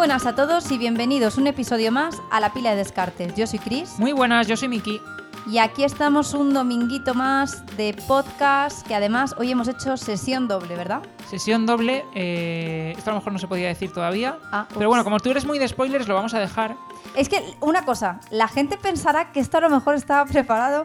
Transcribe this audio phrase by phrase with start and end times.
[0.00, 3.34] buenas a todos y bienvenidos un episodio más a la pila de descartes.
[3.34, 4.98] Yo soy Chris Muy buenas, yo soy Miki.
[5.46, 10.74] y aquí estamos un dominguito más de podcast que además hoy hemos hecho sesión doble,
[10.74, 11.02] ¿verdad?
[11.28, 12.06] Sesión doble.
[12.14, 14.38] eh, esto a lo mejor no se podía decir todavía.
[14.50, 16.76] Ah, Pero bueno, como tú eres muy de spoilers, lo vamos a dejar.
[17.14, 20.84] Es que una cosa, la gente pensará que esto a lo mejor estaba preparado,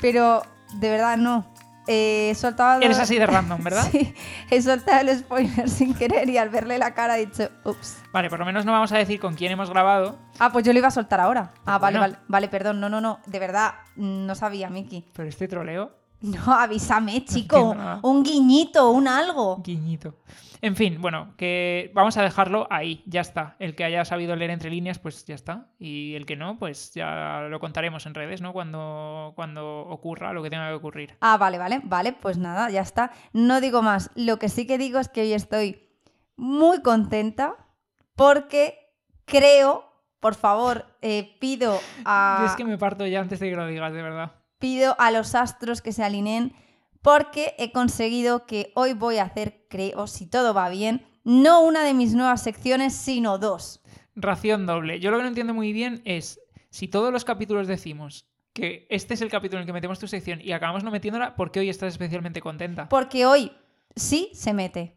[0.00, 0.42] pero
[0.74, 1.46] de verdad no.
[1.86, 2.80] Eh, he soltado...
[2.80, 3.86] Eres así de random, ¿verdad?
[3.92, 4.14] Sí,
[4.50, 7.98] he soltado el spoiler sin querer y al verle la cara he dicho, ups.
[8.12, 10.18] Vale, por lo menos no vamos a decir con quién hemos grabado.
[10.38, 11.52] Ah, pues yo lo iba a soltar ahora.
[11.64, 12.14] Ah, vale, Bueno.
[12.14, 15.04] vale, vale, perdón, no, no, no, de verdad, no sabía, Miki.
[15.14, 19.62] Pero este troleo, No, avísame, chico, un guiñito, un algo.
[19.62, 20.14] guiñito.
[20.66, 23.54] En fin, bueno, que vamos a dejarlo ahí, ya está.
[23.60, 25.68] El que haya sabido leer entre líneas, pues ya está.
[25.78, 28.52] Y el que no, pues ya lo contaremos en redes, ¿no?
[28.52, 31.16] Cuando, cuando ocurra lo que tenga que ocurrir.
[31.20, 33.12] Ah, vale, vale, vale, pues nada, ya está.
[33.32, 34.10] No digo más.
[34.16, 35.88] Lo que sí que digo es que hoy estoy
[36.36, 37.54] muy contenta
[38.16, 38.76] porque
[39.24, 39.84] creo,
[40.18, 42.38] por favor, eh, pido a...
[42.40, 44.32] Yo es que me parto ya antes de que lo digas, de verdad.
[44.58, 46.56] pido a los astros que se alineen
[47.06, 51.84] porque he conseguido que hoy voy a hacer, creo, si todo va bien, no una
[51.84, 53.80] de mis nuevas secciones, sino dos.
[54.16, 54.98] Ración doble.
[54.98, 59.14] Yo lo que no entiendo muy bien es si todos los capítulos decimos que este
[59.14, 61.60] es el capítulo en el que metemos tu sección y acabamos no metiéndola, ¿por qué
[61.60, 62.88] hoy estás especialmente contenta?
[62.88, 63.52] Porque hoy
[63.94, 64.96] sí se mete.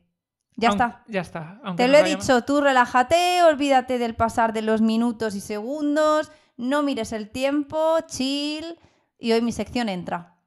[0.56, 1.04] Ya está.
[1.08, 1.62] Ya está.
[1.64, 6.32] aunque Te lo he dicho, tú relájate, olvídate del pasar de los minutos y segundos,
[6.58, 8.80] no mires el tiempo, chill,
[9.20, 10.39] y hoy mi sección entra.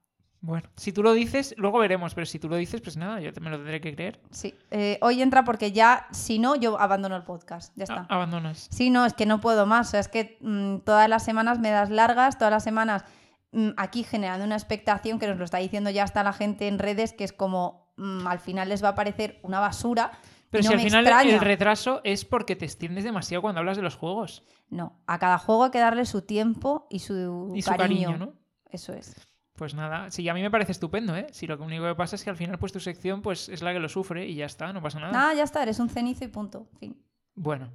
[0.45, 3.31] Bueno, si tú lo dices, luego veremos, pero si tú lo dices, pues nada, yo
[3.41, 4.21] me lo tendré que creer.
[4.33, 7.73] Sí, eh, hoy entra porque ya, si no, yo abandono el podcast.
[7.77, 8.07] Ya está.
[8.09, 8.67] A- abandonas.
[8.73, 9.87] Sí, no, es que no puedo más.
[9.87, 13.05] O sea, es que mm, todas las semanas me das largas, todas las semanas
[13.53, 16.81] mm, aquí generando una expectación que nos lo está diciendo ya hasta la gente en
[16.81, 20.11] redes, que es como mm, al final les va a parecer una basura.
[20.51, 21.35] Pero no si al final extraña.
[21.35, 24.43] el retraso es porque te extiendes demasiado cuando hablas de los juegos.
[24.71, 28.33] No, a cada juego hay que darle su tiempo y su, Y su cariño, ¿no?
[28.69, 29.15] Eso es.
[29.63, 31.29] Pues nada, sí, a mí me parece estupendo, ¿eh?
[31.31, 33.73] Si lo único que pasa es que al final pues tu sección pues es la
[33.73, 35.13] que lo sufre y ya está, no pasa nada.
[35.13, 36.67] Nada, ya está, eres un cenizo y punto.
[36.81, 37.01] Fin.
[37.37, 37.73] Bueno,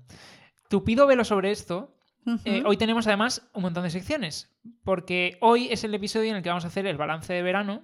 [0.68, 1.96] tupido velo sobre esto.
[2.44, 4.54] Eh, hoy tenemos además un montón de secciones,
[4.84, 7.84] porque hoy es el episodio en el que vamos a hacer el balance de verano,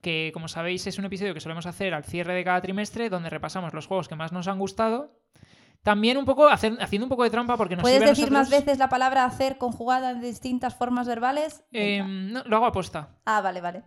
[0.00, 3.30] que como sabéis es un episodio que solemos hacer al cierre de cada trimestre, donde
[3.30, 5.19] repasamos los juegos que más nos han gustado.
[5.82, 8.78] También un poco hacer- haciendo un poco de trampa porque nos ¿Puedes decir más veces
[8.78, 11.64] la palabra hacer conjugada en distintas formas verbales?
[11.72, 12.06] Eh, Venga.
[12.08, 13.16] no, lo hago aposta.
[13.24, 13.82] Ah, vale, vale.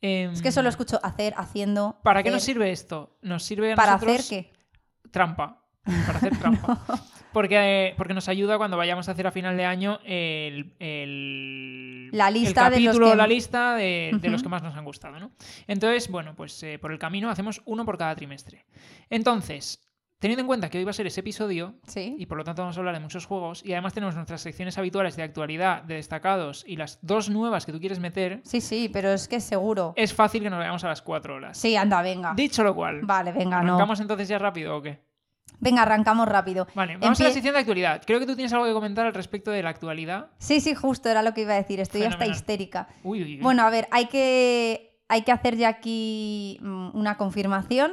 [0.00, 2.00] Eh, Es que solo escucho hacer, haciendo.
[2.02, 3.18] ¿Para qué nos sirve esto?
[3.22, 4.52] Nos sirve a ¿Para nosotros hacer qué?
[5.12, 5.62] trampa.
[5.84, 6.80] Para hacer trampa.
[7.32, 7.56] Porque,
[7.88, 12.28] eh, porque nos ayuda cuando vayamos a hacer a final de año el, el- La
[12.28, 14.84] el lista de los capítulo, que- la lista de, de los que más nos han
[14.84, 15.18] gustado.
[15.20, 15.30] ¿no?
[15.68, 18.66] Entonces, bueno, pues eh, por el camino hacemos uno por cada trimestre.
[19.08, 19.80] Entonces,
[20.22, 22.14] teniendo en cuenta que hoy va a ser ese episodio, Sí.
[22.16, 24.78] y por lo tanto vamos a hablar de muchos juegos, y además tenemos nuestras secciones
[24.78, 28.88] habituales de actualidad, de destacados, y las dos nuevas que tú quieres meter, Sí, sí,
[28.92, 29.94] pero es que seguro.
[29.96, 31.58] es fácil que nos veamos a las cuatro horas.
[31.58, 32.34] Sí, anda, venga.
[32.36, 33.74] Dicho lo cual, Vale, venga, no.
[33.74, 35.00] ¿arrancamos entonces ya rápido o qué?
[35.58, 36.68] Venga, arrancamos rápido.
[36.74, 38.00] Vale, vamos a la sección de actualidad.
[38.06, 40.30] Creo que tú tienes algo que comentar al respecto de la actualidad.
[40.38, 41.80] Sí, sí, justo era lo que iba a decir.
[41.80, 42.86] Estoy hasta histérica.
[43.02, 43.40] Uy, uy, uy.
[43.42, 47.92] Bueno, a ver, hay que, hay que hacer ya aquí mm, una confirmación.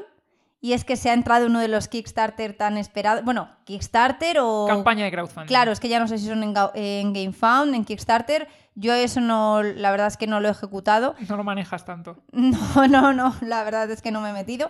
[0.61, 3.23] Y es que se ha entrado uno de los Kickstarter tan esperados.
[3.23, 4.65] Bueno, Kickstarter o.
[4.67, 5.47] Campaña de crowdfunding.
[5.47, 8.47] Claro, es que ya no sé si son en, en GameFound, en Kickstarter.
[8.75, 11.15] Yo eso no, la verdad es que no lo he ejecutado.
[11.29, 12.23] No lo manejas tanto.
[12.33, 14.69] No, no, no, la verdad es que no me he metido.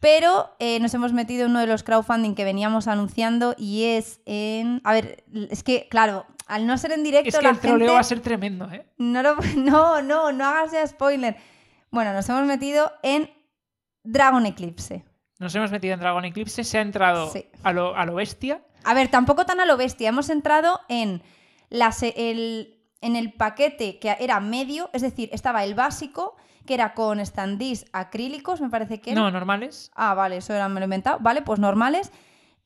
[0.00, 4.20] Pero eh, nos hemos metido en uno de los crowdfunding que veníamos anunciando y es
[4.24, 4.80] en...
[4.82, 7.78] A ver, es que, claro, al no ser en directo Es que la el troleo
[7.80, 7.92] gente...
[7.94, 8.86] va a ser tremendo, ¿eh?
[8.96, 11.36] No, lo- no, no, no hagas ya spoiler.
[11.90, 13.28] Bueno, nos hemos metido en
[14.02, 15.04] Dragon Eclipse.
[15.40, 17.46] Nos hemos metido en Dragon Eclipse, se ha entrado Sí.
[17.64, 18.62] a, lo, a lo bestia.
[18.84, 20.08] A ver, tampoco tan a lo bestia.
[20.10, 21.22] Hemos entrado en,
[21.70, 26.74] la se- el, en el paquete que era medio, es decir, estaba el básico, que
[26.74, 29.20] era con standees acrílicos, me parece que era.
[29.20, 29.90] No, normales.
[29.96, 31.18] Ah, vale, eso era, me lo he inventado.
[31.20, 32.12] Vale, pues normales.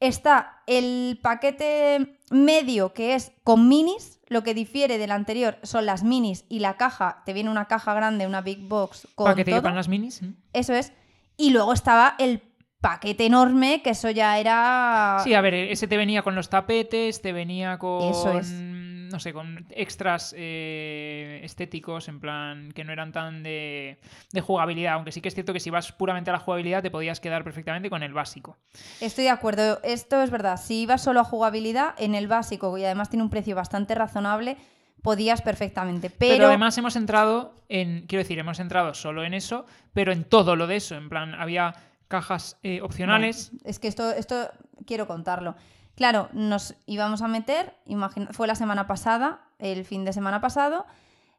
[0.00, 4.18] Está el paquete medio que es con minis.
[4.26, 7.22] Lo que difiere del anterior son las minis y la caja.
[7.24, 9.70] Te viene una caja grande, una big box con para que te todo.
[9.70, 10.20] las minis.
[10.52, 10.92] Eso es.
[11.36, 12.42] Y luego estaba el
[12.84, 15.16] paquete enorme, que eso ya era.
[15.24, 18.10] Sí, a ver, ese te venía con los tapetes, te venía con.
[18.10, 18.50] Eso es.
[18.50, 23.98] No sé, con extras eh, estéticos, en plan, que no eran tan de,
[24.32, 24.94] de jugabilidad.
[24.94, 27.42] Aunque sí que es cierto que si vas puramente a la jugabilidad, te podías quedar
[27.42, 28.58] perfectamente con el básico.
[29.00, 29.80] Estoy de acuerdo.
[29.82, 30.60] Esto es verdad.
[30.60, 34.58] Si ibas solo a jugabilidad, en el básico, y además tiene un precio bastante razonable,
[35.00, 36.10] podías perfectamente.
[36.10, 40.24] Pero, Pero, además hemos entrado en, quiero decir, hemos entrado solo en eso, pero en
[40.24, 40.96] todo lo de eso.
[40.96, 41.74] En plan, había
[42.14, 43.50] cajas eh, opcionales.
[43.64, 44.48] Es que esto, esto
[44.86, 45.56] quiero contarlo.
[45.96, 50.86] Claro, nos íbamos a meter, imagina- fue la semana pasada, el fin de semana pasado,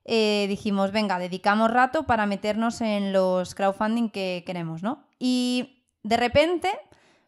[0.04, 5.04] eh, dijimos, venga, dedicamos rato para meternos en los crowdfunding que queremos, ¿no?
[5.18, 6.70] Y de repente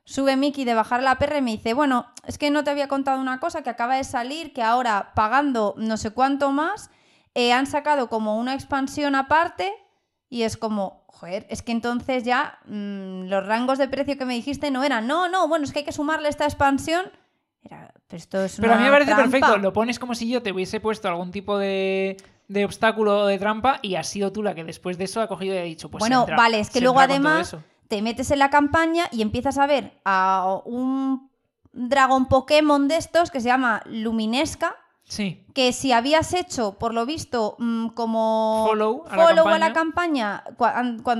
[0.03, 2.87] sube Miki de bajar la perra y me dice, bueno, es que no te había
[2.89, 6.89] contado una cosa que acaba de salir, que ahora pagando no sé cuánto más,
[7.33, 9.71] eh, han sacado como una expansión aparte
[10.29, 14.35] y es como, joder, es que entonces ya mm, los rangos de precio que me
[14.35, 17.11] dijiste no eran, no, no, bueno, es que hay que sumarle esta expansión.
[17.63, 19.29] Era, pero esto es Pero a mí me parece trampa.
[19.29, 19.57] perfecto.
[19.57, 22.17] Lo pones como si yo te hubiese puesto algún tipo de,
[22.47, 25.27] de obstáculo o de trampa y has sido tú la que después de eso ha
[25.27, 28.39] cogido y ha dicho, pues bueno, entra, vale, es que luego además te metes en
[28.39, 31.29] la campaña y empiezas a ver a un
[31.73, 34.75] dragón Pokémon de estos que se llama Luminesca,
[35.09, 39.57] Sí, que si habías hecho, por lo visto, mm, como Follow a la follow a
[39.57, 40.43] la campaña.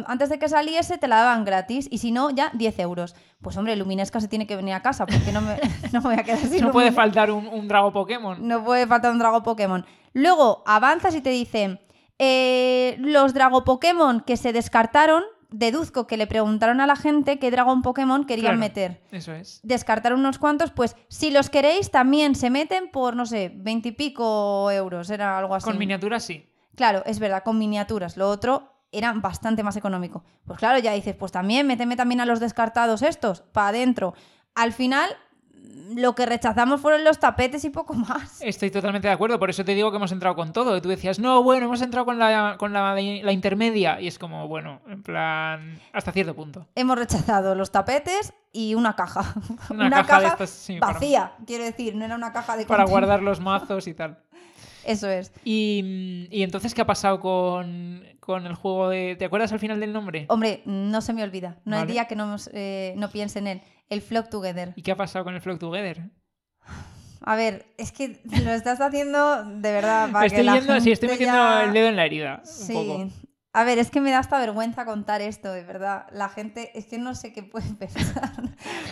[0.07, 3.15] antes de que saliese te la daban gratis y si no, ya 10 euros.
[3.41, 5.55] Pues hombre, Luminesca se tiene que venir a casa porque no me,
[5.93, 8.45] no me voy a quedar sin no puede faltar un, un drago Pokémon.
[8.45, 9.85] No puede faltar un Drago Pokémon.
[10.11, 11.79] Luego avanzas y te dicen,
[12.19, 17.51] eh, los Drago Pokémon que se descartaron, deduzco que le preguntaron a la gente qué
[17.51, 19.01] Dragon Pokémon querían Claro, meter.
[19.11, 19.59] Eso es.
[19.63, 25.09] Descartaron unos cuantos, pues si los queréis también se meten por, no sé, veintipico euros,
[25.09, 25.65] era algo así.
[25.65, 26.49] Con miniaturas sí.
[26.75, 28.17] Claro, es verdad, con miniaturas.
[28.17, 30.23] Lo otro era bastante más económico.
[30.45, 34.13] Pues claro, ya dices, pues también, méteme también a los descartados estos, para adentro.
[34.55, 35.09] Al final,
[35.95, 38.41] lo que rechazamos fueron los tapetes y poco más.
[38.41, 40.75] Estoy totalmente de acuerdo, por eso te digo que hemos entrado con todo.
[40.77, 43.99] Y tú decías, no, bueno, hemos entrado con la, con la, la intermedia.
[44.01, 46.67] Y es como, bueno, en plan, hasta cierto punto.
[46.75, 49.33] Hemos rechazado los tapetes y una caja.
[49.69, 52.85] Una caja de estas, sí, para- vacía, quiero decir, no era una caja de Para
[52.85, 54.19] guardar los mazos y tal.
[54.85, 55.33] Eso es.
[55.43, 59.17] Y, y entonces, ¿qué ha pasado con, con el juego de...
[59.19, 60.25] ¿Te acuerdas al final del nombre?
[60.29, 61.57] Hombre, no se me olvida.
[61.65, 63.61] No hay día que no, eh, no piense en él.
[63.89, 64.73] El Flock Together.
[64.75, 66.09] ¿Y qué ha pasado con el Flock Together?
[67.21, 70.91] A ver, es que lo estás haciendo de verdad para que estoy la yendo, sí,
[70.91, 72.41] estoy gente metiendo ya- el dedo en la herida.
[72.45, 72.73] Un Sí.
[72.73, 73.09] poco.
[73.53, 76.05] A ver, es que me da hasta vergüenza contar esto, de verdad.
[76.11, 78.31] La gente, es que no sé qué puede pensar.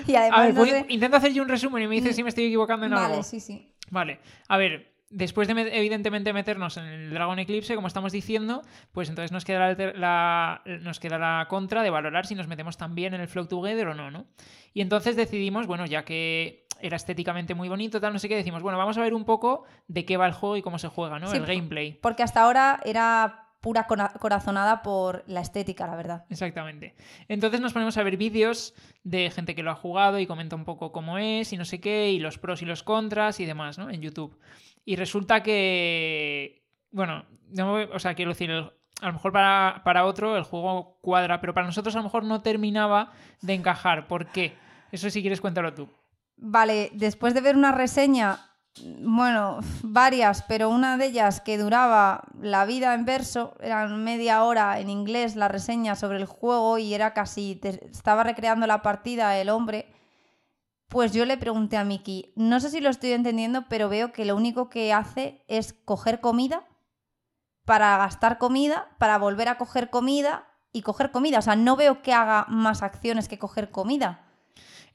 [0.08, 2.14] y además A ver, no voy- sé- intento hacer yo un resumen y me dices
[2.14, 3.24] Mm, si me estoy equivocando en Vale, algo.
[3.24, 3.74] sí, sí.
[3.92, 8.62] Vale, a ver, después de me- evidentemente meternos en el Dragon Eclipse, como estamos diciendo,
[8.92, 13.14] pues entonces nos queda la, nos queda la contra de valorar si nos metemos también
[13.14, 14.26] en el Flow Together o no, ¿no?
[14.74, 18.62] Y entonces decidimos, bueno, ya que era estéticamente muy bonito, tal, no sé qué, decimos,
[18.62, 21.20] bueno, vamos a ver un poco de qué va el juego y cómo se juega,
[21.20, 21.28] ¿no?
[21.28, 21.94] Sí, el gameplay.
[22.02, 26.26] Porque hasta ahora era pura cora- corazonada por la estética, la verdad.
[26.30, 26.94] Exactamente.
[27.30, 30.66] Entonces nos ponemos a ver vídeos de gente que lo ha jugado y comenta un
[30.66, 33.80] poco cómo es y no sé qué, y los pros y los contras y demás,
[33.80, 33.90] ¿no?
[33.90, 34.38] En YouTube.
[34.86, 38.72] Y resulta que, bueno, no o sea, quiero decir, el-
[39.02, 42.24] a lo mejor para, para otro el juego cuadra, pero para nosotros a lo mejor
[42.24, 43.12] no terminaba
[43.42, 44.08] de encajar.
[44.08, 44.54] ¿Por qué?
[44.92, 45.90] Eso si quieres cuéntalo tú.
[46.38, 48.40] Vale, después de ver una reseña,
[49.02, 54.80] bueno, varias, pero una de ellas que duraba la vida en verso, eran media hora
[54.80, 59.50] en inglés la reseña sobre el juego y era casi, estaba recreando la partida el
[59.50, 59.88] hombre,
[60.88, 64.26] pues yo le pregunté a Miki, no sé si lo estoy entendiendo, pero veo que
[64.26, 66.68] lo único que hace es coger comida
[67.66, 71.40] para gastar comida, para volver a coger comida y coger comida.
[71.40, 74.25] O sea, no veo que haga más acciones que coger comida.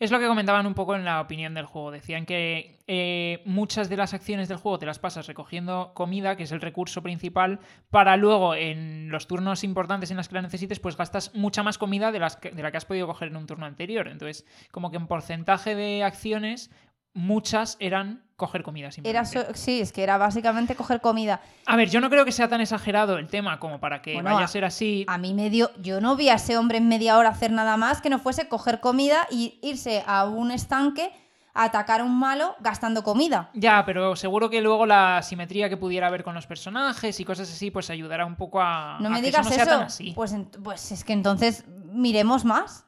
[0.00, 1.90] Es lo que comentaban un poco en la opinión del juego.
[1.90, 6.44] Decían que eh, muchas de las acciones del juego te las pasas recogiendo comida, que
[6.44, 10.80] es el recurso principal, para luego en los turnos importantes en los que la necesites,
[10.80, 13.46] pues gastas mucha más comida de, las de la que has podido coger en un
[13.46, 14.08] turno anterior.
[14.08, 16.70] Entonces, como que en porcentaje de acciones,
[17.12, 18.88] muchas eran coger comida.
[19.04, 21.40] Era so- sí, es que era básicamente coger comida.
[21.66, 24.32] A ver, yo no creo que sea tan exagerado el tema como para que Bueno,
[24.32, 25.04] vaya a- ser así.
[25.06, 27.76] A mí me dio, yo no vi a ese hombre en media hora hacer nada
[27.76, 31.12] más que no fuese coger comida y irse a un estanque
[31.52, 33.50] a atacar a un malo gastando comida.
[33.54, 37.50] Ya, pero seguro que luego la simetría que pudiera haber con los personajes y cosas
[37.50, 39.72] así, pues ayudará un poco a, No a me que digas eso no sea eso.
[39.78, 40.12] tan así.
[40.14, 42.86] Pues, pues es que entonces miremos más.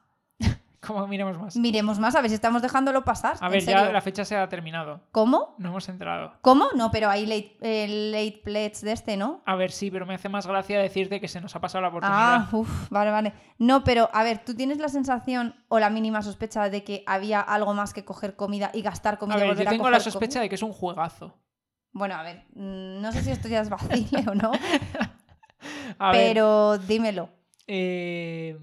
[0.85, 1.57] Como miremos más.
[1.57, 3.37] Miremos más, a ver si estamos dejándolo pasar.
[3.41, 5.01] A ver, ya la fecha se ha terminado.
[5.13, 5.55] ¿Cómo?
[5.59, 6.33] No hemos entrado.
[6.41, 6.67] ¿Cómo?
[6.75, 9.43] No, pero hay late, el late pledge de este, ¿no?
[9.47, 11.89] A ver, sí, pero me hace más gracia decirte que se nos ha pasado la
[11.89, 12.19] oportunidad.
[12.21, 13.33] Ah, uff, vale, vale.
[13.59, 17.41] No, pero a ver, ¿tú tienes la sensación o la mínima sospecha de que había
[17.41, 20.43] algo más que coger comida y gastar comida a ver, yo tengo la sospecha comida?
[20.43, 21.39] de que es un juegazo.
[21.93, 24.51] Bueno, a ver, mm, no sé si esto ya es vacile o no,
[26.01, 27.29] A ver, pero dímelo.
[27.69, 28.59] eh,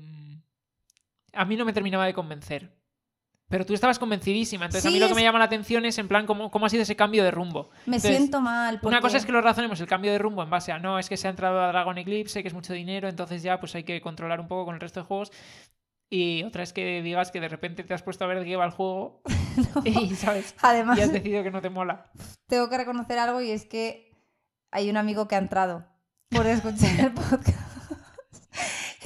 [1.34, 2.78] a mí no me terminaba de convencer.
[3.50, 4.66] Pero tú estabas convencidísima.
[4.66, 6.68] Entonces, a mí lo que es- me llama la atención es en plan cómo, cómo
[6.68, 7.70] ha sido ese cambio de rumbo.
[7.88, 8.80] Me Entonces, siento mal.
[8.84, 11.10] Una cosa es que lo razonemos el cambio de rumbo en base a no, es
[11.10, 13.84] que se ha entrado a Dragon Eclipse, que es mucho dinero, entonces ya pues hay
[13.84, 15.32] que controlar un poco con el resto de juegos.
[16.12, 18.56] Y otra es que digas que de repente te has puesto a ver de qué
[18.56, 19.22] va el juego
[19.76, 19.82] No.
[19.84, 20.54] Y, ¿sabes?
[20.62, 22.06] Además, Y has decidido que no te mola.
[22.48, 24.16] tengo que reconocer algo y es que
[24.72, 25.86] hay un amigo que ha entrado
[26.30, 27.60] por escuchar el podcast.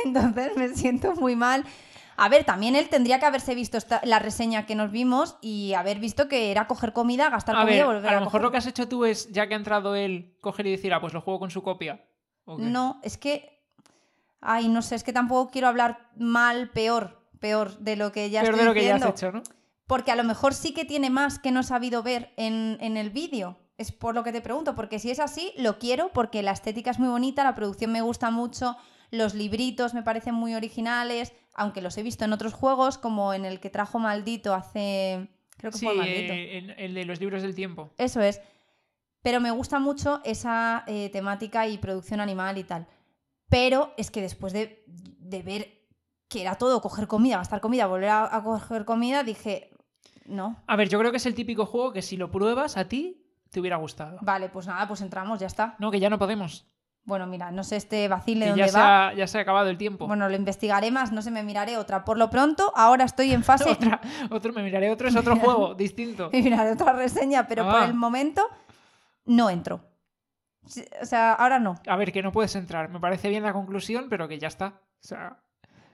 [0.03, 1.63] Entonces me siento muy mal.
[2.15, 5.73] A ver, también él tendría que haberse visto esta- la reseña que nos vimos y
[5.73, 8.19] haber visto que era coger comida, gastar A comida ver, y volver a a, lo
[8.21, 8.41] mejor coger.
[8.43, 11.01] lo que has hecho tú es, ya que ha entrado él, coger y decir, ah,
[11.01, 12.03] pues lo juego con su copia.
[12.45, 13.49] No, es que.
[14.41, 18.41] Ay, no sé, es que tampoco quiero hablar mal, peor, peor de lo que ya
[18.41, 19.15] Peor estoy de lo que ya has diciendo.
[19.39, 19.57] hecho, ¿no?
[19.87, 22.97] Porque a lo mejor sí que tiene más que no he sabido ver en, en
[22.97, 23.57] el vídeo.
[23.77, 26.91] Es por lo que te pregunto, porque si es así, lo quiero porque la estética
[26.91, 28.75] es muy bonita, la producción me gusta mucho,
[29.11, 33.45] los libritos me parecen muy originales, aunque los he visto en otros juegos, como en
[33.45, 35.29] el que trajo Maldito hace...
[35.57, 36.33] Creo que Sí, fue Maldito.
[36.33, 37.91] eh, el de los libros del tiempo.
[37.97, 38.41] Eso es.
[39.21, 42.87] Pero me gusta mucho esa eh, temática y producción animal y tal.
[43.49, 45.79] Pero es que después de, de ver
[46.27, 49.69] que era todo coger comida, gastar comida, volver a, a coger comida, dije,
[50.25, 50.61] no.
[50.67, 53.23] A ver, yo creo que es el típico juego que si lo pruebas a ti,
[53.51, 54.17] te hubiera gustado.
[54.21, 55.75] Vale, pues nada, pues entramos, ya está.
[55.77, 56.65] No, que ya no podemos.
[57.05, 59.07] Bueno, mira, no sé este vacile dónde ya se, va.
[59.09, 60.07] ha, ya se ha acabado el tiempo.
[60.07, 62.05] Bueno, lo investigaré más, no sé, me miraré otra.
[62.05, 63.69] Por lo pronto, ahora estoy en fase.
[63.69, 63.99] Otra,
[64.31, 66.29] otro, me miraré otro, es otro juego distinto.
[66.31, 67.85] me miraré otra reseña, pero por Ah.
[67.85, 68.41] el momento
[69.25, 69.81] no entro.
[71.01, 71.75] O sea, ahora no.
[71.87, 72.89] A ver, que no puedes entrar.
[72.89, 74.67] Me parece bien la conclusión, pero que ya está.
[74.67, 75.37] O sea,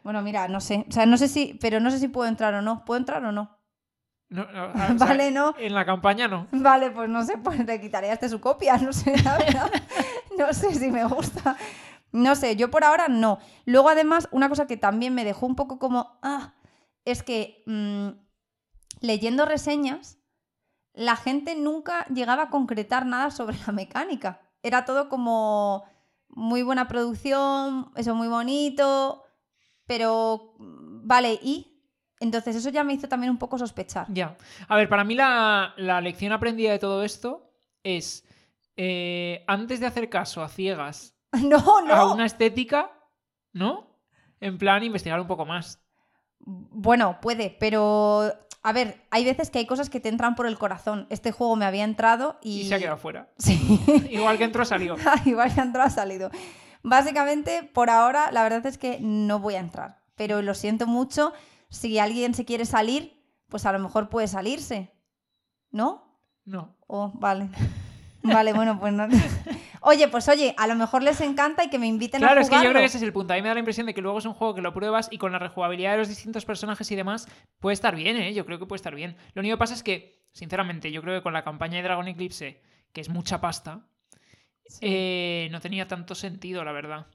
[0.04, 0.86] Bueno, mira, no sé.
[0.88, 1.58] O sea, no sé si.
[1.60, 2.86] Pero no sé si puedo entrar o no.
[2.86, 3.59] ¿Puedo entrar o no?
[4.30, 5.56] No, no, o sea, Vale, no.
[5.58, 6.48] En la campaña no.
[6.52, 9.72] Vale, pues no sé, pues le quitaré hasta su copia, no sé, la verdad.
[10.38, 11.58] No sé si me gusta.
[12.12, 13.40] No sé, yo por ahora no.
[13.66, 16.20] Luego, además, una cosa que también me dejó un poco como.
[16.22, 16.54] Ah,
[17.06, 18.10] es que mm,
[19.02, 20.18] leyendo reseñas,
[20.94, 24.42] la gente nunca llegaba a concretar nada sobre la mecánica.
[24.64, 25.86] Era todo como
[26.30, 29.24] muy buena producción, eso muy bonito,
[29.86, 31.79] pero mm, vale, ¿y?
[32.20, 34.08] Entonces eso ya me hizo también un poco sospechar.
[34.10, 34.36] Ya.
[34.68, 37.52] A ver, para mí la, la lección aprendida de todo esto
[37.84, 38.26] es,
[38.76, 41.94] eh, antes de hacer caso a ciegas No, no.
[41.94, 42.92] a una estética,
[43.54, 43.88] ¿no?
[44.42, 45.82] En plan, investigar un poco más.
[46.40, 48.32] Bueno, puede, pero
[48.64, 51.08] a ver, hay veces que hay cosas que te entran por el corazón.
[51.10, 52.62] Este juego me había entrado y.
[52.62, 53.30] Y se ha quedado fuera.
[53.38, 54.96] Sí, Igual que entró, salió.
[55.26, 56.32] igual que entró, ha salido.
[56.84, 60.00] Básicamente, por ahora, la verdad es que no voy a entrar.
[60.16, 61.34] Pero lo siento mucho.
[61.70, 64.92] Si alguien se quiere salir, pues a lo mejor puede salirse.
[65.72, 66.20] ¿No?
[66.46, 66.76] No.
[66.88, 67.50] Oh, vale.
[68.24, 69.08] Vale, bueno, pues no.
[69.82, 72.58] Oye, pues oye, a lo mejor les encanta y que me inviten a Claro, jugarlo.
[72.58, 73.32] es que yo creo que ese es el punto.
[73.32, 75.08] A mí me da la impresión de que luego es un juego que lo pruebas
[75.10, 78.34] y con la rejugabilidad de los distintos personajes y demás puede estar bien, ¿eh?
[78.34, 79.16] Yo creo que puede estar bien.
[79.36, 82.06] Lo único que pasa es que, sinceramente, yo creo que con la campaña de Dragon
[82.10, 82.62] Eclipse,
[82.92, 83.88] que es mucha pasta,
[84.66, 84.80] Sí.
[84.82, 87.08] eh, no tenía tanto sentido, la verdad.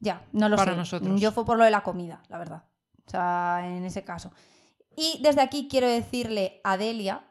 [0.00, 0.78] Ya, no lo Para sé.
[0.78, 1.20] nosotros.
[1.20, 2.64] Yo fue por lo de la comida, la verdad.
[3.06, 4.32] O sea, en ese caso.
[4.96, 7.24] Y desde aquí quiero decirle a Delia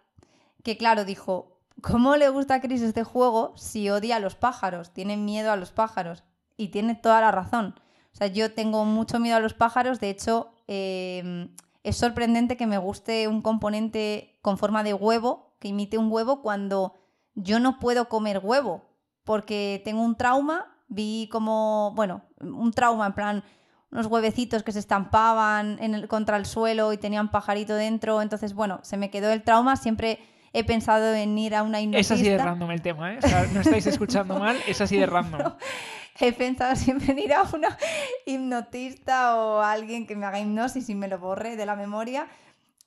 [0.63, 4.91] que, claro, dijo, ¿cómo le gusta a Chris este juego si odia a los pájaros?
[4.91, 6.23] Tiene miedo a los pájaros.
[6.57, 7.75] Y tiene toda la razón.
[8.13, 9.99] O sea, yo tengo mucho miedo a los pájaros.
[9.99, 11.49] De hecho, eh,
[11.83, 16.41] es sorprendente que me guste un componente con forma de huevo, que imite un huevo,
[16.41, 16.93] cuando
[17.33, 18.85] yo no puedo comer huevo.
[19.23, 20.71] Porque tengo un trauma.
[20.87, 23.43] Vi como, bueno, un trauma en plan
[23.91, 28.21] unos huevecitos que se estampaban en el- contra el suelo y tenían pajarito dentro.
[28.21, 29.75] Entonces, bueno, se me quedó el trauma.
[29.77, 30.19] Siempre
[30.53, 32.13] he pensado en ir a una Es hipnotista.
[32.15, 33.19] así de random el tema, ¿eh?
[33.23, 35.53] O sea, no estáis escuchando mal, es así de random.
[36.19, 37.77] He pensado siempre en ir a una
[38.25, 42.27] hipnotista o a alguien que me haga hipnosis y me lo borre de la memoria.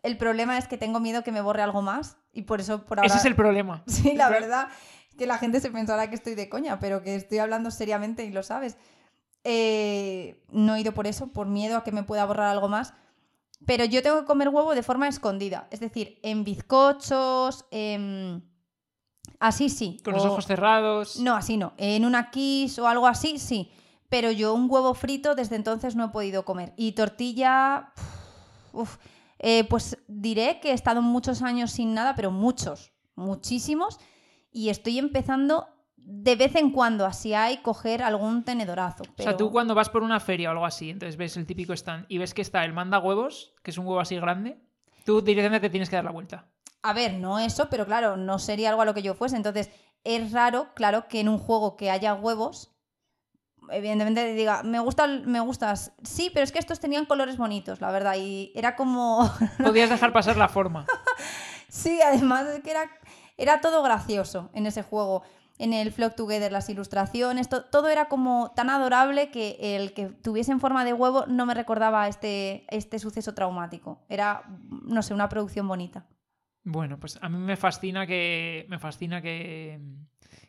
[0.03, 2.99] El problema es que tengo miedo que me borre algo más y por eso por
[3.01, 3.07] ahora...
[3.09, 3.83] Ese es el problema.
[3.87, 4.69] Sí, la verdad,
[5.19, 8.31] que la gente se pensará que estoy de coña, pero que estoy hablando seriamente y
[8.31, 8.77] lo sabes.
[9.51, 12.93] Eh, no he ido por eso, por miedo a que me pueda borrar algo más.
[13.65, 18.47] Pero yo tengo que comer huevo de forma escondida, es decir, en bizcochos, en...
[19.41, 19.97] así sí.
[20.05, 21.19] Con los ojos cerrados.
[21.19, 21.73] No, así no.
[21.79, 23.71] En una kiss o algo así, sí.
[24.11, 26.75] Pero yo un huevo frito desde entonces no he podido comer.
[26.77, 27.95] Y tortilla,
[28.75, 28.99] uf,
[29.39, 33.99] eh, pues diré que he estado muchos años sin nada, pero muchos, muchísimos.
[34.53, 35.69] Y estoy empezando
[36.11, 39.03] de vez en cuando, así hay, coger algún tenedorazo.
[39.03, 41.45] O sea, pero- tú cuando vas por una feria o algo así, entonces ves el
[41.45, 44.59] típico stand y ves que está el manda huevos, que es un huevo así grande,
[45.05, 46.47] tú directamente te tienes que dar la vuelta.
[46.83, 49.37] A ver, no eso, pero claro, no sería algo a lo que yo fuese.
[49.37, 49.69] Entonces,
[50.03, 52.71] es raro, claro, que en un juego que haya huevos,
[53.71, 55.93] evidentemente diga, me gustan, me gustas.
[56.03, 58.15] Sí, pero es que estos tenían colores bonitos, la verdad.
[58.17, 59.31] Y era como.
[59.63, 60.87] Podías dejar pasar la forma.
[61.69, 62.91] sí, además es que era,
[63.37, 65.23] era todo gracioso en ese juego.
[65.59, 70.07] En el Flock Together, las ilustraciones, to- todo era como tan adorable que el que
[70.07, 74.05] tuviese en forma de huevo no me recordaba este, este suceso traumático.
[74.09, 76.07] Era, no sé, una producción bonita.
[76.65, 78.67] Bueno, pues a mí me fascina que.
[78.69, 79.81] Me fascina que.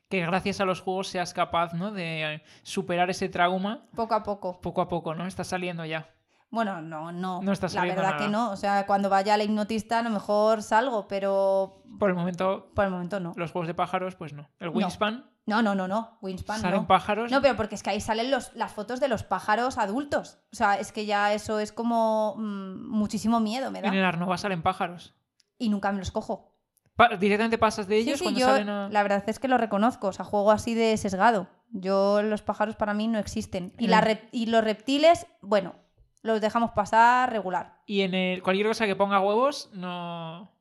[0.09, 1.91] Que gracias a los juegos seas capaz, ¿no?
[1.91, 4.59] De superar ese trauma Poco a poco.
[4.59, 5.27] poco a poco, ¿no?
[5.27, 6.09] Está saliendo ya.
[6.51, 7.41] Bueno, no, no.
[7.43, 8.17] No está La verdad nada.
[8.17, 8.51] que no.
[8.51, 12.85] O sea, cuando vaya la hipnotista a lo mejor salgo, pero Por el momento, por
[12.85, 13.33] el momento no.
[13.35, 14.49] los juegos de pájaros, pues no.
[14.59, 16.17] El Wingspan, No, no, no, no.
[16.21, 16.87] Wingspan salen no.
[16.87, 17.31] pájaros.
[17.31, 20.39] No, pero porque es que ahí salen los, las fotos de los pájaros adultos.
[20.51, 23.87] O sea, es que ya eso es como mm, muchísimo miedo me da.
[23.89, 25.13] En el Arnova salen pájaros.
[25.59, 26.55] Y nunca me los cojo.
[26.95, 28.89] Pa- directamente pasas de ellos sí, cuando yo salen a...
[28.89, 30.07] la verdad es que lo reconozco.
[30.07, 31.47] O sea, juego así de sesgado.
[31.71, 33.71] Yo, los pájaros para mí no existen.
[33.77, 35.75] Y, la y los reptiles, bueno,
[36.21, 37.81] los dejamos pasar regular.
[37.85, 38.43] Y en el...
[38.43, 40.51] cualquier cosa que ponga huevos, no...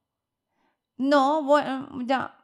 [0.96, 2.34] No, bueno, ya.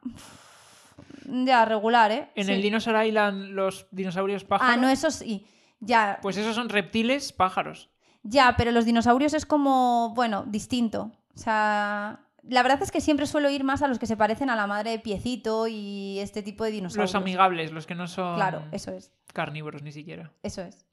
[1.25, 2.29] Ya, regular, ¿eh?
[2.35, 2.51] En Sí.
[2.53, 4.73] el Dinosaur Island, los dinosaurios pájaros...
[4.73, 5.45] Ah, no, eso sí.
[5.79, 7.89] Ya, Pues esos son reptiles pájaros.
[8.23, 11.11] Ya, pero los dinosaurios es como, bueno, distinto.
[11.35, 14.49] O sea, la verdad es que siempre suelo ir más a los que se parecen
[14.49, 17.11] a la madre de Piecito y este tipo de dinosaurios.
[17.13, 20.31] Los amigables, los que no son Claro, eso es, carnívoros ni siquiera.
[20.43, 20.85] eso es.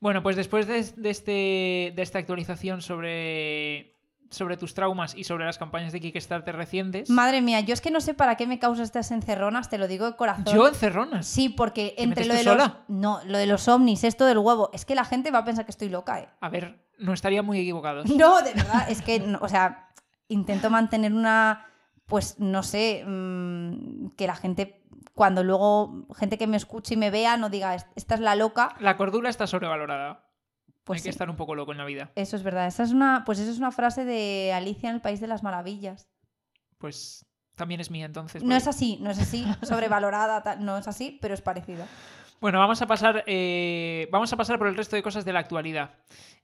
[0.00, 3.96] Bueno, pues después de, de este, de esta actualización sobre,
[4.30, 7.10] sobre tus traumas y sobre las campañas de Kickstarter recientes...
[7.10, 9.88] Madre mía, yo es que no sé para qué me causas estas encerronas, te lo
[9.88, 10.54] digo de corazón.
[10.54, 11.26] Yo encerronas.
[11.26, 12.70] Sí, porque ¿Te entre lo de los...
[12.88, 15.64] No, lo de los ovnis, esto del huevo, es que la gente va a pensar
[15.64, 16.28] que estoy loca, ¿eh?
[16.40, 18.08] A ver, no estaría muy equivocados.
[18.16, 19.88] No, de verdad, es que, no, o sea,
[20.28, 21.66] intento mantener una,
[22.06, 24.77] pues no sé, mm, que la gente,
[25.18, 28.36] cuando luego gente que me escuche y me vea, no diga, "Es- esta es la
[28.36, 30.24] loca, La cordura está sobrevalorada.
[30.84, 32.12] pues Hay que estar un poco loco en la vida.
[32.14, 32.68] eso es verdad.
[32.68, 35.42] Esa es una, pues eso es una frase de Alicia en el País de las
[35.42, 36.08] Maravillas.
[36.78, 37.26] Pues
[37.56, 38.42] también es mía entonces.
[38.44, 41.86] No es así, no es así, sobrevalorada, no es así, pero es parecida.
[42.40, 43.24] Bueno, vamos a pasar.
[43.26, 45.90] eh, vamos a pasar por el resto de cosas de la actualidad.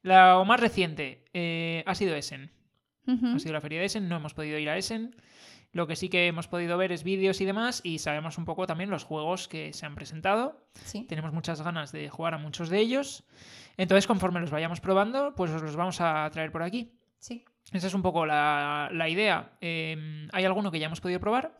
[0.03, 2.51] Lo más reciente eh, ha sido Essen.
[3.07, 5.15] Ha sido la feria de Essen, no hemos podido ir a Essen.
[5.75, 8.67] Lo que sí que hemos podido ver es vídeos y demás, y sabemos un poco
[8.67, 10.65] también los juegos que se han presentado.
[10.85, 11.03] Sí.
[11.05, 13.25] Tenemos muchas ganas de jugar a muchos de ellos.
[13.77, 16.93] Entonces, conforme los vayamos probando, pues os los vamos a traer por aquí.
[17.19, 17.45] Sí.
[17.73, 19.53] Esa es un poco la, la idea.
[19.61, 21.59] Eh, hay alguno que ya hemos podido probar.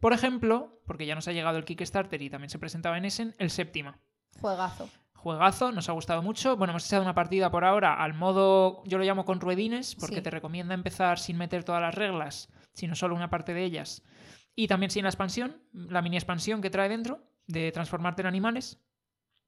[0.00, 3.34] Por ejemplo, porque ya nos ha llegado el Kickstarter y también se presentaba en Essen,
[3.38, 3.98] el Séptima.
[4.40, 4.88] Juegazo.
[5.14, 6.56] Juegazo, nos ha gustado mucho.
[6.56, 10.16] Bueno, hemos echado una partida por ahora al modo, yo lo llamo con ruedines, porque
[10.16, 10.22] Sí.
[10.22, 14.02] te recomienda empezar sin meter todas las reglas, sino solo una parte de ellas.
[14.54, 18.80] Y también sin la expansión, la mini expansión que trae dentro, de transformarte en animales.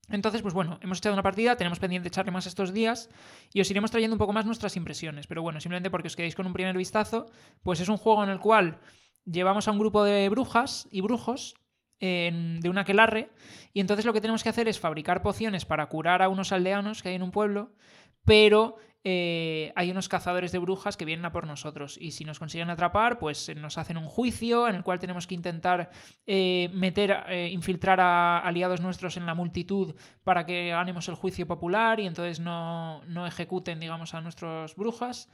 [0.09, 3.09] Entonces, pues bueno, hemos echado una partida, tenemos pendiente echarle más estos días
[3.53, 5.27] y os iremos trayendo un poco más nuestras impresiones.
[5.27, 7.27] Pero bueno, simplemente porque os quedéis con un primer vistazo,
[7.63, 8.81] pues es un juego en el cual
[9.25, 11.55] llevamos a un grupo de brujas y brujos
[12.01, 13.31] de un aquelarre
[13.73, 17.03] y entonces lo que tenemos que hacer es fabricar pociones para curar a unos aldeanos
[17.03, 17.73] que hay en un pueblo,
[18.27, 22.39] pero eh, hay unos cazadores de brujas que vienen a por nosotros y si nos
[22.39, 25.91] consiguen atrapar, pues eh, nos hacen un juicio en el cual tenemos que intentar
[26.27, 31.47] eh, meter, eh, infiltrar a aliados nuestros en la multitud para que ganemos el juicio
[31.47, 35.29] popular y entonces no, no ejecuten, digamos, a nuestros brujas.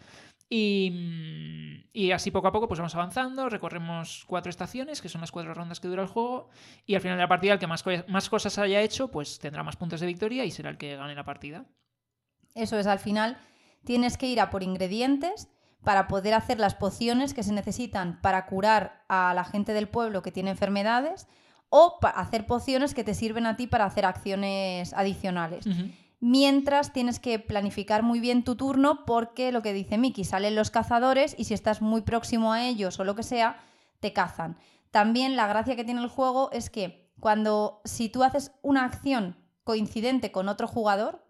[0.53, 5.55] Y, así poco a poco pues vamos avanzando, recorremos cuatro estaciones, que son las cuatro
[5.55, 6.51] rondas que dura el juego,
[6.87, 9.63] y al final de la partida el que más, más cosas haya hecho, pues tendrá
[9.63, 11.67] más puntos de victoria y será el que gane la partida.
[12.57, 13.39] Eso es, al final
[13.85, 15.49] tienes que ir a por ingredientes
[15.83, 20.23] para poder hacer las pociones que se necesitan para curar a la gente del pueblo
[20.23, 21.27] que tiene enfermedades
[21.71, 25.65] o para hacer pociones que te sirven a ti para hacer acciones adicionales.
[26.19, 30.71] Mientras tienes que planificar muy bien tu turno porque lo que dice Miki, salen los
[30.71, 33.59] cazadores y si estás muy próximo a ellos o lo que sea,
[34.01, 34.59] te cazan.
[34.91, 39.37] También la gracia que tiene el juego es que cuando si tú haces una acción
[39.65, 41.25] coincidente con otro jugador,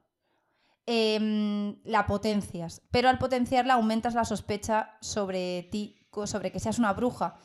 [0.93, 6.93] em, la potencias, pero al potenciarla aumentas la sospecha sobre ti, sobre que seas una
[6.93, 7.37] bruja.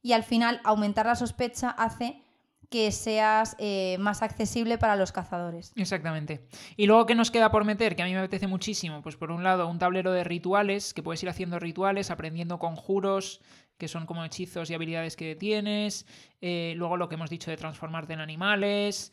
[0.00, 2.22] Y al final aumentar la sospecha hace
[2.70, 5.72] que seas eh, más accesible para los cazadores.
[5.76, 6.48] Exactamente.
[6.76, 7.94] Y luego, ¿qué nos queda por meter?
[7.94, 9.02] Que a mí me apetece muchísimo.
[9.02, 13.42] Pues por un lado, un tablero de rituales, que puedes ir haciendo rituales, aprendiendo conjuros,
[13.78, 16.06] que son como hechizos y habilidades que tienes.
[16.40, 19.12] Eh, luego lo que hemos dicho de transformarte en animales.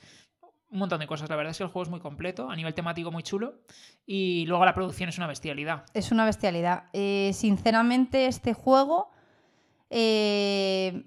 [0.71, 1.29] Un montón de cosas.
[1.29, 3.62] La verdad es que el juego es muy completo, a nivel temático muy chulo.
[4.05, 5.84] Y luego la producción es una bestialidad.
[5.93, 6.86] Es una bestialidad.
[6.93, 9.12] Eh, sinceramente, este juego
[9.89, 11.03] eh,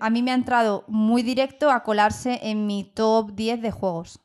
[0.00, 4.20] a mí me ha entrado muy directo a colarse en mi top 10 de juegos.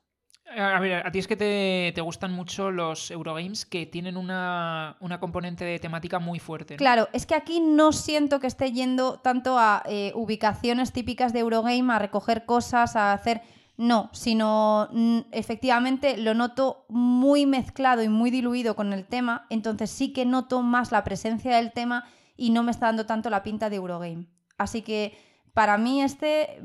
[0.58, 4.97] A ver, a ti es que te, te gustan mucho los Eurogames que tienen una,
[4.99, 6.73] una componente de temática muy fuerte.
[6.73, 6.78] ¿no?
[6.80, 11.39] Claro, es que aquí no siento que esté yendo tanto a eh, ubicaciones típicas de
[11.39, 13.41] Eurogame, a recoger cosas, a hacer...
[13.80, 19.89] No, sino mm, efectivamente lo noto muy mezclado y muy diluido con el tema, entonces
[19.89, 22.04] sí que noto más la presencia del tema
[22.36, 24.26] y no me está dando tanto la pinta de Eurogame.
[24.58, 25.18] Así que
[25.54, 26.62] para mí este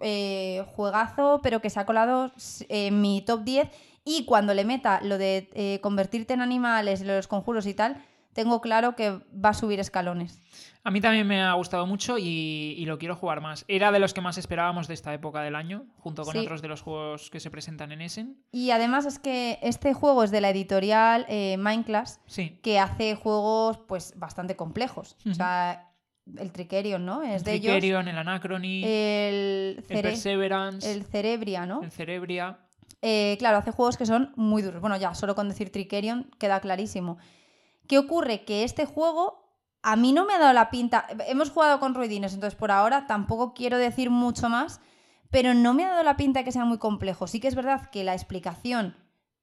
[0.00, 2.32] eh, juegazo, pero que se ha colado
[2.68, 3.70] en mi top 10
[4.04, 8.60] y cuando le meta lo de eh, convertirte en animales, los conjuros y tal, tengo
[8.60, 10.40] claro que va a subir escalones.
[10.84, 13.64] A mí también me ha gustado mucho y, y lo quiero jugar más.
[13.68, 16.38] Era de los que más esperábamos de esta época del año, junto con Sí.
[16.40, 18.36] otros de los juegos que se presentan en Essen.
[18.50, 22.58] Y además es que este juego es de la editorial eh, Mindclass, Sí.
[22.62, 25.16] que hace juegos pues bastante complejos.
[25.30, 25.88] O sea,
[26.36, 27.22] el Trickerion, ¿no?
[27.22, 27.84] Es el de ellos.
[27.84, 31.82] El Anachrony, El, el Perseverance, el Cerebria, ¿no?
[31.82, 32.58] el Cerebria.
[33.02, 34.80] Eh, claro, hace juegos que son muy duros.
[34.80, 37.18] Bueno, ya, solo con decir Trickerion queda clarísimo.
[37.86, 38.44] ¿Qué ocurre?
[38.44, 39.42] Que este juego
[39.82, 41.06] a mí no me ha dado la pinta.
[41.26, 44.80] Hemos jugado con ruidines, entonces por ahora tampoco quiero decir mucho más,
[45.30, 47.26] pero no me ha dado la pinta de que sea muy complejo.
[47.26, 48.96] Sí que es verdad que la explicación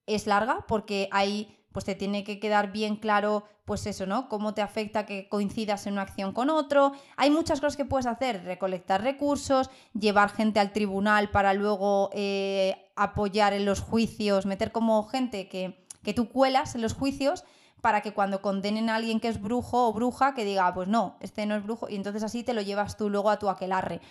[0.05, 4.29] es larga porque ahí pues te tiene que quedar bien claro pues eso, ¿no?
[4.29, 6.93] Cómo te afecta que coincidas en una acción con otro.
[7.17, 12.89] Hay muchas cosas que puedes hacer, recolectar recursos, llevar gente al tribunal para luego eh,
[12.95, 17.43] apoyar en los juicios, meter como gente que, que tú cuelas en los juicios
[17.81, 20.87] para que cuando condenen a alguien que es brujo o bruja, que diga, "Ah, pues
[20.87, 23.49] no, este no es brujo, y entonces así te lo llevas tú luego a tu
[23.49, 24.01] aquelarre.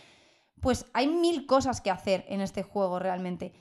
[0.60, 3.52] Pues hay mil cosas que hacer en este juego realmente.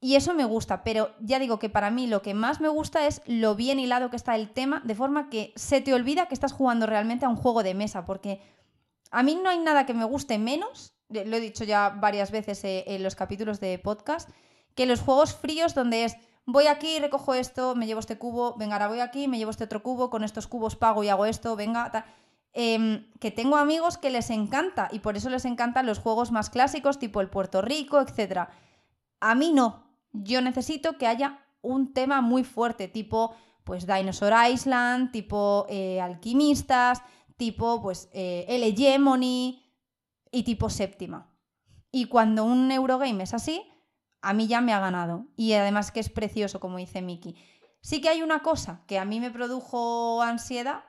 [0.00, 3.06] Y eso me gusta, pero ya digo que para mí lo que más me gusta
[3.06, 6.34] es lo bien hilado que está el tema, de forma que se te olvida que
[6.34, 8.42] estás jugando realmente a un juego de mesa, porque
[9.10, 12.62] a mí no hay nada que me guste menos, lo he dicho ya varias veces
[12.64, 14.28] eh, en los capítulos de podcast,
[14.74, 18.74] que los juegos fríos donde es voy aquí, recojo esto, me llevo este cubo, venga,
[18.74, 21.56] ahora voy aquí, me llevo este otro cubo, con estos cubos pago y hago esto,
[21.56, 22.04] venga, tal.
[22.56, 26.50] Em, que tengo amigos que les encanta y por eso les encantan los juegos más
[26.50, 28.48] clásicos, tipo el Puerto Rico, etc.
[29.20, 29.84] A mí no.
[30.12, 37.02] Yo necesito que haya un tema muy fuerte, tipo pues Dinosaur Island, tipo eh, Alquimistas,
[37.36, 39.64] tipo pues eh, Hegemony
[40.30, 41.34] y tipo Séptima.
[41.90, 43.62] Y cuando un Eurogame es así,
[44.24, 45.26] a mí ya me ha ganado.
[45.36, 47.36] Y además que es precioso, como dice Miki.
[47.80, 50.84] Sí que hay una cosa que a mí me produjo ansiedad,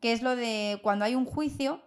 [0.00, 1.82] que es lo de cuando hay un juicio,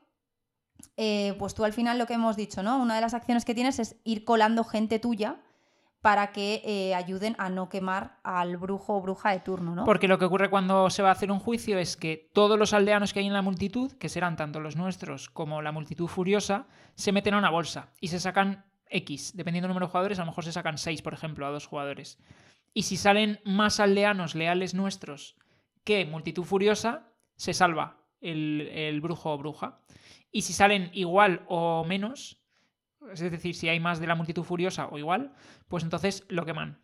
[0.97, 2.77] eh, pues tú al final lo que hemos dicho, ¿no?
[2.77, 5.39] Una de las acciones que tienes es ir colando gente tuya
[6.01, 9.85] para que eh, ayuden a no quemar al brujo o bruja de turno, ¿no?
[9.85, 12.73] Porque lo que ocurre cuando se va a hacer un juicio es que todos los
[12.73, 16.67] aldeanos que hay en la multitud, que serán tanto los nuestros como la multitud furiosa,
[16.95, 19.33] se meten a una bolsa y se sacan X.
[19.35, 21.65] Dependiendo del número de jugadores, a lo mejor se sacan 6, por ejemplo, a dos
[21.67, 22.17] jugadores.
[22.73, 25.35] Y si salen más aldeanos leales nuestros
[25.83, 29.79] que multitud furiosa, se salva el, el brujo o bruja.
[30.31, 32.41] Y si salen igual o menos,
[33.11, 35.33] es decir, si hay más de la multitud furiosa o igual,
[35.67, 36.81] pues entonces lo queman.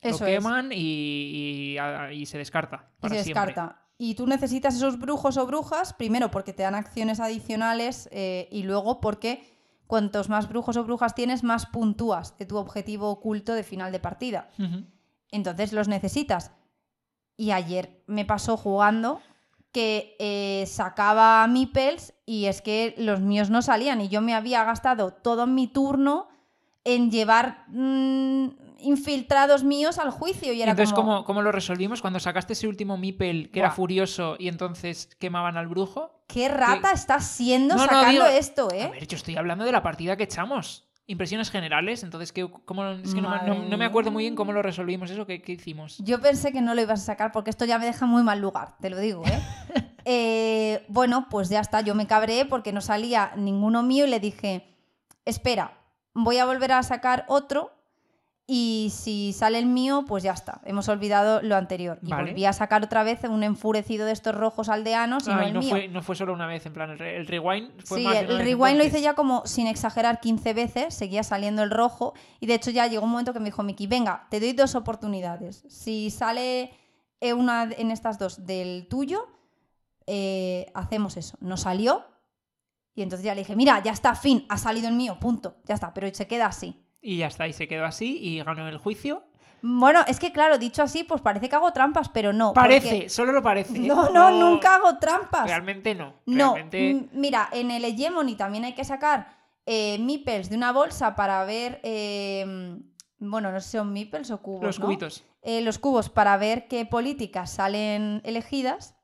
[0.00, 0.36] Eso lo es.
[0.36, 1.76] queman y,
[2.12, 2.92] y- se descarta.
[3.02, 3.46] Y se siempre.
[3.46, 3.80] descarta.
[3.96, 8.64] Y tú necesitas esos brujos o brujas, primero porque te dan acciones adicionales eh, y
[8.64, 9.53] luego porque
[9.86, 14.00] cuantos más brujos o brujas tienes, más puntúas de tu objetivo oculto de final de
[14.00, 14.50] partida.
[15.30, 16.52] Entonces los necesitas.
[17.36, 19.20] Y ayer me pasó jugando
[19.72, 24.62] que eh, sacaba Meeples y es que los míos no salían y yo me había
[24.62, 26.28] gastado todo mi turno
[26.84, 28.48] en llevar mm,
[28.84, 31.12] infiltrados míos al juicio y era entonces, como...
[31.12, 32.00] ¿cómo, cómo lo resolvimos?
[32.00, 36.22] Cuando sacaste ese último Mipel que era furioso y entonces quemaban al brujo.
[36.28, 38.88] ¿Qué rata que- estás siendo No, no, sacando digo- esto, A eh?
[38.92, 40.88] ver, yo estoy hablando de la partida que echamos.
[41.06, 44.62] Impresiones generales, entonces, ¿qué, cómo, es que no, me- no- acuerdo muy bien cómo lo
[44.62, 45.98] resolvimos eso, ¿qué, qué hicimos?
[45.98, 48.40] Yo pensé que no lo ibas a sacar porque esto ya me deja muy mal
[48.40, 49.42] lugar, te lo digo, ¿eh?
[50.06, 54.20] Eh, bueno, pues ya está, yo me cabré porque no salía ninguno mío y le
[54.20, 54.76] dije,
[55.24, 55.78] espera,
[56.12, 57.72] voy a volver a sacar otro
[58.46, 61.98] y si sale el mío, pues ya está, hemos olvidado lo anterior.
[62.02, 62.32] Y Vale.
[62.32, 65.54] volví a sacar otra vez un enfurecido de estos rojos aldeanos y no Ay, el
[65.54, 65.70] no, mío.
[65.70, 68.16] fue, no fue solo una vez, en plan, el, re- el rewind fue Sí, más
[68.16, 72.46] el rewind lo hice ya como sin exagerar 15 veces, seguía saliendo el rojo y
[72.46, 75.64] de hecho ya llegó un momento que me dijo Miki, venga, te doy dos oportunidades.
[75.68, 76.70] Si sale
[77.22, 79.26] eh, una en estas dos del tuyo,
[80.06, 81.38] eh, hacemos eso.
[81.40, 82.04] No salió
[82.94, 85.74] y entonces ya le dije, mira, ya está, fin, ha salido el mío, punto, ya
[85.74, 86.83] está, pero se queda así.
[87.04, 89.22] Y ya está, y se quedó así y ganó el juicio.
[89.62, 92.52] Bueno, es que claro, dicho así, pues parece que hago trampas, pero no.
[92.52, 93.76] Parece, porque- solo lo parece.
[93.76, 93.80] ¿eh?
[93.80, 95.46] No, no, nunca hago trampas.
[95.46, 96.14] Realmente no.
[96.26, 97.08] No, Realmente...
[97.12, 99.36] mira, en el Hegemony también hay que sacar
[99.66, 102.76] eh, meeples de una bolsa para ver eh,
[103.30, 104.62] bueno, no sé si son meeples o cubos.
[104.62, 104.86] Los ¿no?
[104.86, 105.24] cubitos.
[105.42, 108.96] Eh, los cubos para ver qué políticas salen elegidas.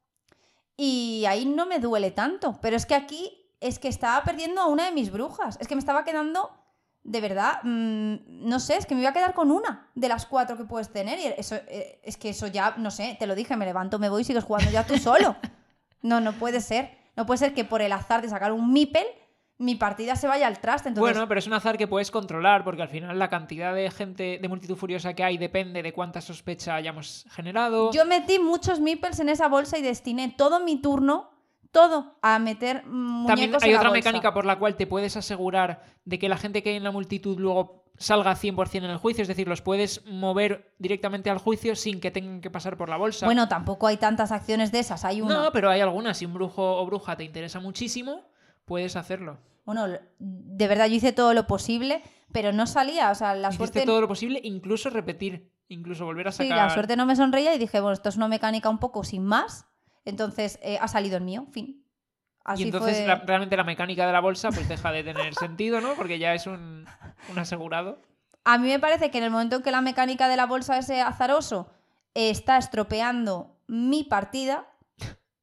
[0.77, 2.59] Y ahí no me duele tanto.
[2.63, 5.59] Pero es que aquí es que estaba perdiendo a una de mis brujas.
[5.61, 6.51] Es que me estaba quedando,
[7.03, 10.27] de verdad, mm, no sé, es que me iba a quedar con una de las
[10.27, 11.19] cuatro que puedes tener.
[11.19, 14.09] Y eso, eh, es que eso ya, no sé, te lo dije, me levanto, me
[14.09, 15.37] voy y sigues jugando ya tú solo.
[16.03, 16.97] No, no puede ser.
[17.15, 19.05] No puede ser que por el azar de sacar un Mipel
[19.61, 20.89] mi partida se vaya al traste.
[20.89, 23.91] Entonces, Bueno, pero es un azar que puedes controlar, porque al final la cantidad de
[23.91, 27.93] gente de multitud furiosa que hay depende de cuánta sospecha hayamos generado.
[27.93, 31.31] Yo metí muchos meeples en esa bolsa y destiné todo mi turno,
[31.73, 34.09] todo, a meter mm, También muñecos hay en la otra bolsa.
[34.09, 36.91] mecánica por la cual te puedes asegurar de que la gente que hay en la
[36.91, 41.77] multitud luego salga 100% en el juicio, es decir, los puedes mover directamente al juicio
[41.77, 43.27] sin que tengan que pasar por la bolsa.
[43.27, 45.35] Bueno, tampoco hay tantas acciones de esas, hay una.
[45.45, 46.17] no, pero hay algunas.
[46.19, 48.23] Si un brujo o bruja te interesa muchísimo,
[48.65, 49.39] puedes hacerlo.
[49.67, 49.87] Bueno,
[50.19, 52.03] de verdad yo hice todo lo posible,
[52.33, 53.87] pero no salía, o sea, la Hiciste suerte...
[53.87, 56.57] todo lo posible, incluso repetir, incluso volver a Sí, sacar.
[56.57, 59.25] la suerte no me sonreía y dije, bueno, esto es una mecánica un poco sin
[59.25, 59.67] más,
[60.05, 61.85] entonces eh, ha salido el mío, fin.
[62.45, 63.07] Así y entonces fue...
[63.07, 65.95] la- realmente la mecánica de la bolsa pues deja de tener sentido, ¿no?
[65.95, 66.87] Porque ya es un,
[67.31, 68.01] un asegurado.
[68.45, 70.79] A mí me parece que en el momento en que la mecánica de la bolsa
[70.79, 71.71] ese azaroso
[72.15, 74.67] eh, está estropeando mi partida,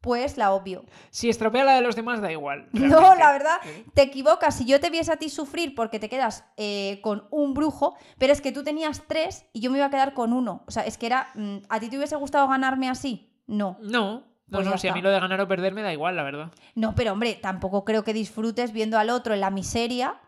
[0.02, 0.86] pues la obvio.
[1.12, 2.68] Si estropea la de los demás, da igual.
[2.74, 3.58] No, la verdad,
[3.94, 4.56] te equivocas.
[4.58, 8.34] Si yo te viese a ti sufrir porque te quedas eh, con un brujo, pero
[8.34, 10.64] es que tú tenías tres y yo me iba a quedar con uno.
[10.68, 11.30] O sea, es que era.
[11.36, 13.32] mm, ¿A ti te hubiese gustado ganarme así?
[13.48, 15.92] No, no, Pues no, ya si a mí lo de ganar o perder me da
[15.92, 16.52] igual, la verdad.
[16.76, 20.20] No, pero hombre, tampoco creo que disfrutes viendo al otro en la miseria.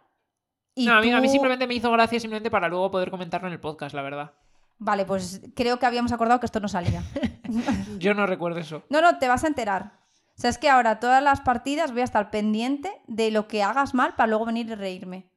[0.75, 3.47] Y No, a mí, a mí simplemente me hizo gracia simplemente para luego poder comentarlo
[3.47, 4.33] en el podcast, la verdad.
[4.77, 7.03] Vale, pues creo que habíamos acordado que esto no salía.
[7.99, 8.83] Yo no recuerdo eso.
[8.89, 9.99] No, no, te vas a enterar.
[10.37, 13.61] O sea, es que ahora todas las partidas voy a estar pendiente de lo que
[13.61, 15.29] hagas mal para luego venir y reírme.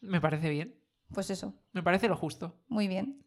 [0.00, 0.78] Me parece bien.
[1.14, 2.54] Pues eso, Me parece lo justo.
[2.68, 3.24] muy bien.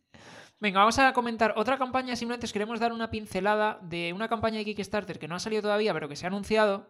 [0.60, 2.16] Venga, vamos a comentar otra campaña.
[2.16, 5.62] Simplemente os queremos dar una pincelada de una campaña de Kickstarter que no ha salido
[5.62, 6.90] todavía, pero que se ha anunciado.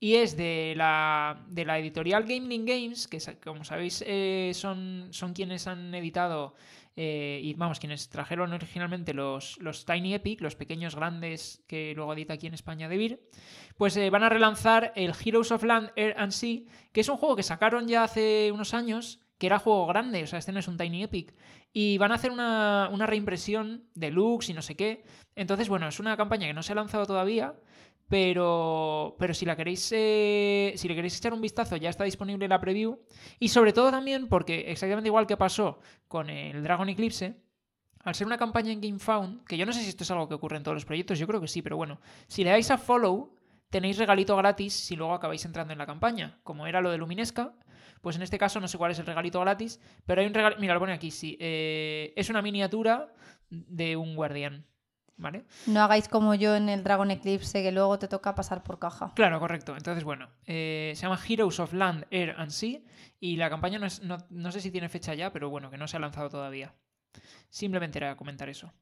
[0.00, 5.32] Y es de la, de la editorial Gameling Games, que como sabéis eh, son, son
[5.32, 6.54] quienes han editado
[6.96, 12.12] eh, y vamos, quienes trajeron originalmente los, los Tiny Epic, los pequeños grandes que luego
[12.12, 13.30] edita aquí en España de Vir,
[13.76, 16.60] pues eh, van a relanzar el Heroes of Land, Air and Sea,
[16.92, 20.26] que es un juego que sacaron ya hace unos años, que era juego grande, o
[20.26, 21.34] sea, este no es un Tiny Epic,
[21.76, 25.02] y van a hacer una, una reimpresión deluxe y no sé qué.
[25.34, 27.52] Entonces, bueno, es una campaña que no se ha lanzado todavía,
[28.08, 32.46] pero, pero si la queréis, eh, si le queréis echar un vistazo, ya está disponible
[32.46, 33.00] la preview.
[33.40, 37.34] Y sobre todo también porque, exactamente igual que pasó con el Dragon Eclipse,
[38.04, 40.34] al ser una campaña en GameFound, que yo no sé si esto es algo que
[40.34, 42.78] ocurre en todos los proyectos, yo creo que sí, pero bueno, si le dais a
[42.78, 43.34] follow,
[43.68, 46.38] tenéis regalito gratis si luego acabáis entrando en la campaña.
[46.44, 47.54] Como era lo de Luminesca,
[48.04, 50.60] pues en este caso no sé cuál es el regalito gratis, pero hay un regalito,
[50.60, 53.12] mira, lo pone aquí, sí, eh, es una miniatura
[53.50, 54.64] de un guardián,
[55.16, 55.44] ¿vale?
[55.66, 59.12] No hagáis como yo en el Dragon Eclipse, que luego te toca pasar por caja.
[59.16, 59.76] Claro, correcto.
[59.76, 62.78] Entonces, bueno, eh, se llama Heroes of Land, Air and Sea
[63.18, 65.78] y la campaña no, es- no, no sé si tiene fecha ya, pero bueno, que
[65.78, 66.74] no se ha lanzado todavía.
[67.48, 68.72] Simplemente era comentar eso.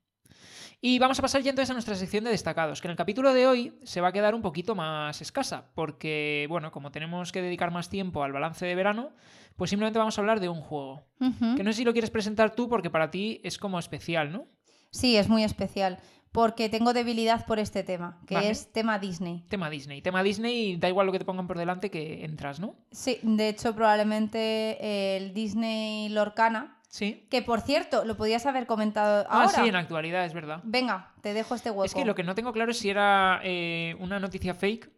[0.80, 3.32] Y vamos a pasar ya entonces a nuestra sección de destacados, que en el capítulo
[3.32, 7.42] de hoy se va a quedar un poquito más escasa, porque, bueno, como tenemos que
[7.42, 9.10] dedicar más tiempo al balance de verano,
[9.56, 11.04] pues simplemente vamos a hablar de un juego.
[11.18, 14.46] Que no sé si lo quieres presentar tú, porque para ti es como especial, ¿no?
[14.90, 15.98] Sí, es muy especial,
[16.32, 18.50] porque tengo debilidad por este tema, que Vale.
[18.50, 19.44] es tema Disney.
[19.48, 20.02] Tema Disney.
[20.02, 22.74] Tema Disney, da igual lo que te pongan por delante que entras, ¿no?
[22.90, 27.26] Sí, de hecho probablemente el Disney Lorcana, Sí.
[27.30, 29.62] que por cierto, lo podías haber comentado Ah, ahora.
[29.62, 30.60] sí, en actualidad, es verdad.
[30.62, 31.84] Venga, te dejo este hueco.
[31.86, 34.90] Es que lo que no tengo claro es si era eh, una noticia fake.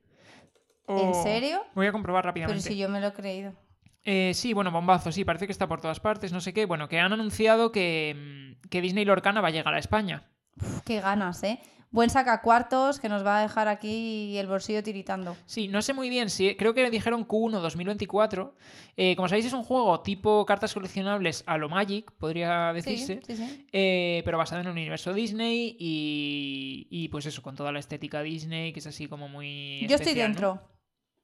[0.86, 1.64] o- ¿En serio?
[1.74, 2.68] Voy a comprobar Pero rápidamente.
[2.68, 3.52] si yo me lo he creído.
[4.02, 6.66] Eh, sí, bueno, bombazo, sí, parece que está por todas partes, no sé qué.
[6.66, 10.24] Bueno, que han anunciado que, mm, que Disney Lorcana va a llegar a España.
[10.60, 11.60] Uf, qué ganas, ¿eh?
[11.94, 15.36] Buen sacacuartos que nos va a dejar aquí el bolsillo tiritando.
[15.46, 16.56] Sí, no sé muy bien si.
[16.56, 18.56] Creo que dijeron Q1 2024.
[18.96, 23.20] Eh, como sabéis, es un juego tipo cartas coleccionables a lo Magic, podría decirse.
[23.24, 23.66] Sí, sí, sí.
[23.70, 28.24] eh, pero basado en el universo Disney y, y pues eso, con toda la estética
[28.24, 29.86] Disney, que es así como muy.
[29.88, 30.62] Yo estoy dentro.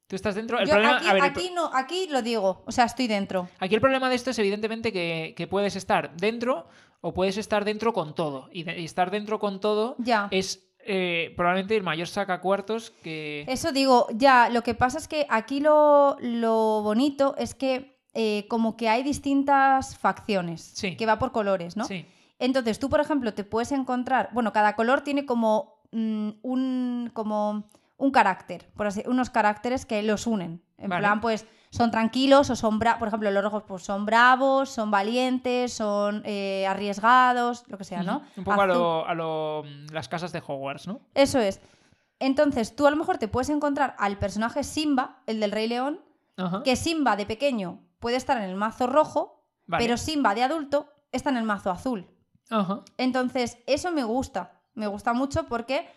[0.07, 0.57] ¿Tú estás dentro?
[0.57, 2.63] El Yo problema, aquí, a ver, el aquí no, aquí lo digo.
[2.65, 3.49] O sea, estoy dentro.
[3.59, 6.67] Aquí el problema de esto es evidentemente que, que puedes estar dentro
[7.01, 8.49] o puedes estar dentro con todo.
[8.51, 10.27] Y, de- y estar dentro con todo Ya.
[10.31, 13.45] es eh, probablemente el mayor sacacuartos que...
[13.47, 18.45] Eso digo, ya, lo que pasa es que aquí lo, lo bonito es que eh,
[18.49, 20.95] como que hay distintas facciones, Sí.
[20.97, 21.85] que va por colores, ¿no?
[21.85, 22.05] Sí,
[22.39, 27.69] Entonces tú, por ejemplo, te puedes encontrar, bueno, cada color tiene como mm, un, como
[27.97, 30.63] un carácter, por así, unos caracteres que los unen.
[30.79, 31.01] En Vale.
[31.01, 32.77] plan, pues son tranquilos o son.
[32.79, 38.03] Por ejemplo, los rojos pues son bravos, son valientes, son eh, arriesgados, lo que sea,
[38.03, 38.21] ¿no?
[38.37, 40.99] Un poco a lo, a lo- las casas de Hogwarts, ¿no?
[41.15, 41.59] Eso es.
[42.19, 46.01] Entonces, tú a lo mejor te puedes encontrar al personaje Simba, el del Rey León,
[46.37, 46.61] Ajá.
[46.63, 49.83] que Simba de pequeño puede estar en el mazo rojo, Vale.
[49.83, 52.07] pero Simba de adulto está en el mazo azul.
[52.49, 52.81] Ajá.
[52.97, 54.59] Entonces, eso me gusta.
[54.73, 55.89] Me gusta mucho porque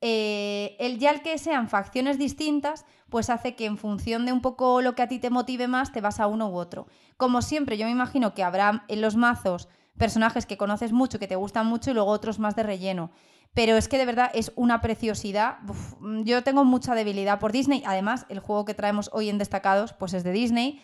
[0.00, 4.40] eh, el ya el que sean facciones distintas, pues hace que en función de un
[4.40, 6.86] poco lo que a ti te motive más, te vas a uno u otro.
[7.16, 11.26] Como siempre, yo me imagino que habrá en los mazos personajes que conoces mucho, que
[11.26, 13.10] te gustan mucho, y luego otros más de relleno.
[13.54, 15.58] Pero es que de verdad es una preciosidad.
[15.68, 17.82] Uf, yo tengo mucha debilidad por Disney.
[17.84, 20.80] Además, el juego que traemos hoy en Destacados, pues es de Disney.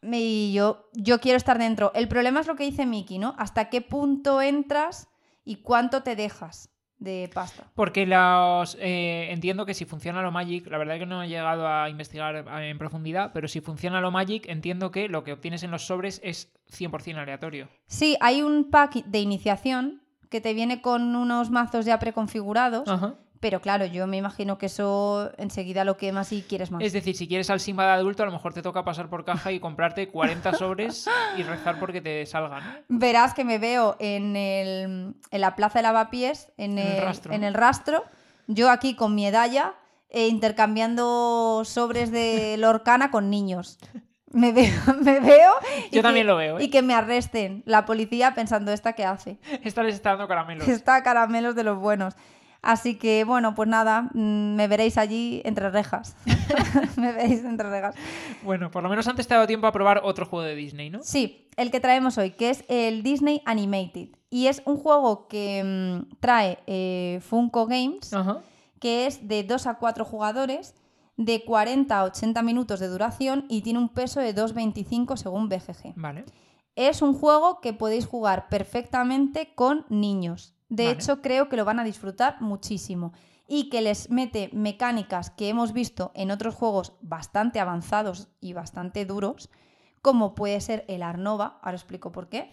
[0.00, 1.92] Y yo, yo quiero estar dentro.
[1.94, 3.34] El problema es lo que dice Miki, ¿no?
[3.38, 5.08] ¿Hasta qué punto entras
[5.44, 7.70] y cuánto te dejas de pasta?
[7.74, 11.28] Porque los, eh, entiendo que si funciona lo Magic, la verdad es que no he
[11.28, 15.32] llegado a investigar eh, en profundidad, pero si funciona lo Magic, entiendo que lo que
[15.32, 17.68] obtienes en los sobres es 100% aleatorio.
[17.86, 23.14] Sí, hay un pack de iniciación que te viene con unos mazos ya preconfigurados, Ajá.
[23.44, 26.82] Pero claro, yo me imagino que eso enseguida lo quemas y quieres más.
[26.82, 29.26] Es decir, si quieres al Simba de adulto, a lo mejor te toca pasar por
[29.26, 32.62] caja y comprarte 40 sobres y rezar porque te salgan.
[32.88, 37.34] Verás que me veo en, el, en la plaza de lavapiés, en el el, rastro,
[37.34, 38.04] en el rastro,
[38.46, 39.74] yo aquí con mi edalla,
[40.08, 43.78] eh, intercambiando sobres de Lorcana con niños.
[44.30, 45.52] Me veo, me veo
[45.90, 46.64] y Yo también que- lo veo, ¿eh?
[46.64, 49.36] y que me arresten la policía pensando esta que hace.
[49.62, 50.66] Esta les está dando caramelos.
[50.66, 52.14] Está caramelos de los buenos.
[52.64, 56.16] Así que bueno, pues nada, mm, me veréis allí entre rejas.
[56.96, 57.94] me veréis entre rejas.
[58.42, 60.88] Bueno, por lo menos antes te ha dado tiempo a probar otro juego de Disney,
[60.88, 61.00] ¿no?
[61.02, 64.08] Sí, el que traemos hoy, que es el Disney Animated.
[64.30, 68.40] Y es un juego que mm, trae eh, Funko Games, Ajá.
[68.80, 70.74] que es de 2 a 4 jugadores,
[71.18, 75.92] de 40 a 80 minutos de duración y tiene un peso de 2,25 según BGG.
[75.96, 76.24] Vale.
[76.76, 80.53] Es un juego que podéis jugar perfectamente con niños.
[80.68, 80.94] De Vale.
[80.96, 83.12] hecho, creo que lo van a disfrutar muchísimo.
[83.46, 89.04] Y que les mete mecánicas que hemos visto en otros juegos bastante avanzados y bastante
[89.04, 89.50] duros,
[90.00, 92.50] como puede ser el Arnova, ahora explico por qué,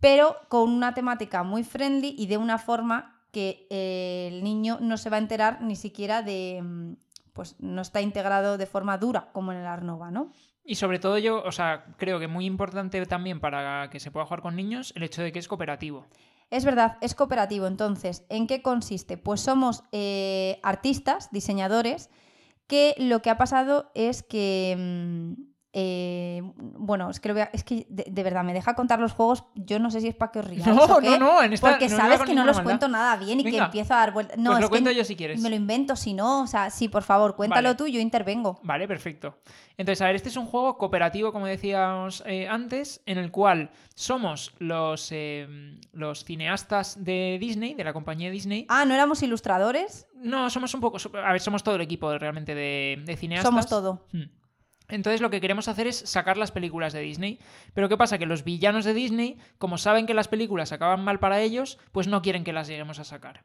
[0.00, 4.96] pero con una temática muy friendly y de una forma que eh, el niño no
[4.96, 6.60] se va a enterar ni siquiera de...
[6.62, 6.92] mm,
[7.32, 10.32] Pues no está integrado de forma dura como en el Arnova, ¿no?
[10.64, 14.26] Y sobre todo yo, o sea, creo que muy importante también para que se pueda
[14.26, 16.06] jugar con niños el hecho de que es cooperativo.
[16.50, 17.66] Es verdad, es cooperativo.
[17.66, 19.16] Entonces, ¿en qué consiste?
[19.16, 22.10] Pues somos eh, artistas, diseñadores,
[22.66, 24.76] que lo que ha pasado es que...
[24.78, 28.74] mm, eh, bueno, es que, lo voy a- es que de, de verdad me deja
[28.74, 29.44] contar los juegos.
[29.54, 31.52] Yo no sé si es para que os riáis No, o qué, no, no, en
[31.52, 32.64] esta porque no sabes que no los maldad.
[32.64, 34.36] cuento nada bien y que empiezo a dar vueltas.
[34.36, 35.40] No, pues es lo que cuento yo si quieres.
[35.40, 36.42] me lo invento si no.
[36.42, 37.76] O sea, sí, por favor, cuéntalo Vale.
[37.76, 38.58] tú, yo intervengo.
[38.64, 39.38] Vale, perfecto.
[39.76, 43.70] Entonces, a ver, este es un juego cooperativo, como decíamos eh, antes, en el cual
[43.94, 48.66] somos los, eh, los cineastas de Disney, de la compañía Disney.
[48.68, 50.06] Ah, ¿no éramos ilustradores?
[50.14, 50.98] No, somos un poco.
[51.24, 53.48] A ver, somos todo el equipo realmente de, de cineastas.
[53.48, 54.06] Somos todo.
[54.12, 54.24] Hmm.
[54.90, 57.38] Entonces lo que queremos hacer es sacar las películas de Disney.
[57.74, 58.18] Pero ¿qué pasa?
[58.18, 62.06] Que los villanos de Disney, como saben que las películas acaban mal para ellos, pues
[62.08, 63.44] no quieren que las lleguemos a sacar.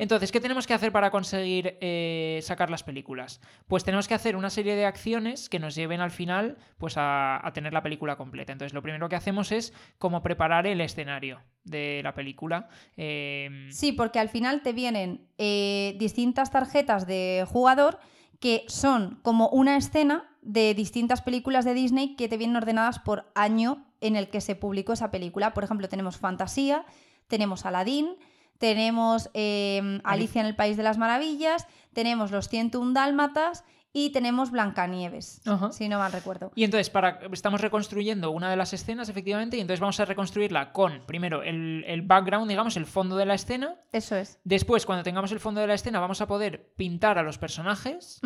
[0.00, 3.40] Entonces, ¿qué tenemos que hacer para conseguir eh, sacar las películas?
[3.66, 7.46] Pues tenemos que hacer una serie de acciones que nos lleven al final pues, a,
[7.46, 8.52] a tener la película completa.
[8.52, 12.68] Entonces, lo primero que hacemos es como preparar el escenario de la película.
[12.96, 17.98] Eh, Sí, porque al final te vienen eh, distintas tarjetas de jugador
[18.40, 23.30] que son como una escena de distintas películas de Disney que te vienen ordenadas por
[23.34, 25.54] año en el que se publicó esa película.
[25.54, 26.84] Por ejemplo, tenemos Fantasía,
[27.26, 28.16] tenemos Aladdin,
[28.58, 33.64] tenemos eh, Alicia en el País de las Maravillas, tenemos Los 101 Dálmatas
[33.98, 35.72] y tenemos Blancanieves, Ajá.
[35.72, 36.52] si no mal recuerdo.
[36.54, 40.72] Y entonces para, estamos reconstruyendo una de las escenas, efectivamente, y entonces vamos a reconstruirla
[40.72, 43.76] con, primero, el, el background, digamos, el fondo de la escena.
[43.92, 44.38] Eso es.
[44.44, 48.20] Después, cuando tengamos el fondo de la escena, vamos a poder pintar a los personajes,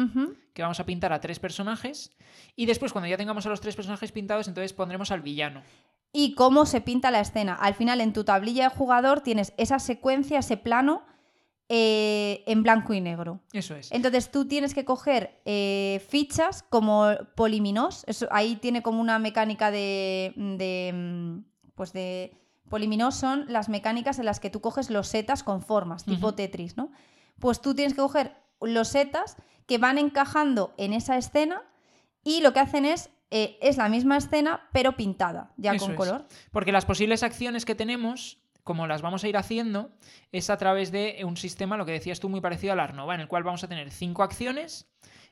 [0.55, 2.17] que vamos a pintar a tres personajes.
[2.57, 5.63] Y después, cuando ya tengamos a los tres personajes pintados, entonces pondremos al villano.
[6.13, 7.55] y cómo se pinta la escena.
[7.55, 11.05] Al final, en tu tablilla de jugador tienes esa secuencia, ese plano
[11.73, 13.39] eh, en blanco y negro.
[13.53, 13.93] Eso es.
[13.93, 17.07] Entonces tú tienes que coger eh, fichas como
[17.37, 18.03] poliminos.
[18.09, 21.39] Eso, ahí tiene como una mecánica de, de, mm,
[21.77, 22.37] Pues de.
[22.69, 26.35] Poliminos son las mecánicas en las que tú coges los setas con formas, tipo.
[26.35, 26.91] Tetris, ¿no?
[27.39, 31.63] Pues tú tienes que coger los setas que van encajando en esa escena
[32.25, 33.11] y lo que hacen es.
[33.33, 35.97] eh, es la misma escena, pero pintada, ya Eso con es.
[35.97, 36.27] color.
[36.51, 38.39] Porque las posibles acciones que tenemos,
[38.71, 39.91] como las vamos a ir haciendo,
[40.31, 43.21] es a través de un sistema, lo que decías tú, muy parecido al Arnova, en
[43.21, 44.89] el cual vamos a tener cinco acciones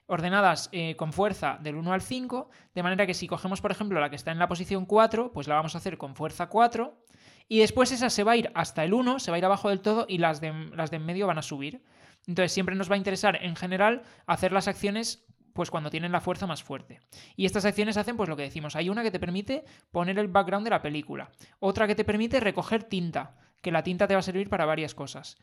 [0.06, 4.00] ordenadas eh, con fuerza del 1 al 5, de manera que si cogemos, por ejemplo,
[4.00, 6.98] la que está en la posición 4, pues la vamos a hacer con fuerza 4,
[7.46, 9.68] y después esa se va a ir hasta el 1, se va a ir abajo
[9.68, 11.84] del todo, y las de, las de en medio van a subir.
[12.26, 15.28] Entonces siempre nos va a interesar, en general, hacer las acciones
[15.58, 17.00] pues cuando tienen la fuerza más fuerte.
[17.34, 18.76] Y estas acciones hacen pues lo que decimos.
[18.76, 21.32] Hay una que te permite poner el background de la película.
[21.58, 24.94] Otra que te permite recoger tinta, que la tinta te va a servir para varias
[24.94, 25.36] cosas.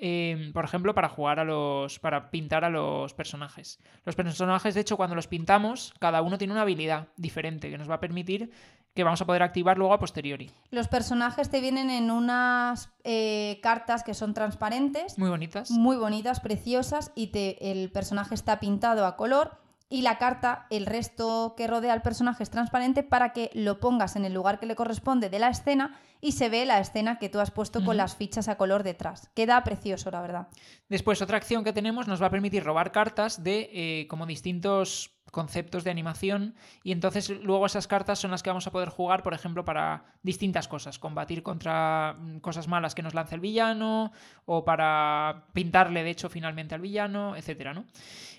[0.00, 1.98] Em, por ejemplo, para jugar a los.
[1.98, 3.78] para pintar a los personajes.
[4.06, 7.90] Los personajes, de hecho, cuando los pintamos, cada uno tiene una habilidad diferente que nos
[7.90, 8.50] va a permitir
[8.98, 10.50] que vamos a poder activar luego a posteriori.
[10.72, 15.16] Los personajes te vienen en unas eh, cartas que son transparentes.
[15.20, 15.70] Muy bonitas.
[15.70, 19.52] Muy bonitas, preciosas, y te, el personaje está pintado a color
[19.90, 24.16] y la carta, el resto que rodea al personaje es transparente para que lo pongas
[24.16, 27.30] en el lugar que le corresponde de la escena y se ve la escena que
[27.30, 29.30] tú has puesto con las fichas a color detrás.
[29.34, 30.48] Queda precioso, la verdad.
[30.88, 35.18] Después, otra acción que tenemos nos va a permitir robar cartas de eh, como distintos
[35.30, 39.22] conceptos de animación y entonces luego esas cartas son las que vamos a poder jugar,
[39.22, 44.12] por ejemplo, para distintas cosas, combatir contra mm, cosas malas que nos lance el villano
[44.46, 47.84] o para pintarle de hecho finalmente al villano, etcétera, ¿no?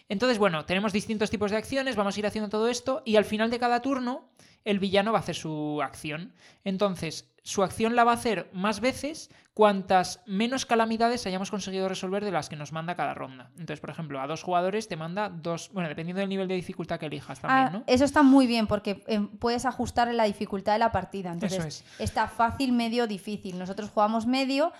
[0.10, 3.26] Entonces, bueno, tenemos distintos tipos de acciones, vamos a ir haciendo todo esto y al
[3.26, 4.28] final de cada turno
[4.66, 6.34] el villano va a hacer su acción.
[6.66, 12.24] Entonces, su acción la va a hacer más veces cuantas menos calamidades hayamos conseguido resolver
[12.24, 13.50] de las que nos manda cada ronda.
[13.52, 17.00] Entonces, por ejemplo, a dos jugadores te manda dos, bueno, dependiendo del nivel de dificultad
[17.00, 17.84] que elijas también, Ah, ¿no?
[17.88, 21.32] Eso está muy bien porque eh, puedes ajustar la dificultad de la partida.
[21.32, 21.84] Entonces, Eso es.
[22.00, 23.58] está fácil, medio, difícil.
[23.58, 24.72] Nosotros jugamos medio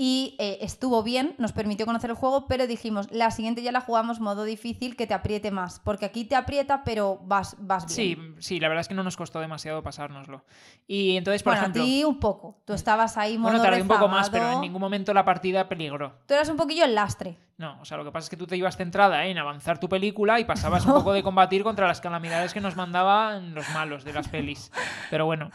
[0.00, 3.80] y eh, estuvo bien, nos permitió conocer el juego, pero dijimos, la siguiente ya la
[3.80, 8.14] jugamos modo difícil que te apriete más, porque aquí te aprieta, pero vas, vas Sí,
[8.14, 8.36] bien.
[8.38, 10.44] sí, la verdad es que no nos costó demasiado pasárnoslo.
[10.86, 12.60] Y entonces, por bueno, ejemplo, a ti un poco.
[12.64, 15.68] Tú estabas ahí modo bueno, tardé un poco más, pero en ningún momento la partida
[15.68, 16.14] peligró.
[16.28, 17.36] Tú eras un poquillo el lastre.
[17.56, 19.88] No, o sea, lo que pasa es que tú te ibas centrada en avanzar tu
[19.88, 24.04] película y pasabas un poco de combatir contra las calamidades que nos mandaban los malos
[24.04, 24.70] de las pelis.
[25.10, 25.50] Pero bueno.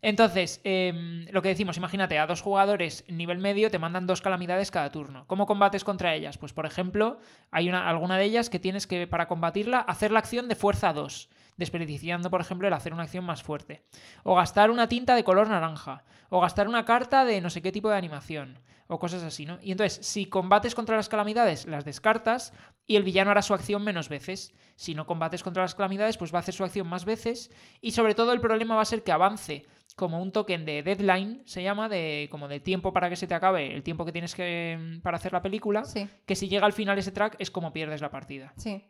[0.00, 4.70] Entonces, em, lo que decimos, imagínate, a dos jugadores nivel medio te mandan dos calamidades
[4.70, 5.24] cada turno.
[5.26, 6.38] ¿Cómo combates contra ellas?
[6.38, 7.18] Pues, por ejemplo,
[7.50, 10.92] hay una, alguna de ellas que tienes que, para combatirla, hacer la acción de fuerza
[10.92, 13.82] 2, desperdiciando, por ejemplo, el hacer una acción más fuerte.
[14.22, 16.04] O gastar una tinta de color naranja.
[16.30, 18.60] O gastar una carta de no sé qué tipo de animación.
[18.86, 19.58] O cosas así, ¿no?
[19.60, 22.54] Y entonces, si combates contra las calamidades, las descartas
[22.86, 24.54] y el villano hará su acción menos veces.
[24.76, 27.50] Si no combates contra las calamidades, pues va a hacer su acción más veces.
[27.82, 29.66] Y sobre todo el problema va a ser que avance
[29.98, 33.34] como un token de deadline, se llama, de como de tiempo para que se te
[33.34, 36.08] acabe, el tiempo que tienes que mm, para hacer la película, Sí.
[36.24, 38.54] que si llega al final ese track es como pierdes la partida.
[38.56, 38.84] Sí.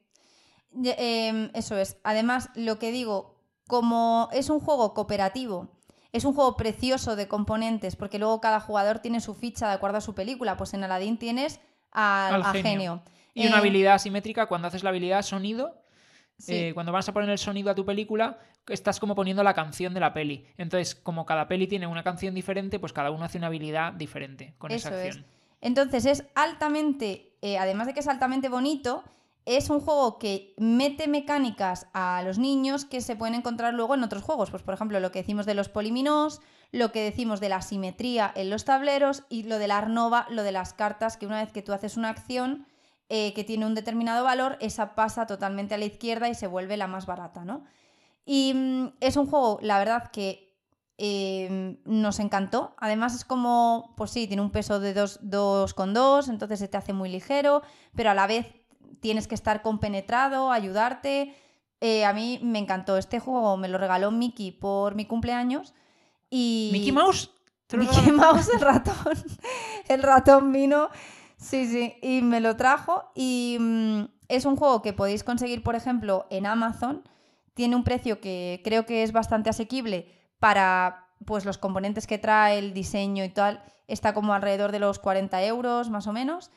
[0.84, 1.98] Em, eso es.
[2.04, 5.68] Además, lo que digo, como es un juego cooperativo,
[6.12, 9.98] es un juego precioso de componentes, porque luego cada jugador tiene su ficha de acuerdo
[9.98, 10.56] a su película.
[10.56, 12.62] Pues en Aladdin tienes al, genio.
[12.62, 13.02] genio.
[13.34, 15.74] Y una Eh, habilidad asimétrica, cuando haces la habilidad sonido,
[16.39, 16.55] sí.
[16.55, 19.95] eh, cuando vas a poner el sonido a tu película, estás como poniendo la canción
[19.95, 20.47] de la peli.
[20.57, 24.55] Entonces, como cada peli tiene una canción diferente, pues cada uno hace una habilidad diferente
[24.59, 25.07] con esa es.
[25.16, 25.26] acción.
[25.61, 29.03] Entonces es altamente, eh, además de que es altamente bonito,
[29.45, 34.05] es un juego que mete mecánicas a los niños que se pueden encontrar luego en
[34.05, 34.51] otros juegos.
[34.51, 38.30] Pues por ejemplo, lo que decimos de los poliminos, lo que decimos de la simetría
[38.34, 41.51] en los tableros y lo de la arnova, lo de las cartas, que una vez
[41.51, 42.66] que tú haces una acción
[43.09, 46.76] eh, que tiene un determinado valor, esa pasa totalmente a la izquierda y se vuelve
[46.76, 47.64] la más barata, ¿no?
[48.24, 50.54] Y mm, es un juego, la verdad, que
[50.98, 52.74] eh, nos encantó.
[52.76, 57.09] Además es como, pues sí, tiene un peso de 2,2, entonces se te hace muy
[57.09, 57.62] ligero,
[57.94, 58.46] pero a la vez
[59.00, 61.34] tienes que estar compenetrado, ayudarte.
[61.80, 62.98] Eh, a mí me encantó.
[62.98, 65.72] Este juego me lo regaló Mickey por mi cumpleaños.
[66.28, 66.70] Y...
[66.72, 67.30] ¿Mickey Mouse?
[67.68, 68.12] ¿Te lo Mickey?
[68.12, 69.14] Mouse, el ratón.
[69.88, 70.90] El ratón vino.
[71.39, 71.95] Sí, sí.
[72.03, 73.11] Y me lo trajo.
[73.14, 77.03] Y mm, es un juego que podéis conseguir, por ejemplo, en Amazon.
[77.55, 82.59] Tiene un precio que creo que es bastante asequible para pues, los componentes que trae,
[82.59, 83.62] el diseño y tal.
[83.86, 86.51] Está como alrededor de los 40 euros, más o menos.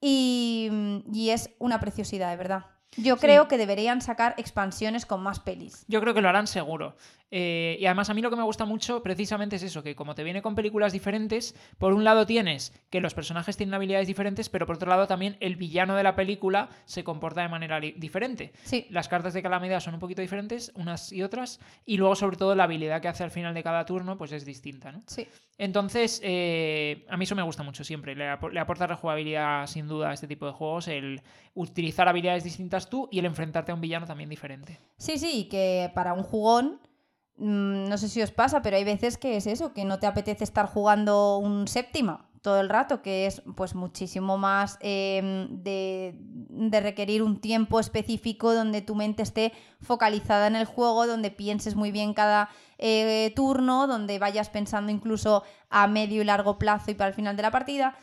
[0.00, 2.66] Y, mm, y es una preciosidad, de verdad.
[2.96, 3.22] Yo Sí.
[3.22, 5.84] creo que deberían sacar expansiones con más pelis.
[5.88, 6.96] Yo creo que lo harán seguro.
[7.30, 10.14] Eh, y además a mí lo que me gusta mucho precisamente es eso, que como
[10.14, 14.48] te viene con películas diferentes, por un lado tienes que los personajes tienen habilidades diferentes,
[14.48, 18.52] pero por otro lado también el villano de la película se comporta de manera diferente.
[18.62, 22.36] Sí, Las cartas de calamidad son un poquito diferentes, unas y otras, y luego sobre
[22.36, 24.92] todo la habilidad que hace al final de cada turno pues es distinta.
[24.92, 25.02] ¿no?
[25.06, 25.26] sí.
[25.58, 28.14] Entonces, eh, a mí eso me gusta mucho siempre.
[28.14, 31.22] Le, apo- le aporta rejugabilidad sin duda a este tipo de juegos, el
[31.54, 34.78] utilizar habilidades distintas tú y el enfrentarte a un villano también diferente.
[34.98, 36.78] Sí, sí, que para un jugón,
[37.38, 40.44] no sé si os pasa, pero hay veces que es eso, que no te apetece
[40.44, 42.26] estar jugando un séptima.
[42.42, 48.54] todo el rato, que es pues muchísimo más eh, de, de requerir un tiempo específico
[48.54, 53.88] donde tu mente esté focalizada en el juego, donde pienses muy bien cada eh, turno,
[53.88, 57.50] donde vayas pensando incluso a medio y largo plazo y para el final de la
[57.50, 57.96] partida,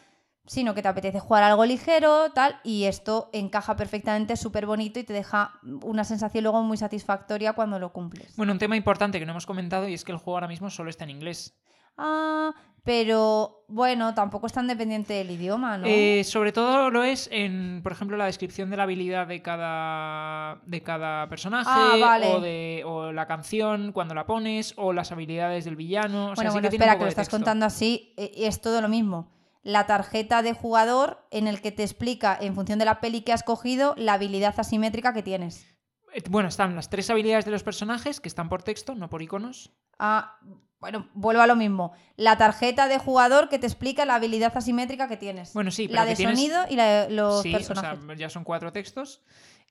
[0.45, 4.99] sino que te apetece jugar algo ligero, tal, y esto encaja perfectamente, es súper bonito
[4.99, 8.35] y te deja una sensación luego muy satisfactoria cuando lo cumples.
[8.35, 10.69] Bueno, un tema importante que no hemos comentado y es que el juego ahora mismo
[10.69, 11.57] solo está en inglés.
[11.97, 12.51] Ah,
[12.83, 15.85] pero bueno, tampoco es tan dependiente del idioma, ¿no?
[15.87, 20.59] Eh, sobre todo lo es en, por ejemplo, la descripción de la habilidad de cada,
[20.65, 22.27] de cada personaje, Ah, vale.
[22.33, 26.31] o, de, o la canción cuando la pones, o las habilidades del villano.
[26.31, 28.81] O sea, bueno, sí bueno, que espera, que lo estás contando así, eh, es todo
[28.81, 29.31] lo mismo.
[29.63, 33.33] La tarjeta de jugador en el que te explica, en función de la peli que
[33.33, 35.65] has cogido, la habilidad asimétrica que tienes.
[36.13, 39.21] Eh, Bueno, están las tres habilidades de los personajes que están por texto, no por
[39.21, 39.71] iconos.
[39.97, 40.37] Ah,
[40.81, 41.93] bueno, vuelvo a lo mismo.
[42.17, 45.53] La tarjeta de jugador que te explica la habilidad asimétrica que tienes.
[45.53, 47.99] Bueno, sí, pero la de tienes- sonido y la de los sí, o personajes.
[48.05, 49.21] sea, ya son cuatro textos.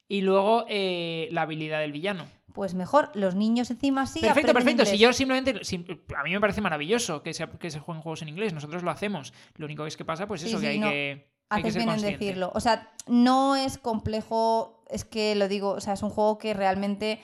[0.09, 2.27] Y luego eh, la habilidad del villano.
[2.53, 4.21] Pues mejor, los niños encima sí.
[4.21, 4.85] perfecto, perfecto.
[4.85, 5.65] Si yo simplemente.
[5.65, 5.85] si-
[6.17, 8.53] a mí me parece maravilloso que se, que se jueguen juegos en inglés.
[8.53, 9.33] Nosotros lo hacemos.
[9.57, 10.89] Lo único que es que pasa, pues eso, sí, que hay no.
[10.91, 11.29] que.
[11.49, 12.53] hay que Haces ser bien en decirlo.
[12.55, 16.53] O sea, no es complejo, es que lo digo, o sea, es un juego que
[16.55, 17.23] realmente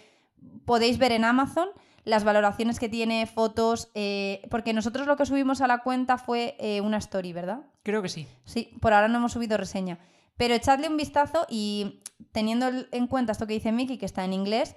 [0.65, 1.69] podéis ver en Amazon
[2.05, 6.57] las valoraciones que tiene, fotos, eh, porque nosotros lo que subimos a la cuenta fue
[6.59, 7.61] eh, una story, ¿verdad?
[7.83, 8.27] Creo que sí.
[8.45, 9.99] Sí, por ahora no hemos subido reseña.
[10.39, 12.01] Pero echadle un vistazo y
[12.33, 14.75] teniendo en cuenta esto que dice Miki, que está en inglés,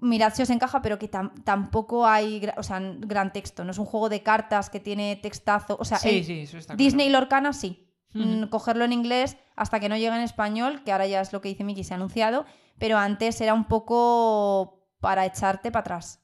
[0.00, 3.64] mirad si os encaja, pero que tam- tampoco hay o sea, gran texto.
[3.64, 5.76] No es un juego de cartas que tiene textazo.
[5.80, 7.20] O sea, Sí, el- sí, eso está Disney claro.
[7.24, 7.82] Lorcana sí.
[8.48, 11.50] Cogerlo en inglés hasta que no llegue en español, que ahora ya es lo que
[11.50, 12.46] dice Miki, se ha anunciado,
[12.78, 16.22] pero antes era un poco para echarte para atrás.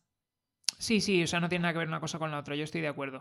[0.78, 2.56] Sí, sí, o sea, no tiene nada que ver una cosa con la otra.
[2.56, 3.20] Yo estoy de acuerdo.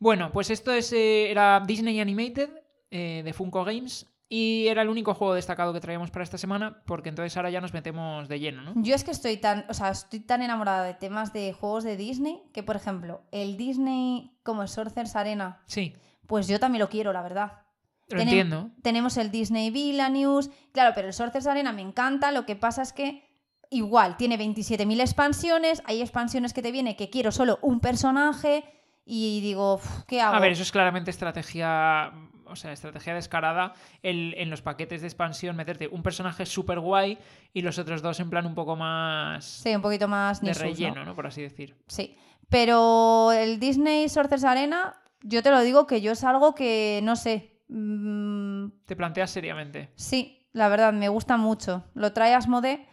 [0.00, 2.50] Bueno, pues esto es, eh, era Disney Animated
[2.90, 4.06] eh, de Funko Games.
[4.30, 7.62] Y era el único juego destacado que traíamos para esta semana, porque entonces ahora ya
[7.62, 8.72] nos metemos de lleno, ¿no?
[8.76, 11.96] Yo es que estoy tan, o sea, estoy tan enamorada de temas de juegos de
[11.96, 15.94] Disney que, por ejemplo, el Disney como el Sorcerer's Arena, Sí,
[16.26, 17.62] pues yo también lo quiero, la verdad.
[18.10, 18.70] lo Tenem- entiendo.
[18.82, 22.92] Tenemos el Disney Villainous, claro, pero el Sorcerer's Arena me encanta, lo que pasa es
[22.92, 23.26] que
[23.70, 28.64] igual tiene 27.000 expansiones, hay expansiones que te viene que quiero solo un personaje
[29.06, 30.36] y digo, "Uf, ¿qué hago?
[30.36, 32.12] A ver, eso es claramente estrategia,
[32.50, 37.18] o sea, estrategia descarada el- en los paquetes de expansión meterte un personaje súper guay
[37.52, 41.04] y los otros dos en plan un poco más Sí, un poquito más de relleno,
[41.04, 41.14] ¿no?
[41.14, 41.76] Por así decir.
[41.86, 42.16] Sí.
[42.48, 47.14] Pero el Disney Sorcerer's Arena, yo te lo digo que yo es algo que, no
[47.16, 49.90] sé, mm, Te planteas seriamente.
[49.96, 51.84] sí, la verdad, me gusta mucho.
[51.94, 52.86] Lo trae Asmode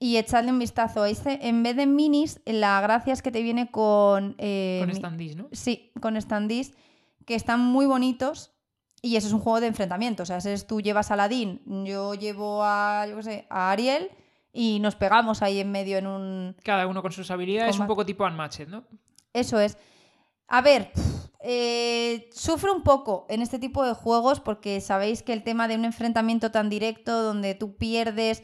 [0.00, 1.04] y echadle un vistazo.
[1.06, 4.34] Este, en vez de minis, la gracia es que te viene con...
[4.38, 5.48] eh, Con standees, ¿no?
[5.52, 6.74] Sí, con standees
[7.24, 8.52] que están muy bonitos.
[9.02, 10.22] Y eso es un juego de enfrentamiento.
[10.24, 13.70] O sea, ese es tú llevas a Aladdin, yo llevo a, yo qué sé, a
[13.70, 14.10] Ariel
[14.52, 17.88] y nos pegamos ahí en medio en un, Cada uno con sus habilidades, un Combate.
[17.88, 18.84] poco tipo Unmatched, ¿no?
[19.32, 19.78] Eso es.
[20.48, 20.90] A ver,
[21.40, 25.76] eh, sufro un poco en este tipo de juegos porque sabéis que el tema de
[25.76, 28.42] un enfrentamiento tan directo donde tú pierdes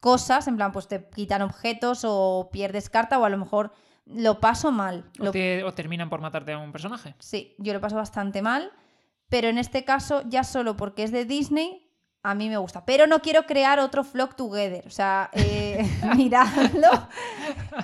[0.00, 3.72] cosas, en plan, pues te quitan objetos o pierdes carta o a lo mejor
[4.06, 5.04] lo paso mal.
[5.20, 7.14] O, Lo- te- o terminan por matarte a un personaje.
[7.18, 8.72] Sí, yo lo paso bastante mal,
[9.30, 11.86] pero en este caso ya solo porque es de Disney,
[12.22, 12.84] a mí me gusta.
[12.84, 16.88] Pero no quiero crear otro Flock Together, o sea, eh, miradlo.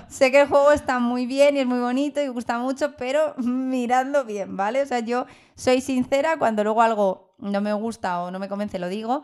[0.09, 3.35] sé que el juego está muy bien y es muy bonito y gusta mucho, pero
[3.39, 4.83] miradlo bien, ¿vale?
[4.83, 5.25] O sea, yo
[5.55, 9.23] soy sincera, cuando luego algo no me gusta o no me convence lo digo,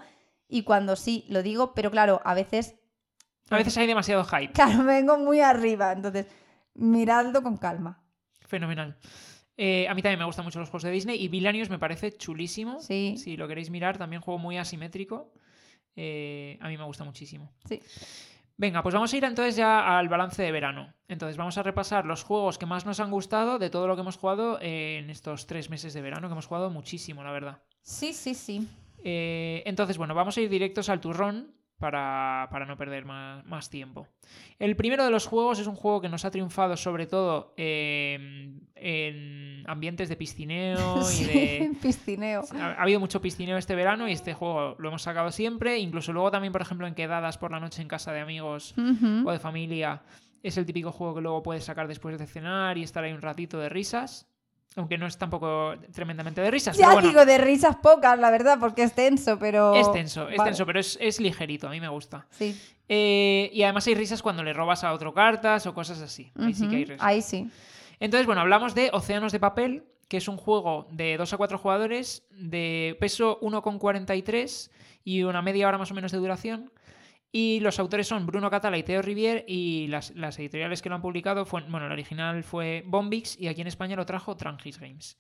[0.49, 2.75] y cuando sí lo digo, pero claro, a veces,
[3.51, 4.53] A veces hay demasiado hype.
[4.53, 6.27] claro, vengo muy arriba, entonces
[6.75, 8.03] miradlo con calma.
[8.47, 8.97] Fenomenal.
[9.65, 12.11] Eh, a mí también me gustan mucho los juegos de Disney y Villainius me parece
[12.11, 12.81] chulísimo.
[12.81, 13.15] Sí.
[13.17, 15.33] Si lo queréis mirar, también juego muy asimétrico.
[15.95, 17.53] Eh, a mí me gusta muchísimo.
[17.65, 17.81] Sí.
[18.57, 20.93] Venga, pues vamos a ir entonces ya al balance de verano.
[21.07, 24.01] Entonces vamos a repasar los juegos que más nos han gustado de todo lo que
[24.01, 27.63] hemos jugado en estos tres meses de verano, que hemos jugado muchísimo, la verdad.
[27.83, 28.67] Sí, sí, sí.
[29.05, 33.69] Eh, entonces, bueno, vamos a ir directos al turrón para, para no perder más, más
[33.69, 34.07] tiempo.
[34.61, 38.55] El primero de los juegos es un juego que nos ha triunfado sobre todo eh,
[38.77, 41.73] en ambientes de piscineo y Sí, de...
[41.83, 42.45] piscineo.
[42.55, 45.77] Ha, ha habido mucho piscineo este verano y este juego lo hemos sacado siempre.
[45.79, 48.77] Incluso luego también, por ejemplo, en quedadas por la noche en casa de amigos
[49.25, 50.03] o de familia.
[50.45, 53.23] Es el típico juego que luego puedes sacar después de cenar y estar ahí un
[53.23, 54.32] ratito de risas.
[54.77, 56.77] Aunque no es tampoco tremendamente de risas.
[56.77, 59.75] Ya pero bueno, digo, de risas pocas, la verdad, porque es tenso, pero...
[59.75, 60.51] es tenso, es Vale.
[60.51, 62.27] tenso, pero es, es ligerito, a mí me gusta.
[62.31, 62.59] Sí.
[62.89, 66.33] Eh, y además hay risas cuando le robas a otro cartas o cosas así.
[66.39, 67.07] Ahí sí que hay risas.
[67.07, 67.51] Ahí sí.
[68.01, 71.59] Entonces, bueno, hablamos de Océanos de Papel, que es un juego de 2 a 4
[71.59, 74.71] jugadores de peso 1,43
[75.05, 76.71] y una media hora más o menos de duración.
[77.35, 80.97] Y los autores son Bruno Catala y Teo Rivier y las, las editoriales que lo
[80.97, 84.79] han publicado, fue, bueno, el original fue Bombix y aquí en España lo trajo Trangis
[84.79, 85.17] Games.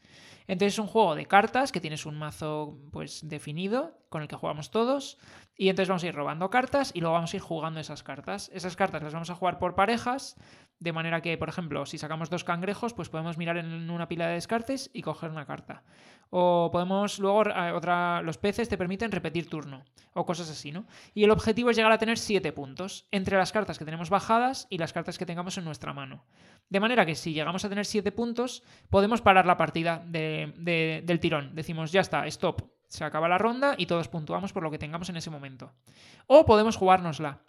[0.47, 4.37] Entonces es un juego de cartas que tienes un mazo pues definido con el que
[4.37, 5.19] jugamos todos
[5.57, 8.51] y entonces vamos a ir robando cartas y luego vamos a ir jugando esas cartas.
[8.55, 10.37] Esas cartas las vamos a jugar por parejas
[10.79, 14.27] de manera que, por ejemplo, si sacamos dos cangrejos, pues podemos mirar en una pila
[14.27, 15.85] de descartes y coger una carta.
[16.31, 19.85] O podemos luego, eh, otra, los peces te permiten repetir turno,
[20.15, 20.87] o cosas así, ¿no?
[21.15, 24.67] Y el objetivo es llegar a tener siete puntos entre las cartas que tenemos bajadas
[24.71, 26.25] y las cartas que tengamos en nuestra mano.
[26.69, 31.55] De manera que si llegamos a tener siete puntos, podemos parar la partida del tirón.
[31.55, 32.63] Decimos, ya está, stop.
[32.93, 35.73] Se acaba la ronda y todos puntuamos por lo que tengamos en ese momento.
[36.27, 37.41] O podemos jugárnosla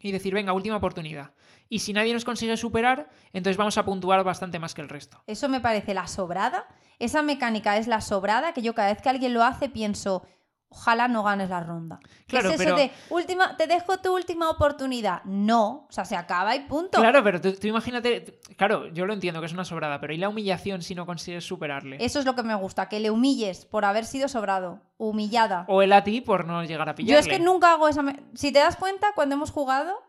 [0.00, 1.32] y decir, venga, última oportunidad.
[1.68, 5.22] Y si nadie nos consigue superar, entonces vamos a puntuar bastante más que el resto.
[5.28, 6.66] Eso me parece la sobrada.
[6.98, 10.26] Esa mecánica es la sobrada que yo cada vez que alguien lo hace pienso,
[10.72, 11.98] ojalá no ganes la ronda.
[12.00, 12.08] ¿Qué
[12.38, 15.22] Claro, es eso pero- de última, te dejo tu última oportunidad?
[15.24, 17.00] No, o sea, se acaba y punto.
[17.00, 20.16] Claro, pero tú, tú imagínate, claro, yo lo entiendo que es una sobrada, pero ¿y
[20.16, 21.98] la humillación si no consigues superarle?
[22.00, 25.64] Eso es lo que me gusta, que le humilles por haber sido sobrado, humillada.
[25.68, 27.14] O él a ti por no llegar a pillarle.
[27.14, 28.02] Yo es que nunca hago esa...
[28.02, 30.00] me- Si te das cuenta, cuando hemos jugado,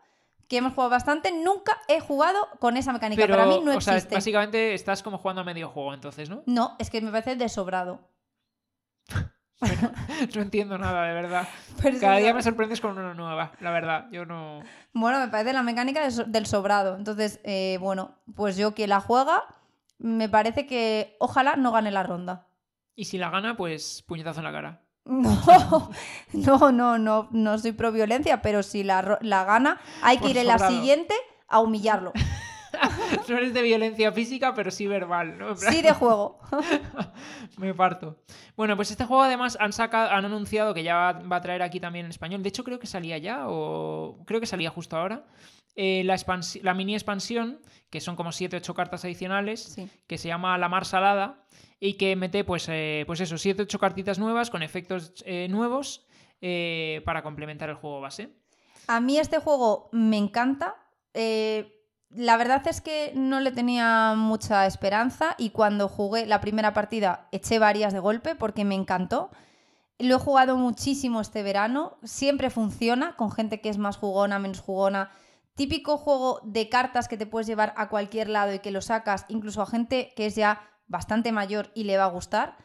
[0.48, 3.20] que hemos jugado bastante, nunca he jugado con esa mecánica.
[3.22, 6.42] Pero, Para mí no o sea, básicamente estás como jugando a medio juego, entonces, ¿no?
[6.46, 7.48] No, es que me parece de
[10.34, 11.48] No entiendo nada, de verdad.
[11.82, 14.06] Pero Cada día me sorprendes con una nueva, la verdad.
[14.10, 14.60] Yo no...
[14.92, 16.96] Bueno, me parece la mecánica del sobrado.
[16.96, 19.44] Entonces, eh, bueno, pues yo que la juega,
[19.98, 22.46] me parece que ojalá no gane la ronda.
[22.94, 24.82] Y si la gana, pues puñetazo en la cara.
[25.04, 25.90] No,
[26.32, 30.30] no, no, no, no soy pro violencia, pero si la, la gana, hay que Por
[30.30, 31.14] ir en la siguiente
[31.48, 32.12] a humillarlo.
[33.28, 35.50] No eres de violencia física, pero sí verbal, ¿no?
[35.50, 36.38] En plan, Sí, de juego.
[37.58, 38.22] Me parto.
[38.56, 41.80] Bueno, pues este juego además han sacado, han anunciado que ya va, a traer aquí
[41.80, 42.42] también en español.
[42.42, 45.24] De hecho, creo que salía ya, o creo que salía justo ahora.
[45.74, 47.60] eh, la, mini expansión,
[47.90, 49.88] que son como 7 8 cartas adicionales, Sí.
[50.06, 51.46] que se llama La Mar Salada,
[51.80, 56.06] y que mete, pues, eh, pues eso, 7 8 cartitas nuevas con efectos eh, nuevos
[56.42, 58.30] eh, para complementar el juego base.
[58.88, 60.74] A mí este juego me encanta.
[61.14, 61.81] Eh,
[62.14, 67.28] la verdad es que no le tenía mucha esperanza y cuando jugué la primera partida
[67.32, 69.30] eché varias de golpe porque me encantó.
[69.98, 71.98] Lo he jugado muchísimo este verano.
[72.02, 75.10] Siempre funciona con gente que es más jugona, menos jugona.
[75.54, 79.24] Típico juego de cartas que te puedes llevar a cualquier lado y que lo sacas
[79.28, 82.56] incluso a gente que es ya bastante mayor y le va a gustar.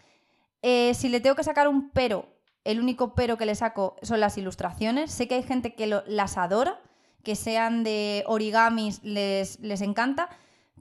[0.61, 2.27] Eh, si le tengo que sacar un pero,
[2.63, 5.11] el único pero que le saco son las ilustraciones.
[5.11, 6.79] Sé que hay gente que lo- las adora,
[7.27, 10.29] que sean de origamis, les, les encanta,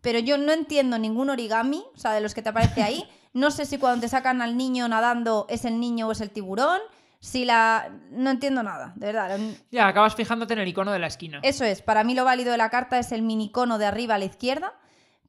[0.01, 3.05] pero yo no entiendo ningún origami, o sea, de los que te aparece ahí.
[3.33, 6.31] No sé si cuando te sacan al niño nadando es el niño o es el
[6.31, 6.81] tiburón.
[7.21, 7.91] Si la.
[8.11, 9.39] No entiendo nada, de verdad.
[9.71, 11.41] Ya, acabas fijándote en el icono de la esquina.
[11.43, 14.19] Eso es, para mí lo válido de la carta es el minicono de arriba a
[14.19, 14.73] la izquierda,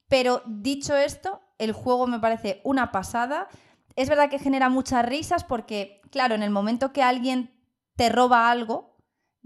[0.07, 3.49] pero dicho esto, el juego me parece una pasada.
[3.97, 7.51] Es verdad que genera muchas risas porque, claro, en el momento que alguien
[7.97, 8.96] te roba algo,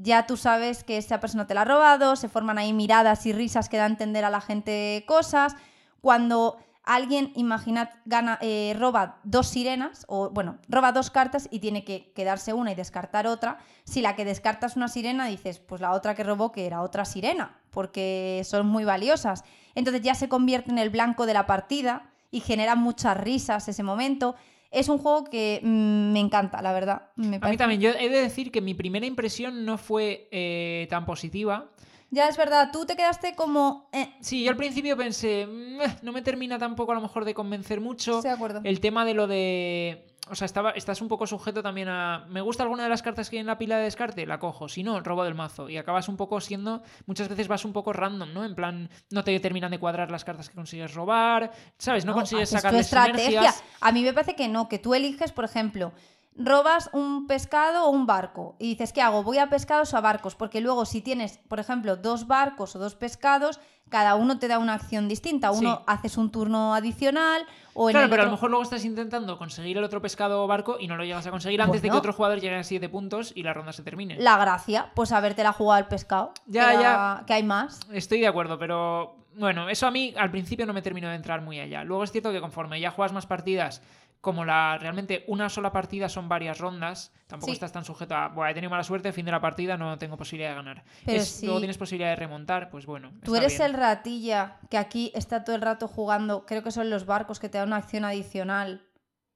[0.01, 3.33] ya tú sabes que esa persona te la ha robado, se forman ahí miradas y
[3.33, 5.55] risas que da a entender a la gente cosas.
[6.01, 11.83] Cuando alguien, imaginad, gana, eh, roba dos sirenas, o bueno, roba dos cartas y tiene
[11.83, 15.81] que quedarse una y descartar otra, si la que descarta es una sirena, dices, pues
[15.81, 19.43] la otra que robó que era otra sirena, porque son muy valiosas.
[19.75, 23.83] Entonces ya se convierte en el blanco de la partida y genera muchas risas ese
[23.83, 24.35] momento.
[24.71, 27.09] Es un juego que mm, me encanta, la verdad.
[27.15, 30.87] Me A mí también, yo he de decir que mi primera impresión no fue eh,
[30.89, 31.69] tan positiva.
[32.09, 33.89] Ya es verdad, tú te quedaste como...
[33.93, 37.33] eh, Sí, yo al principio pensé, "Mm, no me termina tampoco a lo mejor de
[37.33, 38.17] convencer mucho.
[38.17, 38.61] estoy de acuerdo.
[38.63, 40.10] El tema de lo de...
[40.31, 42.25] O sea, estaba, estás un poco sujeto también a...
[42.29, 44.25] ¿Me gusta alguna de las cartas que hay en la pila de descarte?
[44.25, 44.69] La cojo.
[44.69, 45.67] Si no, robo del mazo.
[45.67, 46.81] Y acabas un poco siendo...
[47.05, 48.45] Muchas veces vas un poco random, ¿no?
[48.45, 51.51] En plan, no te terminan de cuadrar las cartas que consigues robar.
[51.77, 52.05] ¿Sabes?
[52.05, 53.25] No, consigues sacarle estrategia.
[53.25, 53.63] sinergias.
[53.81, 55.91] A mí me parece que no, que tú eliges, por ejemplo,
[56.35, 59.23] robas un pescado o un barco y dices, ¿qué hago?
[59.23, 60.35] ¿Voy a pescados o a barcos?
[60.35, 63.59] Porque luego si tienes, por ejemplo, dos barcos o dos pescados,
[63.89, 65.51] cada uno te da una acción distinta.
[65.51, 65.83] Uno Sí.
[65.87, 69.37] haces un turno adicional o en Claro, el pero a lo mejor luego estás intentando
[69.37, 71.97] conseguir el otro pescado o barco y no lo llegas a conseguir antes de que
[71.97, 74.15] otro jugador llegue a 7 puntos y la ronda se termine.
[74.17, 76.33] La gracia, pues habértela jugado al pescado.
[76.45, 76.81] Ya, que ya.
[76.81, 77.81] da- Que hay más.
[77.91, 81.41] Estoy de acuerdo, pero bueno, eso a mí al principio no me terminó de entrar
[81.41, 81.83] muy allá.
[81.83, 83.81] Luego es cierto que conforme ya juegas más partidas,
[84.21, 87.53] como la realmente una sola partida son varias rondas, tampoco Sí.
[87.53, 90.15] estás tan sujeto a, bueno, he tenido mala suerte, fin de la partida, no tengo
[90.15, 90.83] posibilidad de ganar.
[91.05, 91.45] Pero Es- sí.
[91.47, 93.11] Luego tienes posibilidad de remontar, pues bueno.
[93.23, 93.71] Tú eres bien.
[93.71, 97.49] el ratilla que aquí está todo el rato jugando, creo que son los barcos que
[97.49, 98.85] te dan una acción adicional.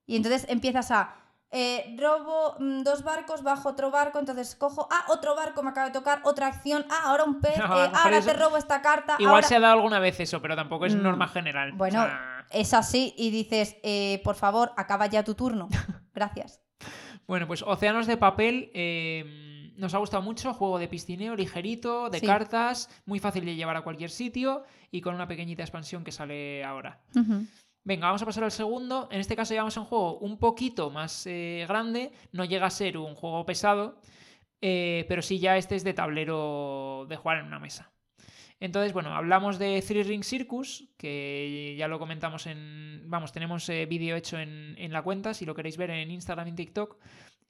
[0.05, 1.15] Y entonces empiezas a,
[1.49, 5.87] eh, robo mm, dos barcos, bajo otro barco, entonces cojo, ah, otro barco me acaba
[5.87, 8.81] de tocar, otra acción, ah, ahora un pez, No, eh, ahora eso- te robo esta
[8.83, 9.15] carta.
[9.17, 9.47] Igual ahora...
[9.47, 11.71] se ha dado alguna vez eso, pero tampoco es Mm, norma general.
[11.71, 15.67] O Bueno, sea, es así y dices, eh, por favor, acaba ya tu turno.
[16.13, 16.61] Gracias.
[17.27, 22.19] Bueno, pues Océanos de Papel eh, nos ha gustado mucho, juego de piscineo, ligerito, de
[22.19, 22.25] Sí.
[22.25, 26.63] cartas, muy fácil de llevar a cualquier sitio y con una pequeñita expansión que sale
[26.63, 27.01] ahora.
[27.83, 29.07] Venga, vamos a pasar al segundo.
[29.11, 32.71] En este caso llevamos a un juego un poquito más eh, grande, no llega a
[32.71, 33.99] ser un juego pesado,
[34.61, 37.91] eh, pero sí ya este es de tablero de jugar en una mesa.
[38.65, 43.03] Entonces, bueno, hablamos de Three Ring Circus, que ya lo comentamos en.
[43.05, 46.53] Vamos, tenemos eh, vídeo hecho en, la cuenta, si lo queréis ver en Instagram y
[46.53, 46.97] TikTok.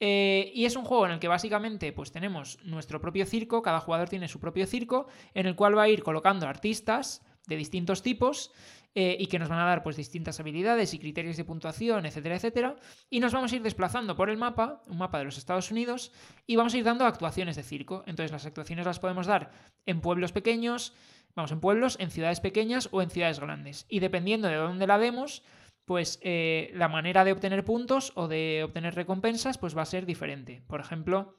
[0.02, 3.80] Eh, y es un juego en el que básicamente pues tenemos nuestro propio circo, cada
[3.80, 8.02] jugador tiene su propio circo, en el cual va a ir colocando artistas de distintos
[8.02, 8.52] tipos
[8.98, 12.36] eh, y que nos van a dar pues distintas habilidades y criterios de puntuación, etcétera,
[12.36, 12.76] etcétera.
[13.10, 16.14] Y nos vamos a ir desplazando por el mapa, un mapa de los Estados Unidos,
[16.48, 18.04] y vamos a ir dando actuaciones de circo.
[18.08, 19.52] Entonces las actuaciones las podemos dar
[19.86, 20.94] en pueblos pequeños,
[21.36, 23.86] vamos, en pueblos, en ciudades pequeñas o en ciudades grandes.
[23.90, 25.44] Y dependiendo de dónde la demos,
[25.84, 30.06] pues eh, la manera de obtener puntos o de obtener recompensas pues va a ser
[30.06, 30.64] diferente.
[30.68, 31.36] Por ejemplo,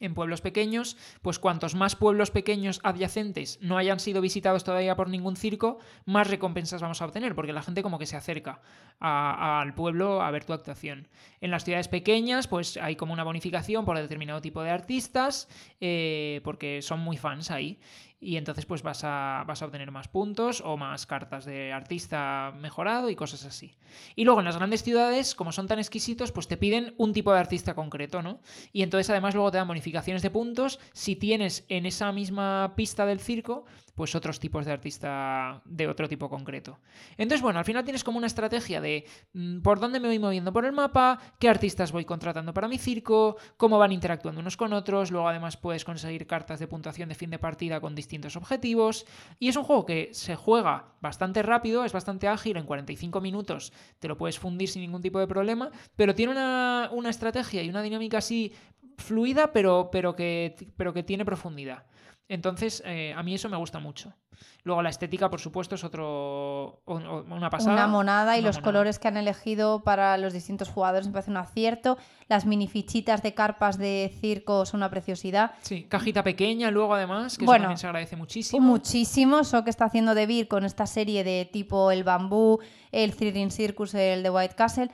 [0.00, 5.08] en pueblos pequeños, pues cuantos más pueblos pequeños adyacentes no hayan sido visitados todavía por
[5.08, 8.60] ningún circo, más recompensas vamos a obtener, porque la gente como que se acerca
[8.98, 11.08] al pueblo a ver tu actuación.
[11.40, 15.48] En las ciudades pequeñas, pues hay como una bonificación por determinado tipo de artistas,
[15.80, 17.78] eh, porque son muy fans ahí.
[18.20, 22.52] Y entonces pues vas a, vas a obtener más puntos o más cartas de artista
[22.60, 23.76] mejorado y cosas así.
[24.14, 27.32] Y luego en las grandes ciudades, como son tan exquisitos, pues te piden un tipo
[27.32, 28.40] de artista concreto, ¿no?
[28.72, 33.06] Y entonces además luego te dan bonificaciones de puntos si tienes en esa misma pista
[33.06, 33.64] del circo,
[34.00, 36.78] pues otros tipos de artista de otro tipo concreto.
[37.18, 40.54] Entonces, bueno, al final tienes como una estrategia de mm, por dónde me voy moviendo
[40.54, 44.72] por el mapa, qué artistas voy contratando para mi circo, cómo van interactuando unos con
[44.72, 49.04] otros, luego además puedes conseguir cartas de puntuación de fin de partida con distintos objetivos,
[49.38, 53.70] y es un juego que se juega bastante rápido, es bastante ágil, en 45 minutos
[53.98, 57.68] te lo puedes fundir sin ningún tipo de problema, pero tiene una, una estrategia y
[57.68, 58.54] una dinámica así
[58.96, 61.84] fluida, pero, pero, que, pero que tiene profundidad.
[62.30, 64.14] Entonces, eh, a mí eso me gusta mucho.
[64.62, 67.72] Luego, la estética, por supuesto, es otro una pasada.
[67.74, 68.64] Una monada y Una los monada.
[68.72, 71.98] colores que han elegido para los distintos jugadores me parece un acierto.
[72.28, 75.50] Las mini fichitas de carpas de circo son una preciosidad.
[75.62, 78.64] Sí, cajita pequeña, luego además, que Bueno, eso también se agradece muchísimo.
[78.64, 82.60] Muchísimo eso que está haciendo De Beer con esta serie de tipo el bambú,
[82.92, 84.88] el Three Ring Circus, el de White Castle,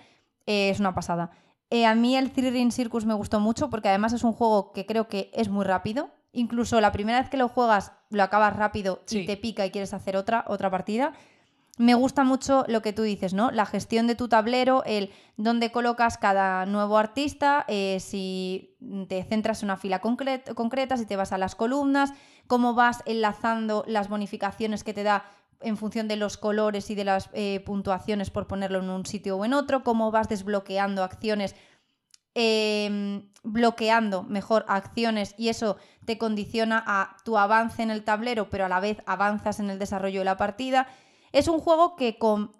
[0.47, 1.33] eh, es una pasada.
[1.69, 4.73] Eh, a mí el Three Ring Circus me gustó mucho porque además es un juego
[4.73, 6.09] que creo que es muy rápido.
[6.37, 9.21] Incluso la primera vez que lo juegas lo acabas rápido Sí.
[9.21, 11.13] y te pica y quieres hacer otra, otra partida.
[11.79, 13.51] Me gusta mucho lo que tú dices, ¿no?
[13.51, 18.77] La gestión de tu tablero, el dónde colocas cada nuevo artista, eh, si
[19.09, 22.13] te centras en una fila concret- concreta, si te vas a las columnas,
[22.47, 25.25] cómo vas enlazando las bonificaciones que te da
[25.61, 29.37] en función de los colores y de las eh, puntuaciones por ponerlo en un sitio
[29.37, 31.55] o en otro, cómo vas desbloqueando acciones,
[32.39, 38.67] eh, bloqueando mejor acciones y eso te condiciona a tu avance en el tablero, pero
[38.67, 40.87] a la vez avanzas en el desarrollo de la partida.
[41.33, 42.53] Es un juego que con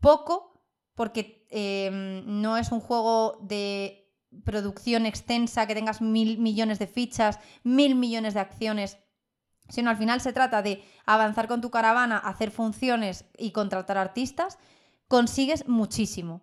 [0.00, 0.62] poco,
[0.94, 4.08] porque eh, no es un juego de
[4.44, 8.98] producción extensa, que tengas mil millones de fichas, mil millones de acciones,
[9.68, 14.58] sino al final se trata de avanzar con tu caravana, hacer funciones y contratar artistas,
[15.08, 16.42] consigues muchísimo.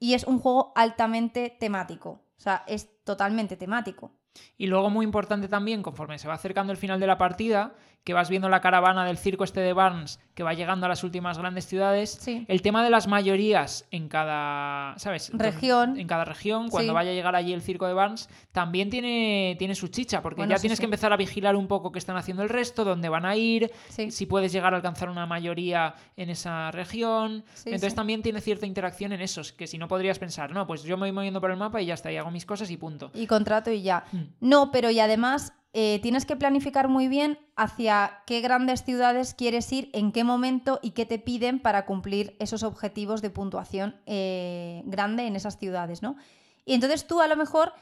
[0.00, 4.10] Y es un juego altamente temático, o sea, es totalmente temático.
[4.58, 8.14] Y luego, muy importante también, conforme se va acercando el final de la partida, que
[8.14, 11.38] vas viendo la caravana del circo este de Barnes que va llegando a las últimas
[11.38, 12.44] grandes ciudades, Sí.
[12.48, 15.30] el tema de las mayorías en cada, ¿sabes?
[15.34, 15.98] Región.
[16.00, 16.94] En cada región, cuando Sí.
[16.94, 20.50] vaya a llegar allí el circo de Barnes, también tiene, tiene su chicha, porque Bueno,
[20.52, 23.08] ya sí, tienes que empezar a vigilar un poco qué están haciendo el resto, dónde
[23.08, 27.44] van a ir, si puedes llegar a alcanzar una mayoría en esa región.
[27.66, 30.96] Entonces también tiene cierta interacción en esos, que si no podrías pensar, no, pues yo
[30.96, 33.10] me voy moviendo por el mapa y ya está, y hago mis cosas y punto.
[33.14, 34.04] Y contrato y ya.
[34.12, 34.22] Mm.
[34.40, 39.72] No, pero y además eh, tienes que planificar muy bien hacia qué grandes ciudades quieres
[39.72, 44.82] ir, en qué momento y qué te piden para cumplir esos objetivos de puntuación eh,
[44.84, 46.16] grande en esas ciudades, ¿no?
[46.64, 47.72] Y entonces tú a lo mejor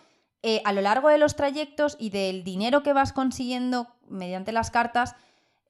[0.43, 4.71] eh, a lo largo de los trayectos y del dinero que vas consiguiendo mediante las
[4.71, 5.15] cartas,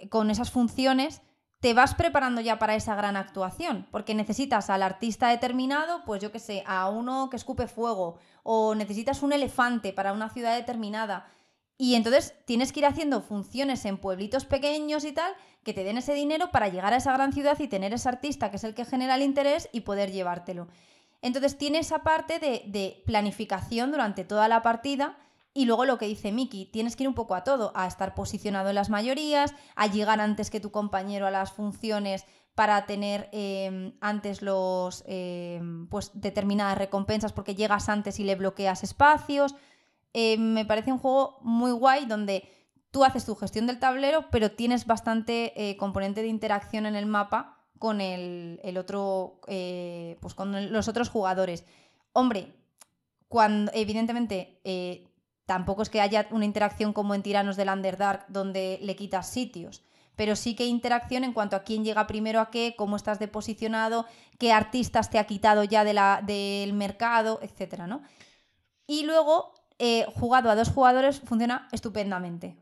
[0.08, 1.22] con esas funciones,
[1.60, 6.32] te vas preparando ya para esa gran actuación, porque necesitas al artista determinado, pues yo
[6.32, 11.26] qué sé, a uno que escupe fuego, o necesitas un elefante para una ciudad determinada.
[11.81, 15.33] Y entonces tienes que ir haciendo funciones en pueblitos pequeños y tal,
[15.64, 18.51] que te den ese dinero para llegar a esa gran ciudad y tener ese artista
[18.51, 20.68] que es el que genera el interés y poder llevártelo.
[21.22, 25.16] Entonces tiene esa parte de, planificación durante toda la partida
[25.55, 28.14] y luego lo que dice Miki, tienes que ir un poco a todo, a estar
[28.14, 33.31] posicionado en las mayorías, a llegar antes que tu compañero a las funciones para tener
[33.33, 39.55] em, antes los em, pues determinadas recompensas porque llegas antes y le bloqueas espacios.
[40.12, 42.48] Em, me parece un juego muy guay donde
[42.90, 47.06] tú haces tu gestión del tablero, pero tienes bastante eh, componente de interacción en el
[47.06, 49.40] mapa con el, el otro.
[49.46, 51.64] Eh, pues con los otros jugadores.
[52.12, 52.54] Hombre,
[53.28, 55.11] cuando evidentemente eh,
[55.50, 59.82] Tampoco es que haya una interacción como en Tiranos del Underdark donde le quitas sitios,
[60.14, 64.06] pero sí que interacción en cuanto a quién llega primero a qué, cómo estás deposicionado,
[64.38, 65.92] qué artistas te ha quitado ya de
[66.24, 67.80] del mercado, etc.
[67.88, 68.00] ¿no?
[68.86, 72.57] Y luego, eh, jugado a dos jugadores, funciona estupendamente.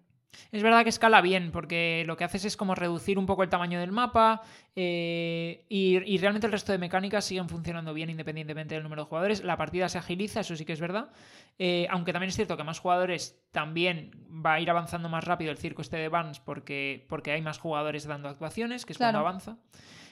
[0.53, 3.49] Es verdad que escala bien, porque lo que haces es como reducir un poco el
[3.49, 4.43] tamaño del mapa
[4.77, 9.45] eh, y, realmente el resto de mecánicas siguen funcionando bien independientemente del número de jugadores.
[9.45, 11.11] La partida se agiliza, eso sí que es verdad.
[11.59, 14.13] Eh, aunque también es cierto que más jugadores también
[14.45, 17.59] va a ir avanzando más rápido el circo este de Barnes porque, porque hay más
[17.59, 19.59] jugadores dando actuaciones, que es cuando avanza.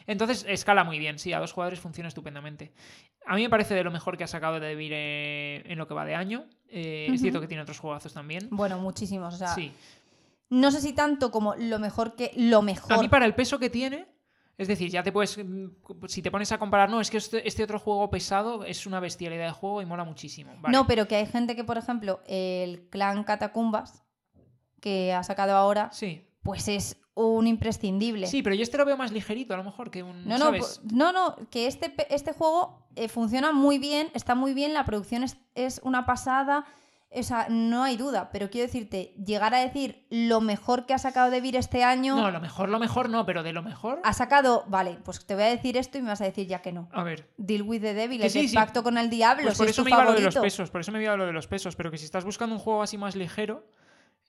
[0.07, 2.73] Entonces escala muy bien, sí, a dos jugadores funciona estupendamente.
[3.27, 5.89] A mí me parece de lo mejor que ha sacado de Devir eh, en lo
[5.89, 6.47] que va de año.
[6.69, 8.49] Es cierto que tiene otros juegazos también.
[8.51, 9.35] Bueno, muchísimos.
[9.35, 9.73] O sea, sí.
[10.49, 12.33] No sé si tanto como lo mejor que.
[12.37, 12.93] Lo mejor.
[12.93, 14.07] A mí, para el peso que tiene.
[14.59, 15.37] Es decir, ya te puedes.
[15.37, 15.67] Mm,
[16.07, 19.01] si te pones a comparar, no, es que este, este, otro juego pesado es una
[19.01, 20.55] bestialidad de juego y mola muchísimo.
[20.69, 24.03] No, pero que hay gente que, por ejemplo, el clan Catacumbas,
[24.81, 25.91] que ha sacado ahora.
[25.93, 26.27] Sí.
[26.43, 28.27] Pues es un imprescindible.
[28.27, 30.27] Sí, pero yo este lo veo más ligerito, a lo mejor, que un.
[30.27, 30.53] No, no,
[30.93, 35.25] no, no, que este, este juego eh, funciona muy bien, está muy bien, la producción
[35.25, 36.67] es, es una pasada
[37.11, 41.31] esa, no hay duda, pero quiero decirte, llegar a decir lo mejor que ha sacado
[41.31, 42.17] de Vir este año.
[42.17, 44.01] No, lo mejor, lo mejor no, pero de lo mejor.
[44.05, 46.61] Ha sacado, vale, pues te voy a decir esto y me vas a decir ya
[46.61, 46.89] que no.
[46.93, 47.31] A ver.
[47.39, 49.45] Deal with the Devil, el pacto con el diablo.
[49.45, 51.33] Pues por eso me iba lo de los pesos, por eso me iba lo de
[51.33, 53.65] los pesos, pero que si estás buscando un juego así más ligero,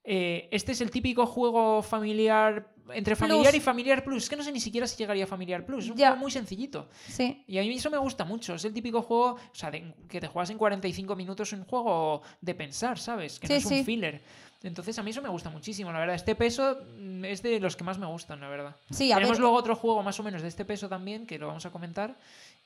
[0.09, 4.23] eh, este es el típico juego familiar entre familiar y familiar plus.
[4.23, 5.83] Es que no sé ni siquiera si llegaría a familiar plus.
[5.83, 6.87] Es un juego muy sencillito.
[7.09, 7.43] Sí.
[7.45, 8.55] Y a mí eso me gusta mucho.
[8.55, 12.55] Es el típico juego, o sea, que te juegas en 45 minutos un juego de
[12.55, 13.37] pensar, ¿sabes?
[13.37, 14.21] Que no es un filler.
[14.63, 16.15] Entonces a mí eso me gusta muchísimo, la verdad.
[16.15, 18.75] Este peso mm, es de los que más me gustan, la verdad.
[18.89, 21.65] Sí, Tenemos luego otro juego más o menos de este peso también, que lo vamos
[21.65, 22.17] a comentar,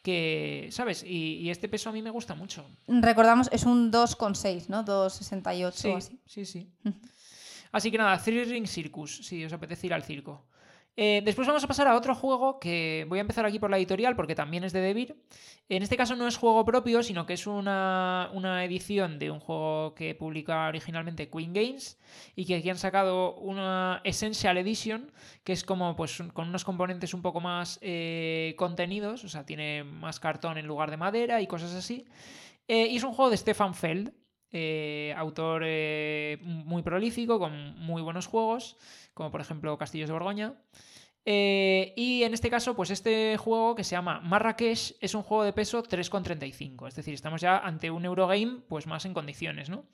[0.02, 1.04] que, ¿sabes?
[1.04, 2.66] Y, este peso a mí me gusta mucho.
[2.88, 4.86] Recordamos, es un 2,6, ¿no?
[4.86, 6.20] 2,68 sí, o así.
[6.26, 6.70] Sí, sí.
[7.72, 10.46] Así que nada, Three Ring Circus, si os apetece ir al circo.
[10.98, 13.78] Eh, después vamos a pasar a otro juego que voy a empezar aquí por la
[13.78, 15.16] editorial porque también es de Devir.
[15.70, 18.30] En este caso no es juego propio, sino que es una,
[18.66, 21.98] edición de un juego que publica originalmente Queen Games
[22.36, 25.12] y que aquí han sacado una Essential Edition
[25.46, 29.86] que es como pues con unos componentes un poco más eh, contenidos, o sea, tiene
[29.86, 32.06] más cartón en lugar de madera y cosas así.
[32.68, 34.14] Eh, y es un juego de Stefan Feld,
[34.52, 38.78] eh, autor eh, muy prolífico, con muy buenos juegos,
[39.14, 40.54] como por ejemplo Castillos de Borgoña.
[41.24, 45.44] Eh, y en este caso, pues este juego que se llama Marrakech es un juego
[45.44, 46.88] de peso 3,35.
[46.88, 49.86] Es decir, estamos ya ante un Eurogame, pues más en condiciones, ¿no?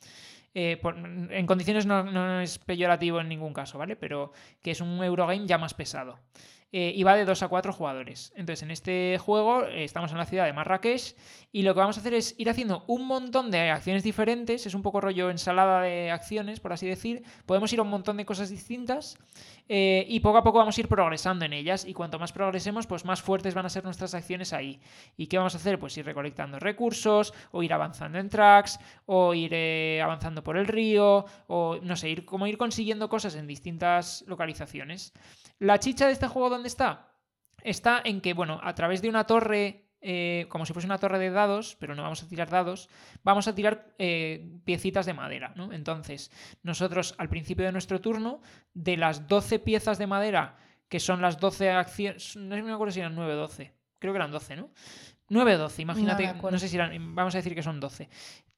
[0.59, 3.95] en condiciones no, no, es peyorativo en ningún caso, ¿vale?
[3.95, 4.31] Pero
[4.63, 6.17] que es un Eurogame ya más pesado.
[6.73, 8.33] Eh, y va de 2 a 4 jugadores.
[8.35, 11.15] Entonces, en este juego eh, estamos en la ciudad de Marrakech
[11.53, 14.73] y lo que vamos a hacer es ir haciendo un montón de acciones diferentes, es
[14.73, 17.23] un poco rollo ensalada de acciones, por así decir.
[17.45, 19.17] Podemos ir a un montón de cosas distintas
[19.69, 22.85] eh, y poco a poco vamos a ir progresando en ellas y cuanto más progresemos,
[22.85, 24.81] pues más fuertes van a ser nuestras acciones ahí.
[25.15, 25.79] ¿Y qué vamos a hacer?
[25.79, 29.55] Pues ir recolectando recursos o ir avanzando en tracks o ir
[30.01, 35.13] avanzando por el río o no sé, ir, como ir consiguiendo cosas en distintas localizaciones.
[35.59, 37.11] La chicha de este juego, ¿dónde está?
[37.63, 41.17] Está en que, bueno, a través de una torre, eh, como si fuese una torre
[41.17, 42.89] de dados, pero no vamos a tirar dados,
[43.23, 45.73] vamos a tirar eh, piecitas de madera, ¿no?
[45.73, 46.31] Entonces,
[46.61, 48.41] nosotros al principio de nuestro turno,
[48.73, 52.99] de las 12 piezas de madera, que son las 12 acciones, no me acuerdo si
[52.99, 54.69] eran 9 o 12, creo que eran 12, ¿no?
[55.29, 58.09] 9 o 12, imagínate, no, sé si eran, vamos a decir que son 12.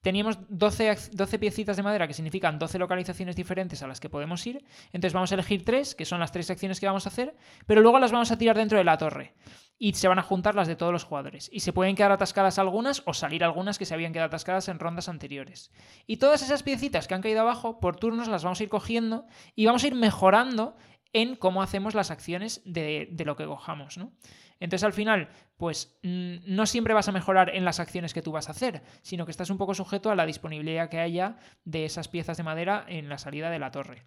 [0.01, 4.45] Teníamos 12, 12, piecitas de madera que significan 12 localizaciones diferentes a las que podemos
[4.45, 4.63] ir.
[4.93, 7.82] Entonces vamos a elegir tres, que son las tres acciones que vamos a hacer, pero
[7.82, 9.34] luego las vamos a tirar dentro de la torre.
[9.80, 11.49] Y se van a juntar las de todos los jugadores.
[11.51, 14.78] Y se pueden quedar atascadas algunas o salir algunas que se habían quedado atascadas en
[14.78, 15.72] rondas anteriores.
[16.05, 19.26] Y todas esas piecitas que han caído abajo, por turnos las vamos a ir cogiendo
[19.55, 20.76] y vamos a ir mejorando
[21.13, 24.11] en cómo hacemos las acciones de, de lo que cojamos, ¿no?
[24.60, 28.32] Entonces al final, pues mm, no siempre vas a mejorar en las acciones que tú
[28.32, 31.86] vas a hacer, sino que estás un poco sujeto a la disponibilidad que haya de
[31.86, 34.03] esas piezas de madera en la salida de la torre.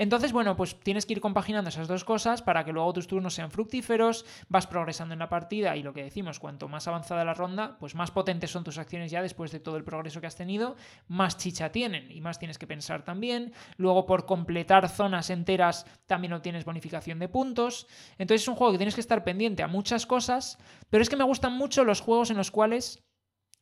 [0.00, 3.34] Entonces, bueno, pues tienes que ir compaginando esas dos cosas para que luego tus turnos
[3.34, 7.34] sean fructíferos, vas progresando en la partida y lo que decimos, cuanto más avanzada la
[7.34, 10.36] ronda, pues más potentes son tus acciones ya después de todo el progreso que has
[10.36, 10.74] tenido,
[11.06, 13.52] más chicha tienen y más tienes que pensar también.
[13.76, 17.86] Luego, por completar zonas enteras, también obtienes bonificación de puntos.
[18.16, 20.56] Entonces, es un juego que tienes que estar pendiente a muchas cosas,
[20.88, 23.04] pero es que me gustan mucho los juegos en los cuales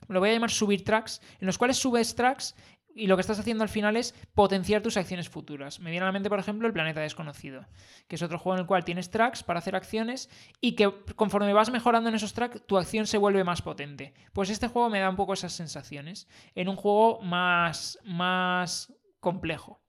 [0.06, 2.54] lo voy a llamar subir tracks, en los cuales subes tracks
[2.94, 5.80] y lo que estás haciendo al final es potenciar tus acciones futuras.
[5.80, 7.66] Me viene a la mente, por ejemplo, el Planeta Desconocido,
[8.08, 10.28] que es otro juego en el cual tienes tracks para hacer acciones
[10.60, 14.14] y que conforme vas mejorando en esos tracks, tu acción se vuelve más potente.
[14.32, 19.80] Pues este juego me da un poco esas sensaciones en un juego más, más complejo.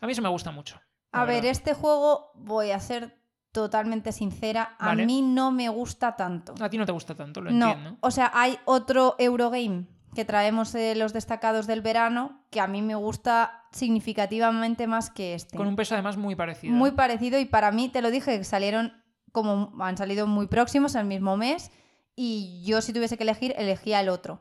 [0.00, 0.80] A mí eso me gusta mucho.
[1.12, 3.20] A ver, este juego voy a ser
[3.52, 6.54] totalmente sincera, a mí no me gusta tanto.
[6.60, 7.98] A ti no te gusta tanto, lo no, entiendo.
[8.00, 12.82] O sea, hay otro Eurogame que traemos eh, los destacados del verano, que a mí
[12.82, 15.56] me gusta significativamente más que este.
[15.56, 16.74] Con un peso además muy parecido.
[16.74, 18.92] Muy parecido y para mí, te lo dije, salieron
[19.32, 21.70] como han salido muy próximos el mismo mes
[22.16, 24.40] y yo si tuviese que elegir, elegía el otro.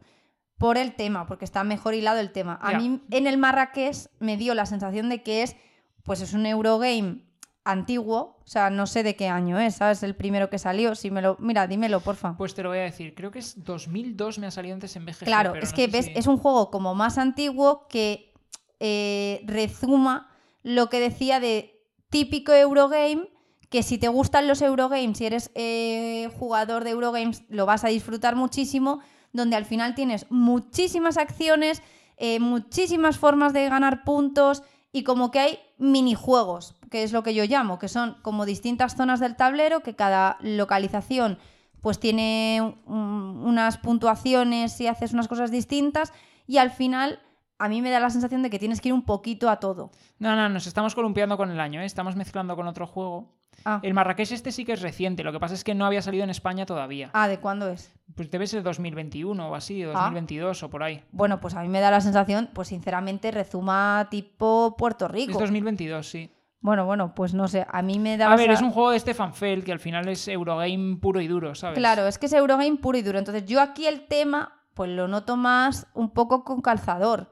[0.58, 2.60] Por el tema, porque está mejor hilado el tema.
[2.62, 5.56] A mí en el Marrakech me dio la sensación de que es,
[6.04, 7.29] pues es un Eurogame
[7.64, 10.02] antiguo, o sea, no sé de qué año es, ¿sabes?
[10.04, 11.38] El primero que salió, si me lo...
[11.40, 12.36] Mira, dímelo, porfa.
[12.38, 15.06] Pues te lo voy a decir, creo que es 2002, me ha salido antes en
[15.06, 15.26] BGG.
[15.26, 18.34] Claro, es que ves, es un juego como más antiguo que
[18.80, 20.30] eh, rezuma
[20.64, 23.30] lo que decía de típico Eurogame,
[23.70, 27.90] que si te gustan los Eurogames, si eres eh, jugador de Eurogames, lo vas a
[27.90, 29.00] disfrutar muchísimo,
[29.32, 31.84] donde al final tienes muchísimas acciones,
[32.18, 37.34] eh, muchísimas formas de ganar puntos y como que hay minijuegos, que es lo que
[37.34, 41.38] yo llamo, que son como distintas zonas del tablero, que cada localización
[41.82, 46.12] pues tiene unas puntuaciones y haces unas cosas distintas
[46.46, 47.20] y al final
[47.58, 49.92] a mí me da la sensación de que tienes que ir un poquito a todo.
[50.18, 51.86] No, no, nos estamos columpiando con el año, ¿eh?
[51.86, 53.39] estamos mezclando con otro juego.
[53.66, 53.80] Ah.
[53.84, 56.24] El Marrakech este sí que es reciente, lo que pasa es que no había salido
[56.24, 57.10] en España todavía.
[57.14, 57.94] Ah, ¿de cuándo es?
[58.16, 60.66] Pues debe ser 2021 o así, 2022 ah.
[60.66, 61.04] o por ahí.
[61.12, 65.32] Bueno, pues a mí me da la sensación, pues sinceramente, rezuma tipo Puerto Rico.
[65.34, 66.32] Es 2022, sí.
[66.62, 68.32] Bueno, bueno, pues no sé, a mí me da...
[68.32, 71.28] A ver, es un juego de Stefan Feld que al final es Eurogame puro y
[71.28, 71.78] duro, ¿sabes?
[71.78, 73.18] Claro, es que es Eurogame puro y duro.
[73.18, 77.32] Entonces yo aquí el tema, pues lo noto más un poco con calzador.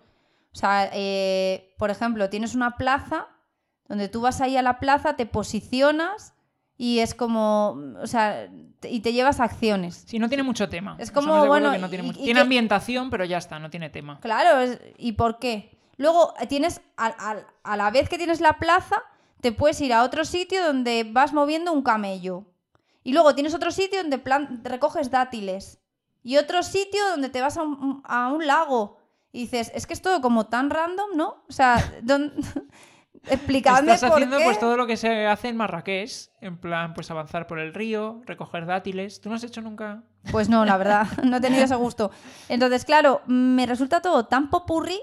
[0.53, 3.27] O sea, eh, por ejemplo, tienes una plaza
[3.87, 6.33] donde tú vas ahí a la plaza, te posicionas
[6.77, 8.49] y es como, o sea,
[8.83, 10.03] y te llevas acciones.
[10.05, 10.95] Sí, no tiene mucho tema.
[10.99, 11.71] Es como, bueno,
[12.15, 14.19] tiene, ambientación, pero ya está, no tiene tema.
[14.19, 15.77] Claro, ¿y por qué?
[15.97, 19.01] Luego eh, tienes, a la vez que tienes la plaza,
[19.41, 22.45] te puedes ir a otro sitio donde vas moviendo un camello.
[23.03, 24.21] Y luego tienes otro sitio donde
[24.63, 25.79] recoges dátiles.
[26.23, 28.97] Y otro sitio donde te vas a un, lago.
[29.31, 31.43] Y dices, es que es todo como tan random, ¿no?
[31.47, 31.77] O sea,
[33.29, 37.47] explicadme Estás haciendo pues todo lo que se hace en Marrakech, en plan pues avanzar
[37.47, 39.21] por el río, recoger dátiles.
[39.21, 40.03] ¿Tú no has hecho nunca?
[40.31, 42.11] Pues no, la verdad, no he tenido ese gusto.
[42.49, 44.99] Entonces, claro, me resulta todo tan popurri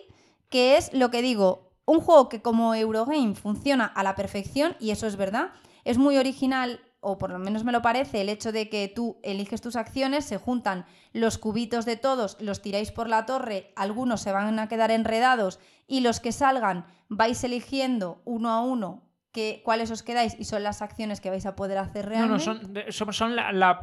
[0.49, 4.91] que es lo que digo, un juego que como Eurogame funciona a la perfección, y
[4.91, 5.51] eso es verdad,
[5.85, 9.19] es muy original, o por lo menos me lo parece, el hecho de que tú
[9.23, 14.23] eliges tus acciones, se juntan los cubitos de todos, los tiráis por la torre, algunos
[14.23, 19.63] se van a quedar enredados y los que salgan vais eligiendo uno a uno que,
[19.65, 22.47] cuáles os quedáis y son las acciones que vais a poder hacer realmente.
[22.47, 23.81] No, no, son, son la,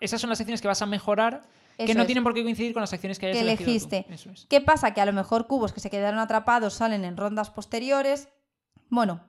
[0.00, 1.46] esas son las acciones que vas a mejorar
[1.78, 4.06] que no tienen por qué coincidir con las acciones que hayas que elegiste.
[4.48, 4.92] ¿Qué pasa?
[4.94, 8.28] Que a lo mejor cubos que se quedaron atrapados salen en rondas posteriores.
[8.88, 9.24] Bueno,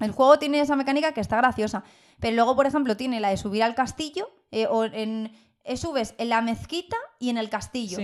[0.00, 1.84] el juego tiene esa mecánica que está graciosa.
[2.20, 4.30] Pero luego, por ejemplo, tiene la de subir al castillo.
[4.50, 5.32] Eh, o en,
[5.64, 7.98] eh, subes en la mezquita y en el castillo.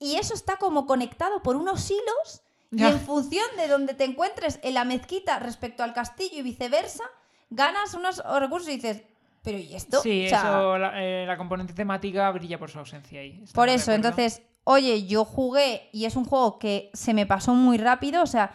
[0.00, 2.42] Y eso está como conectado por unos hilos.
[2.70, 7.04] Y en función de donde te encuentres en la mezquita respecto al castillo y viceversa,
[7.48, 9.02] ganas unos recursos y dices,
[9.42, 10.02] pero ¿y esto?
[10.02, 13.42] Sí, eso, eh, la, componente temática brilla por su ausencia ahí.
[13.54, 17.78] Por eso, entonces, oye, yo jugué y es un juego que se me pasó muy
[17.78, 18.52] rápido, o sea,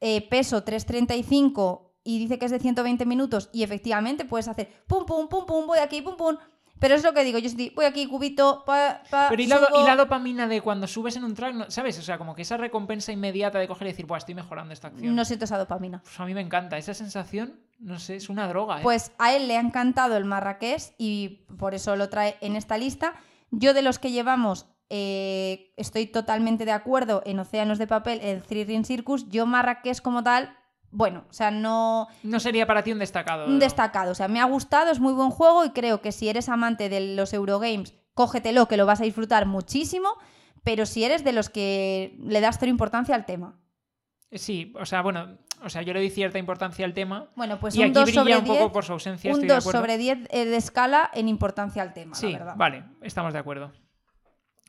[0.00, 5.06] eh, peso 3.35 y dice que es de 120 minutos y efectivamente puedes hacer pum,
[5.06, 6.36] pum, pum, pum, voy aquí, pum, pum.
[6.80, 9.96] Pero es lo que digo, yo estoy, voy aquí, cubito, pa, pa, Pero ¿y la,
[9.96, 11.98] dopamina de cuando subes en un track, ¿sabes?
[11.98, 14.88] O sea, como que esa recompensa inmediata de coger y decir, Buah, estoy mejorando esta
[14.88, 15.14] acción.
[15.14, 16.02] No siento esa dopamina.
[16.02, 18.78] Pues a mí me encanta, esa sensación no sé, es una droga.
[18.78, 18.82] ¿eh?
[18.82, 22.78] Pues a él le ha encantado el Marrakech y por eso lo trae en esta
[22.78, 23.14] lista.
[23.50, 28.42] Yo de los que llevamos eh, estoy totalmente de acuerdo en Océanos de Papel, el
[28.42, 29.28] Three Ring Circus.
[29.28, 30.56] Yo Marrakech como tal,
[30.96, 33.46] bueno, o sea, no No sería para ti un destacado.
[33.46, 34.12] un destacado.
[34.12, 36.88] O sea, me ha gustado, es muy buen juego y creo que si eres amante
[36.88, 40.08] de los Eurogames, cógetelo, que lo vas a disfrutar muchísimo.
[40.62, 43.60] Pero si eres de los que le das cero importancia al tema.
[44.32, 47.28] Sí, o sea, bueno, o sea, yo le doy cierta importancia al tema.
[47.36, 48.58] Bueno, pues y un aquí 2 brilla sobre un 10.
[48.58, 49.30] poco por su ausencia.
[49.30, 49.80] Un estoy de 2 acuerdo.
[49.80, 52.54] sobre 10 eh, de escala en importancia al tema, Sí, la verdad.
[52.56, 53.72] vale, estamos de acuerdo.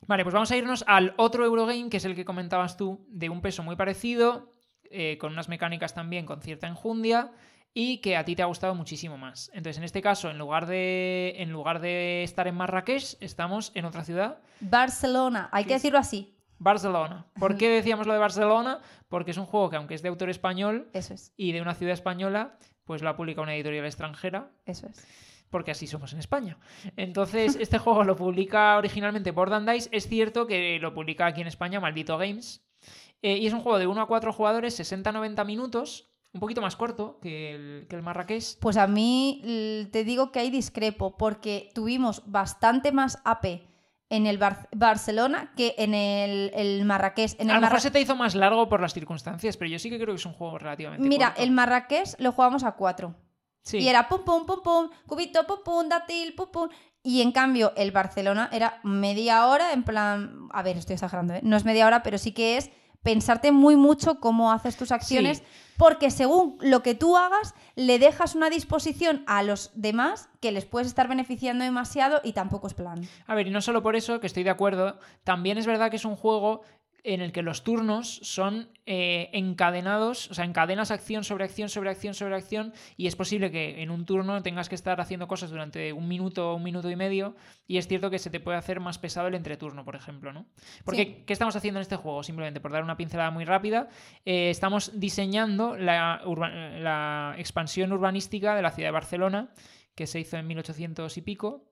[0.07, 3.29] Vale, pues vamos a irnos al otro Eurogame, que es el que comentabas tú, de
[3.29, 4.53] un peso muy parecido,
[4.95, 7.31] eh, con unas mecánicas también con cierta enjundia
[7.73, 9.51] y que a ti te ha gustado muchísimo más.
[9.53, 13.83] Entonces, en este caso, en lugar de, en lugar de estar en Marrakech, estamos en
[13.83, 16.35] otra ciudad, Barcelona, hay que decirlo así.
[16.57, 17.27] Barcelona.
[17.37, 18.79] ¿Por qué decíamos lo de Barcelona?
[19.09, 21.75] Porque es un juego que, aunque es de autor español Eso es, y de una
[21.75, 25.05] ciudad española, pues lo ha publicado una editorial extranjera eso es.
[25.49, 26.57] porque así somos en España.
[26.95, 29.89] Entonces, este juego lo publica originalmente Board Dice.
[29.91, 32.65] Es cierto que lo publica aquí en España Maldito Games.
[33.21, 36.75] Eh, y es un juego de 1 a 4 jugadores, 60-90 minutos, un poquito más
[36.75, 38.59] corto que el, que el Marrakech.
[38.59, 43.61] Pues a mí te digo que ahí discrepo, porque tuvimos bastante más AP
[44.09, 47.33] en el Bar- Barcelona que en el, el Marrakech.
[47.39, 49.71] En a el lo mejor Marra- se te hizo más largo por las circunstancias, pero
[49.71, 51.41] yo sí que creo que es un juego relativamente Mira, corto.
[51.41, 53.15] el Marrakech lo jugamos a cuatro.
[53.63, 53.77] Sí.
[53.79, 56.69] Y era pum, pum, pum, pum, cubito, pum, pum, dátil, pum, pum.
[57.01, 60.47] Y en cambio, el Barcelona era media hora, en plan.
[60.51, 61.39] A ver, estoy exagerando, ¿eh?
[61.41, 62.69] No es media hora, pero sí que es
[63.05, 65.43] pensarte muy mucho cómo haces tus acciones, Sí.
[65.77, 70.65] porque según lo que tú hagas, le dejas una disposición a los demás que les
[70.65, 73.07] puedes estar beneficiando demasiado y tampoco es plan.
[73.27, 75.97] A ver, y no solo por eso, que estoy de acuerdo, también es verdad que
[75.97, 76.61] es un juego
[77.05, 81.89] en el que los turnos son eh, encadenados, o sea, encadenas acción sobre acción sobre
[81.89, 85.49] acción sobre acción, y es posible que en un turno tengas que estar haciendo cosas
[85.49, 87.35] durante un minuto o un minuto y medio,
[87.67, 90.45] y es cierto que se te puede hacer más pesado el entreturno, por ejemplo, ¿no?
[90.83, 91.23] Porque, Sí.
[91.25, 92.23] ¿qué estamos haciendo en este juego?
[92.23, 93.87] Simplemente, por dar una pincelada muy rápida,
[94.25, 96.49] eh, estamos diseñando la, urba-
[96.79, 99.49] la expansión urbanística de la ciudad de Barcelona,
[99.95, 101.63] que se hizo en 1800 y pico.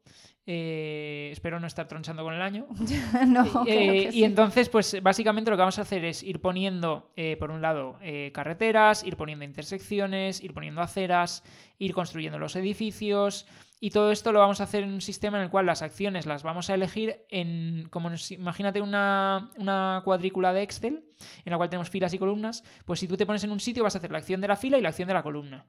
[0.46, 2.68] Eh, espero no estar tronchando con el año.
[3.28, 7.12] no, Eh, que y entonces, pues básicamente lo que vamos a hacer es ir poniendo,
[7.16, 11.44] eh, por un lado, eh, carreteras, ir poniendo intersecciones, ir poniendo aceras,
[11.80, 13.46] ir construyendo los edificios.
[13.80, 16.26] Y todo esto lo vamos a hacer en un sistema en el cual las acciones
[16.26, 21.04] las vamos a elegir en, como nos- imagínate una, una cuadrícula de Excel,
[21.44, 23.84] en la cual tenemos filas y columnas, pues si tú te pones en un sitio
[23.84, 25.66] vas a hacer la acción de la fila y la acción de la columna.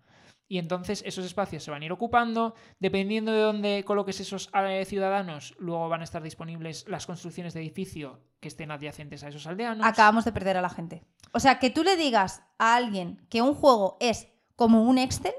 [0.46, 4.84] Y entonces esos espacios se van a ir ocupando, dependiendo de dónde coloques esos eh,
[4.84, 9.46] ciudadanos, luego van a estar disponibles las construcciones de edificio que estén adyacentes a esos
[9.46, 9.86] aldeanos.
[9.86, 11.02] Acabamos de perder a la gente.
[11.32, 15.32] O sea, que tú le digas a alguien que un juego es como un Excel,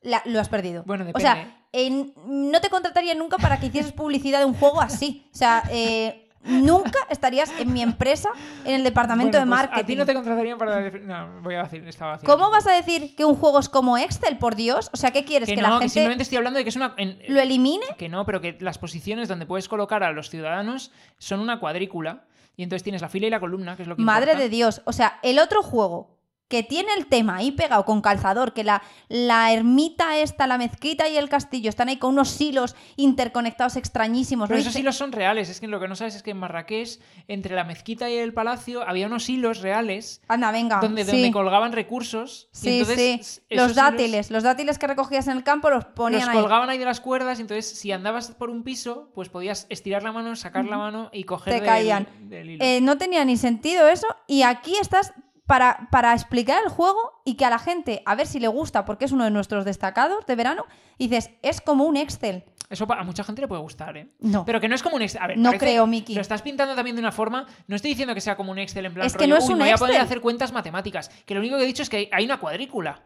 [0.00, 0.82] la- lo has perdido.
[0.86, 1.28] Bueno, O depende.
[1.28, 5.28] sea, en- no te contrataría nunca para que hicieses publicidad de un juego así.
[5.32, 8.28] O sea, eh, nunca estarías en mi empresa,
[8.64, 9.82] en el departamento Bueno, de pues marketing.
[9.82, 10.90] A ti no te contratarían para...
[10.90, 12.32] No, voy a decir, estaba haciendo...
[12.34, 14.90] ¿Cómo vas a decir que un juego es como Excel, por Dios?
[14.92, 15.48] O sea, ¿qué quieres?
[15.48, 16.94] Que, Que, no, la que gente simplemente estoy hablando de que es una...
[16.96, 17.86] en- lo elimine.
[17.98, 22.24] Que no, pero que las posiciones donde puedes colocar a los ciudadanos son una cuadrícula.
[22.56, 24.42] Y entonces tienes la fila y la columna, que es lo que Madre importa.
[24.42, 24.82] de Dios.
[24.84, 26.18] O sea, el otro juego
[26.52, 31.08] que tiene el tema ahí pegado con calzador, que la, la ermita esta, la mezquita
[31.08, 34.48] y el castillo están ahí con unos hilos interconectados extrañísimos.
[34.50, 34.60] Pero ¿no?
[34.60, 35.48] esos hilos son reales.
[35.48, 38.34] Es que lo que no sabes es que en Marrakech, entre la mezquita y el
[38.34, 40.78] palacio, había unos hilos reales Anda, venga.
[40.80, 41.10] donde, sí.
[41.12, 42.50] donde colgaban recursos.
[42.52, 43.40] y Sí, entonces sí.
[43.48, 46.38] Los hilos dátiles, los dátiles que recogías en el campo los ponían Los ahí.
[46.38, 50.02] colgaban ahí de las cuerdas y entonces si andabas por un piso, pues podías estirar
[50.02, 52.06] la mano, sacar la mano y coger Te del- caían.
[52.28, 52.62] del hilo.
[52.62, 54.06] Eh, no tenía ni sentido eso.
[54.26, 55.14] Y aquí estás
[55.46, 58.84] para, para explicar el juego y que a la gente, a ver si le gusta,
[58.84, 60.66] porque es uno de nuestros destacados de verano,
[60.98, 62.44] y dices, es como un Excel.
[62.70, 64.08] Eso a mucha gente le puede gustar, ¿eh?
[64.20, 64.44] No.
[64.46, 65.20] Pero que no es como un Excel.
[65.22, 66.14] A ver, No parece- creo, Miki.
[66.14, 67.46] Lo estás pintando también de una forma.
[67.66, 69.06] No estoy diciendo que sea como un Excel en plan.
[69.06, 69.96] Es que no es "Uy, un me voy a Excel".
[69.96, 71.10] hacer cuentas matemáticas.
[71.26, 73.02] Que lo único que he dicho es que hay una cuadrícula.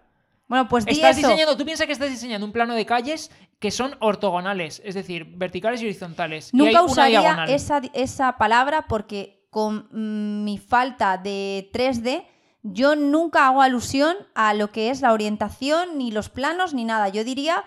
[0.46, 1.26] Bueno, pues di Estás eso.
[1.26, 5.24] diseñando, tú piensas que estás diseñando un plano de calles que son ortogonales, es decir,
[5.24, 6.50] verticales y horizontales.
[6.54, 7.50] y hay Nunca una usaría diagonal.
[7.50, 12.26] esa, esa palabra porque con mm, mi falta de 3D
[12.62, 17.08] yo nunca hago alusión a lo que es la orientación, ni los planos, ni nada.
[17.08, 17.64] Yo diría,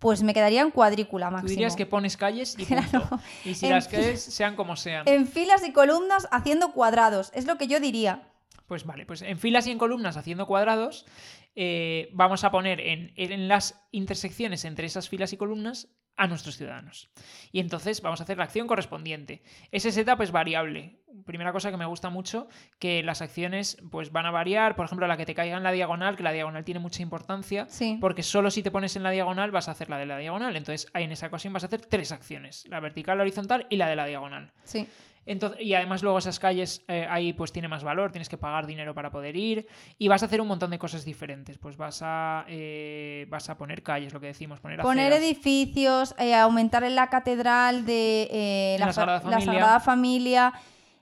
[0.00, 1.50] pues me quedaría en cuadrícula Tú máximo.
[1.50, 2.88] dirías que pones calles y punto.
[2.90, 3.20] Claro.
[3.44, 5.06] Y si En las calles sean como sean.
[5.06, 7.30] En filas y columnas haciendo cuadrados.
[7.32, 8.32] Es lo que yo diría.
[8.66, 11.06] Pues vale, pues en filas y en columnas haciendo cuadrados,
[11.54, 15.86] eh, vamos a poner en, en las intersecciones entre esas filas y columnas
[16.18, 17.08] a nuestros ciudadanos.
[17.52, 19.42] Y entonces vamos a hacer la acción correspondiente.
[19.72, 20.98] Ese setup es variable.
[21.24, 24.76] primera cosa que me gusta mucho, que las acciones pues van a variar.
[24.76, 27.66] Por ejemplo, la que te caiga en la diagonal, que la diagonal tiene mucha importancia,
[27.68, 27.96] Sí.
[28.00, 30.54] porque solo si te pones en la diagonal vas a hacer la de la diagonal.
[30.56, 33.76] Entonces, ahí en esa ocasión vas a hacer tres acciones, la vertical, la horizontal y
[33.76, 34.52] la de la diagonal.
[34.64, 34.86] Sí.
[35.28, 38.66] Entonces, y además luego esas calles eh, ahí pues tiene más valor, tienes que pagar
[38.66, 39.66] dinero para poder ir
[39.98, 41.58] y vas a hacer un montón de cosas diferentes.
[41.58, 45.28] Pues vas a, eh, vas a poner calles, lo que decimos, poner Poner aceras.
[45.28, 49.40] edificios, eh, aumentar en la catedral de La la Familia.
[49.40, 50.52] Sagrada Familia.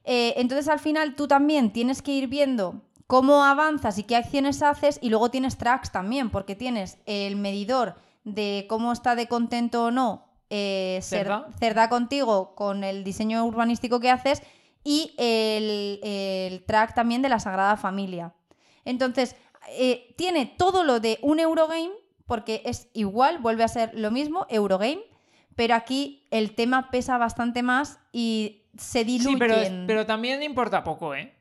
[0.05, 4.99] Entonces al final tú también tienes que ir viendo cómo avanzas y qué acciones haces
[5.01, 7.95] y luego tienes tracks también, porque tienes el medidor
[8.25, 11.49] de cómo está de contento o no eh, Cerda.
[11.59, 14.43] Cerda contigo con el diseño urbanístico que haces
[14.85, 18.35] y el, el track también de la Sagrada Familia.
[18.85, 19.37] Entonces,
[19.71, 21.91] eh, tiene todo lo de un Eurogame,
[22.27, 25.03] porque es igual, vuelve a ser lo mismo, Eurogame,
[25.57, 29.33] pero aquí el tema pesa bastante más y se diluyen.
[29.33, 29.57] Sí, pero,
[29.87, 31.36] pero también importa poco, ¿eh?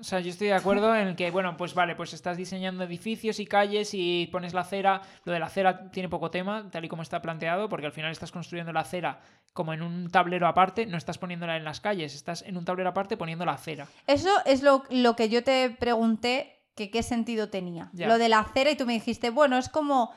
[0.00, 3.40] O sea, yo estoy de acuerdo en que, bueno, pues vale, pues estás diseñando edificios
[3.40, 5.02] y calles y pones la acera.
[5.24, 8.12] Lo de la acera tiene poco tema, tal y como está planteado, porque al final
[8.12, 9.20] estás construyendo la acera
[9.52, 12.90] como en un tablero aparte, no estás poniéndola en las calles, estás en un tablero
[12.90, 13.88] aparte poniendo la acera.
[14.06, 17.90] Eso es lo, lo que yo te pregunté que qué sentido tenía.
[17.92, 18.06] Ya.
[18.06, 20.12] Lo de la acera y tú me dijiste, bueno, es como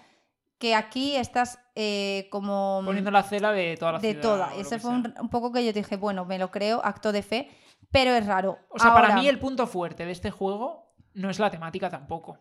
[0.59, 2.83] que aquí estás eh, como...
[2.85, 4.21] Poniendo la acera de toda la de ciudad.
[4.21, 4.47] toda.
[4.51, 6.79] o lo Ese fue un, un poco que yo te dije, bueno, me lo creo,
[6.85, 7.49] acto de fe,
[7.91, 8.59] pero es raro.
[8.69, 12.37] O sea, para mí el punto fuerte de este juego no es la temática tampoco.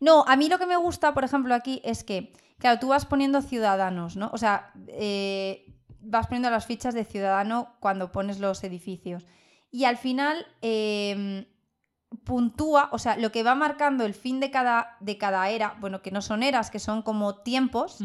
[0.00, 3.06] No, a mí lo que me gusta, por ejemplo, aquí es que, claro, tú vas
[3.06, 4.30] poniendo ciudadanos, ¿no?
[4.32, 5.66] O sea, eh,
[6.00, 9.26] vas poniendo las fichas de ciudadano cuando pones los edificios.
[9.70, 11.46] Y al final eh,
[12.24, 16.02] puntúa, o sea, lo que va marcando el fin de cada, de cada era, bueno,
[16.02, 17.98] que no son eras, que son como tiempos,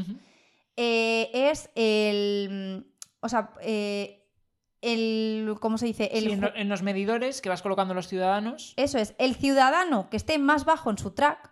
[0.76, 2.96] eh, es el.
[3.22, 4.19] O sea, eh,
[4.81, 5.56] el.
[5.60, 6.10] ¿Cómo se dice?
[6.14, 8.73] El Sí, en, ju- lo- en los medidores que vas colocando los ciudadanos.
[8.77, 11.51] Eso es, el ciudadano que esté más bajo en su track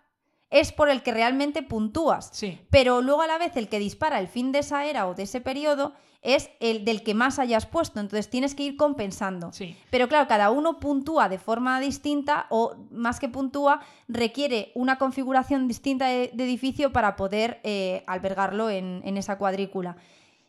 [0.50, 2.30] es por el que realmente puntúas.
[2.32, 2.58] Sí.
[2.70, 5.24] Pero luego a la vez el que dispara el fin de esa era o de
[5.24, 5.92] ese periodo
[6.22, 8.00] es el del que más hayas puesto.
[8.00, 9.52] Entonces tienes que ir compensando.
[9.52, 9.76] Sí.
[9.90, 15.68] Pero claro, cada uno puntúa de forma distinta o más que puntúa, requiere una configuración
[15.68, 19.96] distinta de, de edificio para poder eh, albergarlo en, en esa cuadrícula.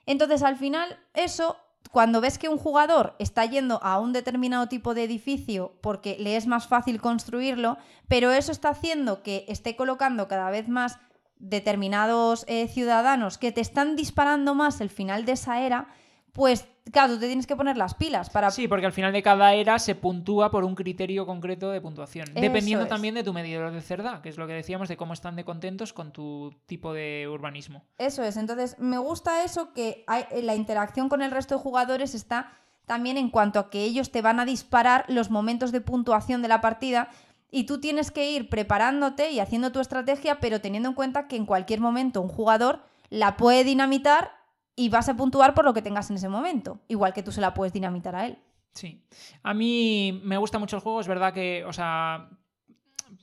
[0.05, 1.57] Entonces al final eso,
[1.91, 6.35] cuando ves que un jugador está yendo a un determinado tipo de edificio porque le
[6.35, 7.77] es más fácil construirlo,
[8.07, 10.99] pero eso está haciendo que esté colocando cada vez más
[11.39, 15.87] determinados eh, ciudadanos que te están disparando más el final de esa era,
[16.33, 18.49] pues claro, tú te tienes que poner las pilas para...
[18.51, 22.27] Sí, porque al final de cada era se puntúa por un criterio concreto de puntuación.
[22.31, 22.89] Eso dependiendo es.
[22.89, 25.45] también de tu medidor de cerda, que es lo que decíamos de cómo están de
[25.45, 27.83] contentos con tu tipo de urbanismo.
[27.97, 31.61] Eso es, entonces me gusta eso que hay- eh, la interacción con el resto de
[31.61, 32.53] jugadores está
[32.85, 36.47] también en cuanto a que ellos te van a disparar los momentos de puntuación de
[36.47, 37.09] la partida
[37.51, 41.35] y tú tienes que ir preparándote y haciendo tu estrategia, pero teniendo en cuenta que
[41.35, 44.31] en cualquier momento un jugador la puede dinamitar
[44.79, 47.41] y vas a puntuar por lo que tengas en ese momento, igual que tú se
[47.41, 48.37] la puedes dinamitar a él.
[48.73, 49.03] Sí.
[49.43, 52.29] A mí me gusta mucho el juego, es verdad que, o sea,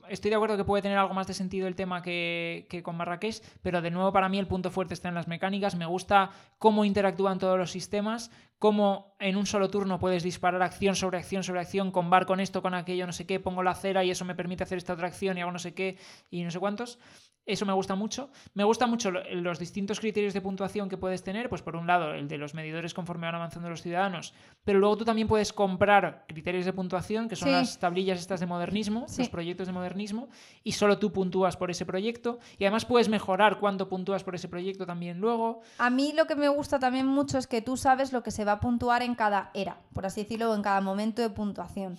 [0.07, 2.95] estoy de acuerdo que puede tener algo más de sentido el tema que, que con
[2.95, 5.75] Marrakech, pero de nuevo para mí el punto fuerte está en las mecánicas.
[5.75, 6.29] Me gusta
[6.59, 8.29] cómo interactúan todos los sistemas,
[8.59, 12.39] cómo en un solo turno puedes disparar acción sobre acción sobre acción, con bar con
[12.39, 14.93] esto, con aquello, no sé qué, pongo la cera y eso me permite hacer esta
[14.93, 15.97] otra acción y hago no sé qué
[16.29, 16.99] y no sé cuántos.
[17.47, 18.29] Eso me gusta mucho.
[18.53, 21.47] Me gusta mucho lo- los distintos criterios de puntuación que puedes tener.
[21.49, 24.33] Pues por un lado, el de los medidores conforme van avanzando los ciudadanos.
[24.65, 27.53] Pero luego tú también puedes comprar criterios de puntuación, que son Sí.
[27.53, 29.21] las tablillas estas de modernismo, Sí.
[29.21, 30.27] los proyectos de modernismo,
[30.63, 32.37] y solo tú puntúas por ese proyecto.
[32.57, 35.61] Y además puedes mejorar cuánto puntúas por ese proyecto también luego.
[35.77, 38.43] A mí lo que me gusta también mucho es que tú sabes lo que se
[38.43, 41.97] va a puntuar en cada era, por así decirlo, en cada momento de puntuación.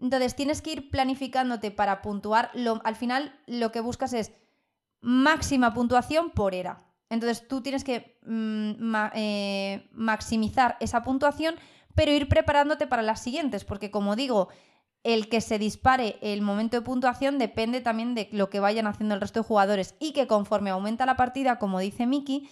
[0.00, 2.50] Entonces tienes que ir planificándote para puntuar.
[2.54, 4.32] Lo, al final lo que buscas es
[5.00, 6.84] máxima puntuación por era.
[7.10, 11.56] Entonces tú tienes que mm, eh, maximizar esa puntuación,
[11.94, 14.48] pero ir preparándote para las siguientes, porque como digo,
[15.04, 19.14] el que se dispare el momento de puntuación depende también de lo que vayan haciendo
[19.14, 22.48] el resto de jugadores y que conforme aumenta la partida, como dice Miki,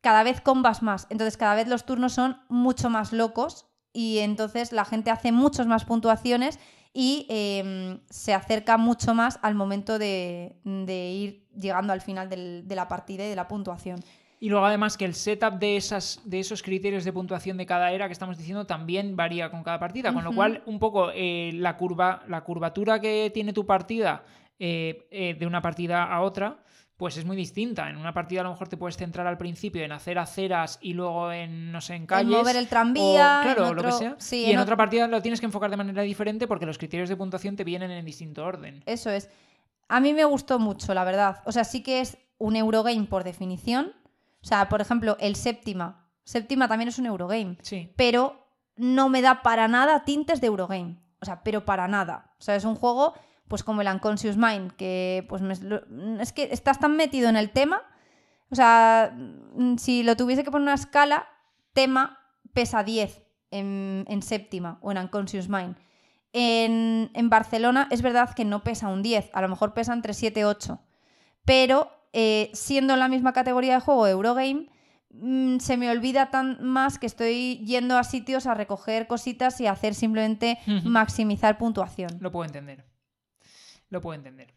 [0.00, 1.06] cada vez combas más.
[1.10, 5.66] Entonces cada vez los turnos son mucho más locos y entonces la gente hace muchas
[5.66, 6.58] más puntuaciones
[6.92, 12.66] y eh, se acerca mucho más al momento de, de ir llegando al final del-
[12.66, 14.00] de la partida y de la puntuación.
[14.40, 17.90] Y luego además que el setup de, esas, de esos criterios de puntuación de cada
[17.90, 21.50] era que estamos diciendo también varía con cada partida, con lo cual un poco eh,
[21.54, 24.22] la, curva, la curvatura que tiene tu partida
[24.60, 26.58] eh, eh, de una partida a otra,
[26.98, 27.88] pues es muy distinta.
[27.88, 30.92] En una partida a lo mejor te puedes centrar al principio en hacer aceras y
[30.92, 32.36] luego en, no sé, en calles.
[32.36, 34.16] mover el tranvía, o, claro, en lo que sea.
[34.18, 36.76] sí, y en en otra partida lo tienes que enfocar de manera diferente porque los
[36.76, 38.82] criterios de puntuación te vienen en distinto orden.
[38.84, 39.30] Eso es.
[39.88, 41.40] A mí me gustó mucho, la verdad.
[41.46, 43.92] O sea, sí que es un Eurogame por definición.
[44.42, 46.10] O sea, por ejemplo, el Séptima.
[46.24, 47.58] Séptima también es un Eurogame.
[47.62, 47.92] Sí.
[47.96, 48.44] Pero
[48.76, 50.98] no me da para nada tintes de Eurogame.
[51.20, 52.34] O sea, pero para nada.
[52.38, 53.14] O sea, es un juego,
[53.48, 55.54] pues como el Unconscious Mind, que pues me-
[56.22, 57.82] es que estás tan metido en el tema.
[58.50, 61.26] O sea, mm, si lo tuviese que poner una escala,
[61.72, 62.18] tema
[62.52, 65.76] pesa 10 en, en séptima o en Unconscious Mind.
[66.32, 70.12] En, en Barcelona es verdad que no pesa un 10, a lo mejor pesa entre
[70.14, 70.78] 7 y 8.
[71.44, 74.68] Pero eh, siendo en la misma categoría de juego Eurogame,
[75.10, 79.66] mm, se me olvida tan más que estoy yendo a sitios a recoger cositas y
[79.66, 82.18] a hacer simplemente maximizar puntuación.
[82.20, 82.84] Lo puedo entender.
[83.90, 84.52] Lo puedo entender.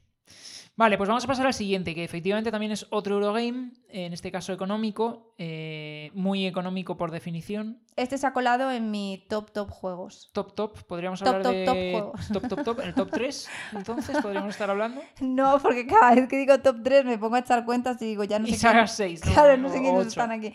[0.78, 4.32] Vale, pues vamos a pasar al siguiente, que efectivamente también es otro Eurogame, en este
[4.32, 7.84] caso económico, eh, muy económico por definición.
[7.98, 10.30] Este se ha colado en mi top top juegos.
[10.34, 12.28] Top top, podríamos Top, hablar top, de top juegos.
[12.30, 15.02] top top top, el top 3, entonces podríamos estar hablando.
[15.20, 18.24] No, porque cada vez que digo top 3 me pongo a echar cuentas y digo,
[18.24, 19.32] ya no Y sé sagas quién- 6, ¿no?
[19.34, 20.54] Claro, no sé O quiénes están aquí.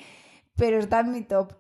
[0.57, 1.53] Pero está en mi top.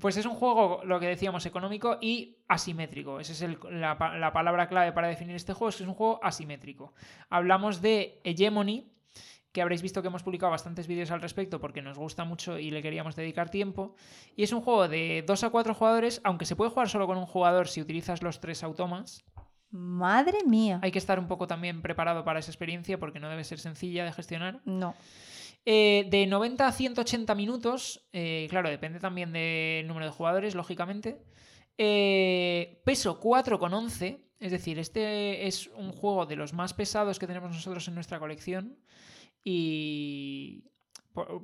[0.00, 3.20] Pues es un juego, lo que decíamos, económico y asimétrico.
[3.20, 5.88] Esa es el- la, pa- la palabra clave para definir este juego, es que es
[5.88, 6.94] un juego asimétrico.
[7.28, 8.90] Hablamos de Hegemony,
[9.52, 12.70] que habréis visto que hemos publicado bastantes vídeos al respecto porque nos gusta mucho y
[12.70, 13.94] le queríamos dedicar tiempo.
[14.34, 17.18] Y es un juego de 2 a 4 jugadores, aunque se puede jugar solo con
[17.18, 19.22] un jugador si utilizas los tres automas.
[19.70, 20.80] Madre mía.
[20.82, 24.04] Hay que estar un poco también preparado para esa experiencia porque no debe ser sencilla
[24.06, 24.60] de gestionar.
[24.64, 24.94] No.
[25.64, 31.22] Eh, de 90 a 180 minutos, eh, claro, depende también del número de jugadores, lógicamente.
[31.78, 37.50] Eh, peso 4,11, es decir, este es un juego de los más pesados que tenemos
[37.52, 38.78] nosotros en nuestra colección.
[39.44, 40.64] Y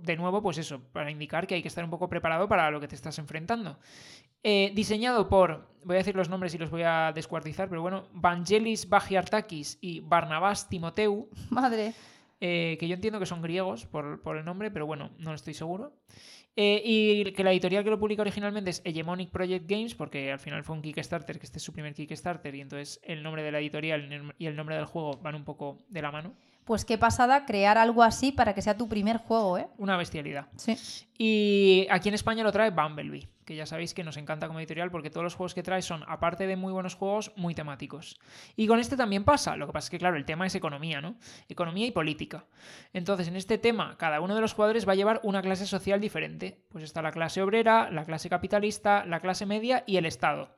[0.02, 2.80] de nuevo, pues eso, para indicar que hay que estar un poco preparado para lo
[2.80, 3.78] que te estás enfrentando.
[4.42, 8.08] Eh, diseñado por, voy a decir los nombres y los voy a descuartizar, pero bueno,
[8.12, 11.28] Vangelis Bagiartakis y Barnabás Timoteu.
[11.50, 11.94] Madre.
[12.40, 15.92] Eh, que yo entiendo que son griegos por, el nombre, pero bueno, no estoy seguro.
[16.56, 20.40] Eh, y que la editorial que lo publica originalmente es Hegemonic Project Games, porque al
[20.40, 23.52] final fue un Kickstarter, que este es su primer Kickstarter, y entonces el nombre de
[23.52, 26.34] la editorial y el nombre del juego van un poco de la mano.
[26.68, 29.68] Pues qué pasada crear algo así para que sea tu primer juego, ¿eh?
[29.78, 30.48] Una bestialidad.
[30.56, 30.76] Sí.
[31.16, 34.90] Y aquí en España lo trae Bumblebee, que ya sabéis que nos encanta como editorial
[34.90, 38.20] porque todos los juegos que trae son, aparte de muy buenos juegos, muy temáticos.
[38.54, 41.00] Y con este también pasa, lo que pasa es que, claro, el tema es economía,
[41.00, 41.16] ¿no?
[41.48, 42.44] Economía y política.
[42.92, 46.02] Entonces, en este tema, cada uno de los jugadores va a llevar una clase social
[46.02, 46.66] diferente.
[46.68, 50.54] Pues está la clase obrera, la clase capitalista, la clase media y el Estado.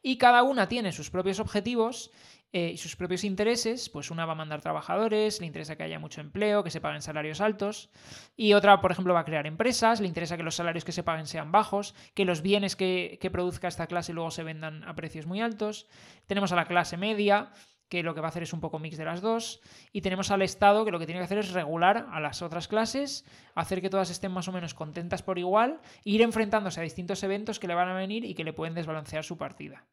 [0.00, 2.10] Y cada una tiene sus propios objetivos
[2.52, 5.98] eh, y sus propios intereses, pues una va a mandar trabajadores, le interesa que haya
[5.98, 7.88] mucho empleo, que se paguen salarios altos,
[8.36, 11.02] y otra, por ejemplo, va a crear empresas, le interesa que los salarios que se
[11.02, 14.94] paguen sean bajos, que los bienes que, que produzca esta clase luego se vendan a
[14.94, 15.86] precios muy altos.
[16.26, 17.52] Tenemos a la clase media,
[17.88, 19.60] que lo que va a hacer es un poco mix de las dos,
[19.92, 22.66] y tenemos al Estado, que lo que tiene que hacer es regular a las otras
[22.66, 26.82] clases, hacer que todas estén más o menos contentas por igual, e ir enfrentándose a
[26.82, 29.84] distintos eventos que le van a venir y que le pueden desbalancear su partida.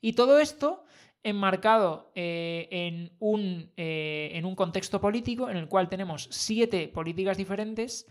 [0.00, 0.84] Y todo esto
[1.22, 7.36] enmarcado eh, en, un, eh, en un contexto político en el cual tenemos siete políticas
[7.36, 8.06] diferentes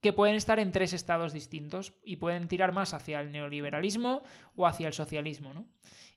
[0.00, 4.22] que pueden estar en tres estados distintos y pueden tirar más hacia el neoliberalismo
[4.56, 5.52] o hacia el socialismo.
[5.52, 5.66] ¿no?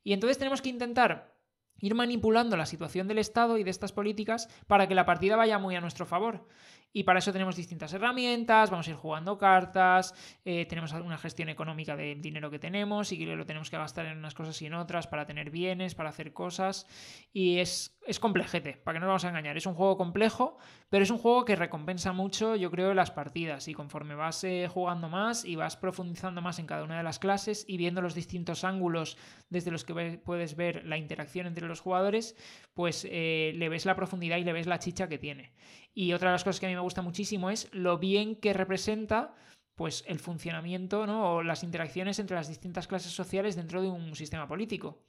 [0.04, 1.34] Y entonces tenemos que intentar
[1.80, 5.60] ir manipulando la situación del Estado y de estas políticas para que la partida vaya
[5.60, 6.48] muy a nuestro favor.
[6.94, 10.14] Y para eso tenemos distintas herramientas, vamos a ir jugando cartas,
[10.46, 14.20] eh, tenemos una gestión económica del dinero que tenemos y lo tenemos que gastar en
[14.20, 16.86] unas cosas y en otras para tener bienes, para hacer cosas.
[17.34, 19.58] Y es, es complejete, para que no nos vamos a engañar.
[19.58, 20.58] Es un juego complejo,
[20.90, 23.68] pero es un juego que recompensa mucho, yo creo, las partidas.
[23.68, 27.18] Y conforme vas eh, jugando más y vas profundizando más en cada una de las
[27.18, 29.18] clases y viendo los distintos ángulos
[29.50, 32.36] desde los que puedes ver la interacción entre los jugadores,
[32.76, 35.54] pues eh, le ves la profundidad y le ves la chicha que tiene.
[35.94, 38.54] Y otra de las cosas que a mí me gusta muchísimo es lo bien que
[38.54, 39.36] representa
[39.76, 41.34] pues el funcionamiento ¿no?
[41.36, 45.00] o las interacciones entre las distintas clases sociales dentro de un sistema político.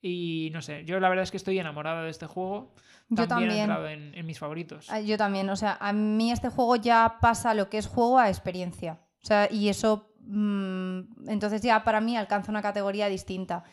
[0.00, 2.74] Y no sé, yo la verdad es que estoy enamorado de este juego.
[3.08, 3.52] Yo ha también.
[3.52, 4.90] entrado en, en mis favoritos.
[4.90, 8.18] Ah, Yo también, o sea, a mí este juego ya pasa lo que es juego
[8.18, 9.00] a experiencia.
[9.22, 13.64] O sea, y eso, mm, entonces ya para mí alcanza una categoría distinta.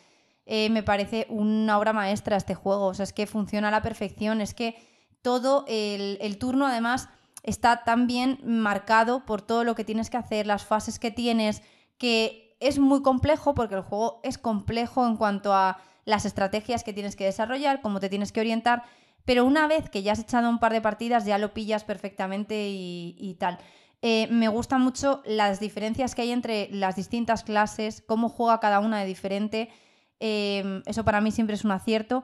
[0.45, 3.81] Eh, me parece una obra maestra este juego, o sea, es que funciona a la
[3.81, 4.75] perfección, es que
[5.21, 7.09] todo el, turno además
[7.43, 11.61] está tan bien marcado por todo lo que tienes que hacer, las fases que tienes,
[11.97, 16.93] que es muy complejo porque el juego es complejo en cuanto a las estrategias que
[16.93, 18.83] tienes que desarrollar, cómo te tienes que orientar,
[19.25, 22.69] pero una vez que ya has echado un par de partidas ya lo pillas perfectamente
[22.69, 23.59] y, y tal.
[24.03, 28.79] Eh, me gustan mucho las diferencias que hay entre las distintas clases, cómo juega cada
[28.79, 29.69] una de diferente.
[30.19, 32.23] eh, eso para mí siempre es un acierto.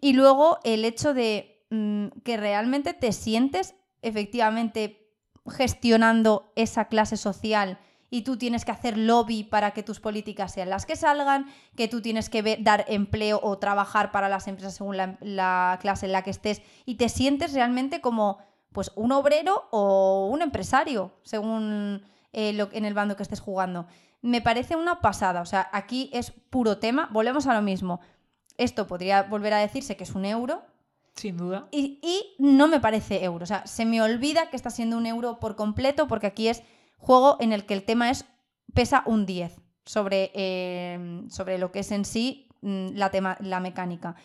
[0.00, 5.12] Y luego el hecho de mm, que realmente te sientes efectivamente
[5.46, 7.78] gestionando esa clase social
[8.10, 11.46] y tú tienes que hacer lobby para que tus políticas sean las que salgan,
[11.76, 16.06] que tú tienes que dar empleo o trabajar para las empresas según la, la clase
[16.06, 18.38] en la que estés y te sientes realmente como
[18.72, 23.86] pues un obrero o un empresario según eh, lo, en el bando que estés jugando.
[24.20, 28.00] Me parece una pasada, o sea, aquí es puro tema, volvemos a lo mismo.
[28.56, 30.62] Esto podría volver a decirse que es un euro,
[31.18, 31.68] Sin duda.
[31.72, 33.42] y, y no me parece euro.
[33.42, 36.62] O sea, se me olvida que está siendo un euro por completo porque aquí es
[36.96, 38.24] juego en el que el tema es
[38.74, 43.60] pesa un 10 sobre, eh, sobre lo que es en sí mm, la, tema, la
[43.60, 44.16] mecánica.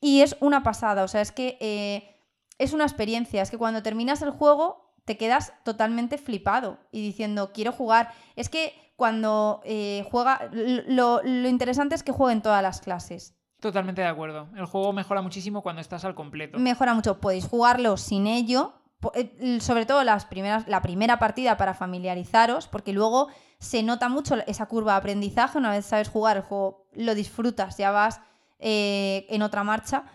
[0.00, 2.16] Y es una pasada, o sea, es que eh,
[2.58, 7.52] es una experiencia, es que cuando terminas el juego te quedas totalmente flipado y diciendo,
[7.52, 8.12] quiero jugar.
[8.36, 13.34] Es que cuando eh, juega, lo, lo interesante es que jueguen todas las clases.
[13.62, 14.48] Totalmente de acuerdo.
[14.56, 16.58] El juego mejora muchísimo cuando estás al completo.
[16.58, 17.20] mejora mucho.
[17.20, 18.72] Podéis jugarlo sin ello,
[19.14, 23.28] eh, sobre todo las primeras, la primera partida para familiarizaros, porque luego
[23.60, 25.58] se nota mucho esa curva de aprendizaje.
[25.58, 28.20] Una vez sabes jugar el juego, lo disfrutas, ya vas
[28.58, 30.06] eh, en otra marcha.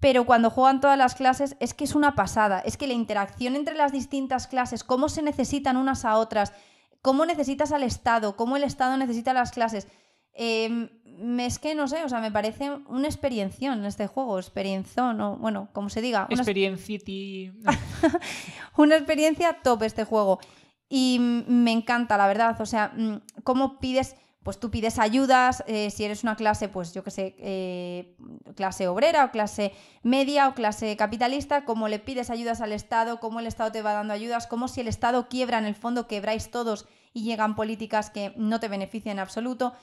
[0.00, 2.60] Pero cuando juegan todas las clases es que es una pasada.
[2.60, 6.54] Es que la interacción entre las distintas clases, cómo se necesitan unas a otras,
[7.02, 9.86] cómo necesitas al Estado, cómo el Estado necesita las clases.
[10.34, 14.38] Eh, me- es que no sé, o sea, me parece una experiencia en este juego,
[14.38, 17.52] experiención, o bueno, como se diga, una, Experiencity.
[18.76, 20.40] una experiencia top este juego.
[20.88, 22.60] Y me encanta, la verdad.
[22.60, 26.92] O sea, mm, cómo pides, pues tú pides ayudas, eh, si eres una clase, pues
[26.94, 28.16] yo qué sé, eh,
[28.56, 33.38] clase obrera o clase media o clase capitalista, cómo le pides ayudas al Estado, cómo
[33.40, 36.50] el Estado te va dando ayudas, cómo si el Estado quiebra, en el fondo quebráis
[36.50, 39.74] todos y llegan políticas que no te benefician en absoluto.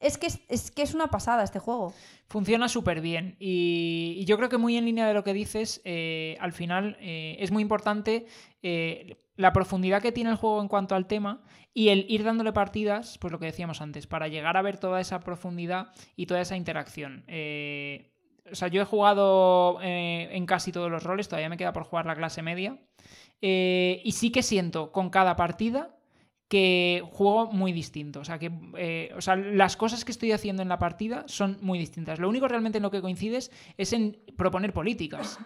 [0.00, 1.94] Es que es, es que es una pasada este juego.
[2.28, 6.36] Funciona súper bien y, yo creo que muy en línea de lo que dices, eh,
[6.40, 8.26] al final eh, es muy importante
[8.62, 11.42] eh, la profundidad que tiene el juego en cuanto al tema
[11.72, 15.00] y el ir dándole partidas, pues lo que decíamos antes, para llegar a ver toda
[15.00, 17.24] esa profundidad y toda esa interacción.
[18.50, 22.06] O sea, yo he jugado en casi todos los roles, todavía me queda por jugar
[22.06, 22.78] la clase media.
[23.40, 25.96] y sí que siento con cada partida
[26.48, 28.20] que juego muy distinto.
[28.20, 31.58] O sea, que eh, o sea, las cosas que estoy haciendo en la partida son
[31.60, 32.18] muy distintas.
[32.18, 35.38] Lo único realmente en lo que coincides es en proponer políticas.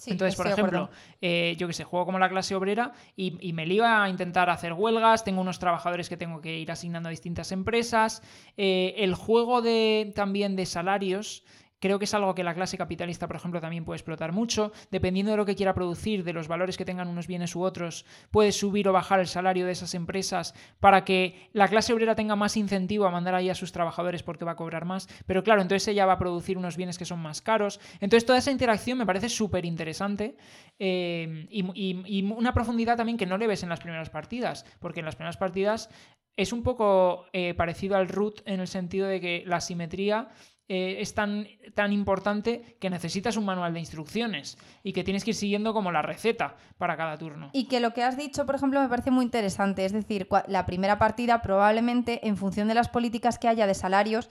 [0.00, 0.88] Sí, Entonces, por ejemplo,
[1.20, 4.48] eh, yo que sé, juego como la clase obrera y, y me lío a intentar
[4.48, 8.22] hacer huelgas, tengo unos trabajadores que tengo que ir asignando a distintas empresas.
[8.56, 11.44] Eh, el juego de, también de salarios.
[11.80, 14.70] Creo que es algo que la clase capitalista, por ejemplo, también puede explotar mucho.
[14.90, 18.04] Dependiendo de lo que quiera producir, de los valores que tengan unos bienes u otros,
[18.30, 22.36] puede subir o bajar el salario de esas empresas para que la clase obrera tenga
[22.36, 25.08] más incentivo a mandar ahí a sus trabajadores porque va a cobrar más.
[25.26, 27.80] Pero claro, entonces ella va a producir unos bienes que son más caros.
[28.00, 30.36] Entonces toda esa interacción me parece súper interesante
[30.78, 35.06] eh, y, una profundidad también que no le ves en las primeras partidas, porque en
[35.06, 35.88] las primeras partidas
[36.36, 40.28] es un poco eh, parecido al root en el sentido de que la simetría
[40.72, 45.32] eh, es tan, tan importante que necesitas un manual de instrucciones y que tienes que
[45.32, 47.50] ir siguiendo como la receta para cada turno.
[47.52, 49.84] Y que lo que has dicho, por ejemplo, me parece muy interesante.
[49.84, 54.30] Es decir, la primera partida probablemente, en función de las políticas que haya de salarios,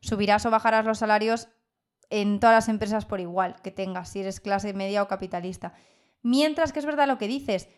[0.00, 1.50] subirás o bajarás los salarios
[2.10, 5.72] en todas las empresas por igual que tengas, si eres clase media o capitalista.
[6.20, 7.68] Mientras que es verdad lo que dices,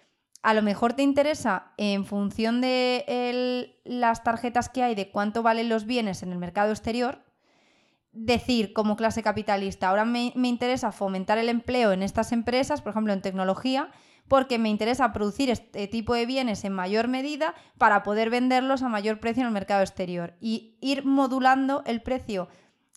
[0.43, 5.68] a lo mejor te interesa en función de las tarjetas que hay, de cuánto valen
[5.68, 7.27] los bienes en el mercado exterior,
[8.24, 12.90] decir como clase capitalista, ahora me, me interesa fomentar el empleo en estas empresas, por
[12.90, 13.90] ejemplo en tecnología,
[14.28, 18.88] porque me interesa producir este tipo de bienes en mayor medida para poder venderlos a
[18.88, 22.48] mayor precio en el mercado exterior y ir modulando el precio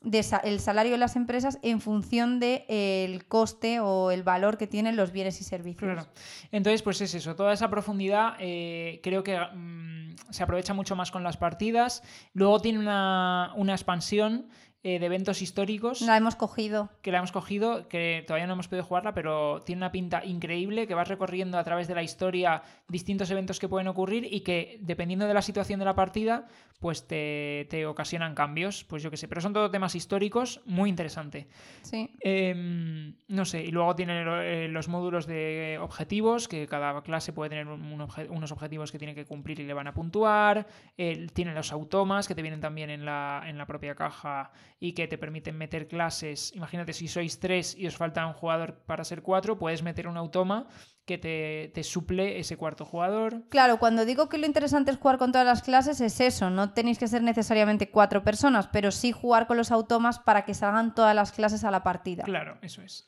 [0.03, 5.11] del salario de las empresas en función del coste o el valor que tienen los
[5.11, 5.91] bienes y servicios.
[5.91, 6.07] Claro.
[6.52, 11.11] Entonces, pues es eso, toda esa profundidad eh, creo que mm, se aprovecha mucho más
[11.11, 12.02] con las partidas.
[12.34, 14.48] Luego tiene una, una expansión
[14.84, 16.90] eh, de eventos históricos La hemos cogido.
[17.02, 20.88] que la hemos cogido, que todavía no hemos podido jugarla, pero tiene una pinta increíble,
[20.88, 24.78] que vas recorriendo a través de la historia distintos eventos que pueden ocurrir y que
[24.82, 26.48] dependiendo de la situación de la partida,
[26.80, 30.90] pues te, te ocasionan cambios, pues yo qué sé, pero son todos temas históricos, muy
[30.90, 31.48] interesante.
[31.84, 32.10] Sí.
[32.22, 37.34] Em, no sé, y luego tiene lo- eh, los módulos de objetivos, que cada clase
[37.34, 39.94] puede tener un- un obje- unos objetivos que tiene que cumplir y le van a
[39.94, 40.66] puntuar.
[40.98, 44.52] El- tiene los automas, que te vienen también en la, en la propia caja
[44.84, 46.52] y que te permiten meter clases.
[46.56, 50.18] Imagínate si sois tres y os falta un jugador para ser cuatro, puedes meter un
[50.18, 50.68] automa
[51.06, 53.44] que te, te, suple ese cuarto jugador.
[53.49, 56.74] Claro, cuando digo que lo interesante es jugar con todas las clases, es eso, no
[56.74, 60.95] tenéis que ser necesariamente cuatro personas, pero sí jugar con los automas para que salgan
[60.95, 62.24] todas las clases a la partida.
[62.24, 63.08] Claro, eso es.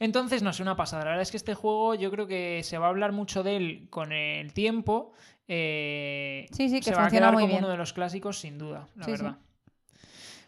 [0.00, 1.04] Entonces, no sé, una pasada.
[1.04, 3.56] La verdad es que este juego yo creo que se va a hablar mucho de
[3.56, 5.12] él con el tiempo.
[5.46, 7.64] Eh, sí, sí, que se funciona va a quedar muy como bien.
[7.64, 9.24] uno de los clásicos, sin duda, la Sí, sí.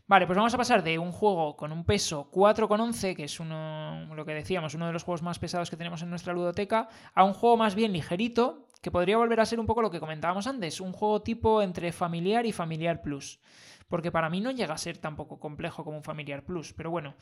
[0.09, 4.15] Vale, pues vamos a pasar de un juego con un peso 4,11, que es uno,
[4.15, 7.25] lo que decíamos, uno de los juegos más pesados que tenemos en nuestra ludoteca, a
[7.25, 10.47] un juego más bien ligerito, que podría volver a ser un poco lo que comentábamos
[10.47, 13.41] antes, un juego tipo entre familiar y familiar plus.
[13.89, 17.17] Porque para mí no llega a ser tampoco complejo como un familiar plus, pero bueno,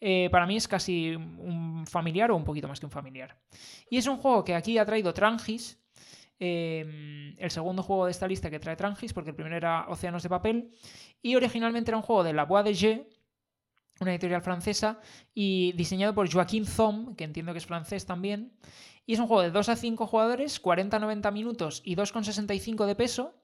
[0.00, 3.38] eh, para mí es casi un familiar o un poquito más que un familiar.
[3.88, 5.80] Y es un juego que aquí ha traído Trangis,
[6.38, 10.22] eh, el segundo juego de esta lista que trae Trangis, porque el primero era Océanos
[10.22, 10.72] de Papel,
[11.22, 13.06] y originalmente era un juego de La Bois de G,
[14.00, 15.00] una editorial francesa,
[15.34, 18.52] y diseñado por Joaquin Thom, que entiendo que es francés también.
[19.06, 23.34] Y es un juego de 2 a 5 jugadores, 40-90 minutos y 2,65 de peso,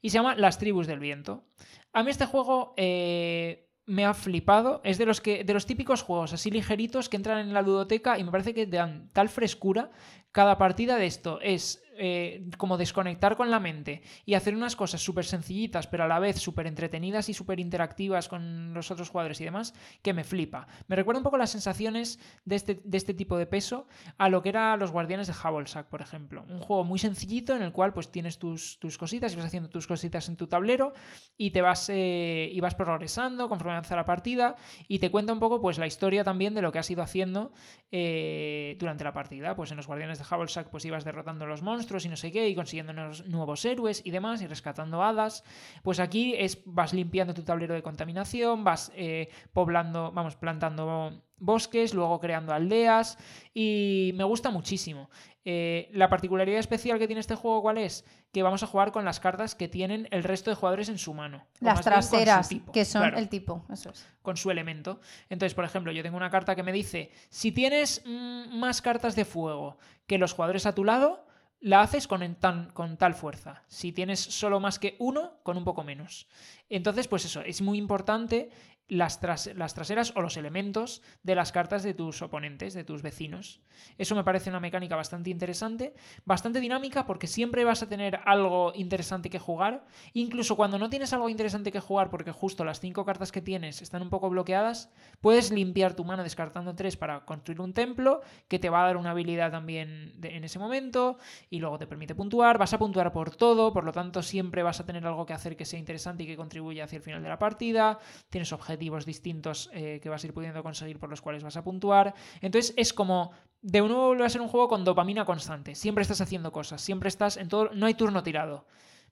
[0.00, 1.44] y se llama Las Tribus del Viento.
[1.92, 4.80] A mí este juego eh, me ha flipado.
[4.84, 8.18] Es de los, que, de los típicos juegos así ligeritos que entran en la ludoteca
[8.18, 9.90] y me parece que dan tal frescura.
[10.30, 15.02] Cada partida de esto es eh, como desconectar con la mente y hacer unas cosas
[15.02, 19.40] súper sencillitas, pero a la vez súper entretenidas y súper interactivas con los otros jugadores
[19.40, 20.66] y demás, que me flipa.
[20.88, 23.86] Me recuerda un poco las sensaciones de este, de este tipo de peso
[24.16, 26.44] a lo que era Los Guardianes de Havelsack, por ejemplo.
[26.48, 29.68] Un juego muy sencillito en el cual pues tienes tus, tus cositas y vas haciendo
[29.68, 30.94] tus cositas en tu tablero
[31.36, 34.56] y te vas, eh, y vas progresando conforme avanza la partida
[34.88, 37.52] y te cuenta un poco pues la historia también de lo que has ido haciendo
[37.90, 39.54] eh, durante la partida.
[39.54, 42.30] Pues en Los Guardianes de Havelsack pues ibas derrotando a los monstruos y no sé
[42.30, 45.44] qué, y consiguiendo nuevos, héroes y demás, y rescatando hadas.
[45.82, 51.92] Pues aquí es, vas limpiando tu tablero de contaminación, vas eh, poblando, vamos, plantando bosques,
[51.92, 53.18] luego creando aldeas,
[53.52, 55.10] y me gusta muchísimo.
[55.44, 58.04] Eh, la particularidad especial que tiene este juego, ¿cuál es?
[58.32, 61.14] Que vamos a jugar con las cartas que tienen el resto de jugadores en su
[61.14, 61.44] mano.
[61.58, 64.06] Las traseras, tipo, que son claro el tipo, eso es.
[64.22, 65.00] con su elemento.
[65.28, 69.16] Entonces, por ejemplo, yo tengo una carta que me dice, si tienes mm, más cartas
[69.16, 71.26] de fuego que los jugadores a tu lado,
[71.62, 73.62] la haces con, tan- con tal fuerza.
[73.68, 76.26] Si tienes solo más que uno, con un poco menos.
[76.68, 78.50] Entonces, pues eso, es muy importante
[78.92, 83.00] las, tras- las traseras o los elementos de las cartas de tus oponentes, de tus
[83.00, 83.62] vecinos.
[83.96, 85.94] Eso me parece una mecánica bastante interesante,
[86.26, 89.86] bastante dinámica porque siempre vas a tener algo interesante que jugar.
[90.12, 93.80] Incluso cuando no tienes algo interesante que jugar porque justo las cinco cartas que tienes
[93.80, 94.90] están un poco bloqueadas,
[95.22, 98.98] puedes limpiar tu mano descartando tres para construir un templo que te va a dar
[98.98, 101.16] una habilidad también en ese momento
[101.48, 102.58] y luego te permite puntuar.
[102.58, 105.56] Vas a puntuar por todo, por lo tanto siempre vas a tener algo que hacer
[105.56, 107.98] que sea interesante y que contribuya hacia el final de la partida.
[108.28, 111.64] Tienes objetivos distintos eh, que vas a ir pudiendo conseguir por los cuales vas a
[111.64, 112.14] puntuar.
[112.40, 113.32] Entonces es como
[113.62, 115.74] de nuevo vuelve a ser un juego con dopamina constante.
[115.74, 118.66] Siempre estás haciendo cosas, siempre estás en todo, no hay turno tirado.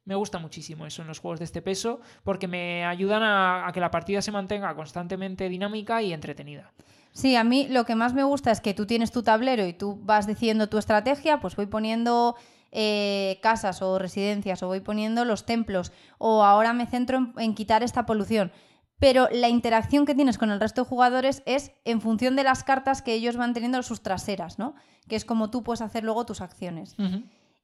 [0.05, 3.81] Me gusta muchísimo eso en los juegos de este peso porque me ayudan a, que
[3.81, 6.73] la partida se mantenga constantemente dinámica y entretenida.
[7.13, 9.73] Sí, a mí lo que más me gusta es que tú tienes tu tablero y
[9.73, 12.35] tú vas diciendo tu estrategia, pues voy poniendo
[12.73, 17.55] eh, casas o residencias o voy poniendo los templos o ahora me centro en, en
[17.55, 18.53] quitar esta polución.
[19.01, 22.63] Pero la interacción que tienes con el resto de jugadores es en función de las
[22.63, 24.75] cartas que ellos van teniendo sus traseras, ¿no?
[25.09, 26.95] Que es como tú puedes hacer luego tus acciones.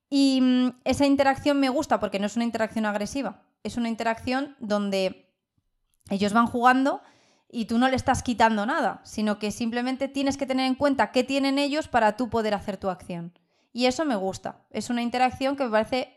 [0.08, 4.56] Y mm, esa interacción me gusta porque no es una interacción agresiva, es una interacción
[4.60, 5.30] donde
[6.10, 7.02] ellos van jugando
[7.50, 11.12] y tú no le estás quitando nada, sino que simplemente tienes que tener en cuenta
[11.12, 13.32] qué tienen ellos para tú poder hacer tu acción.
[13.72, 16.14] Y eso me gusta, es una interacción que me parece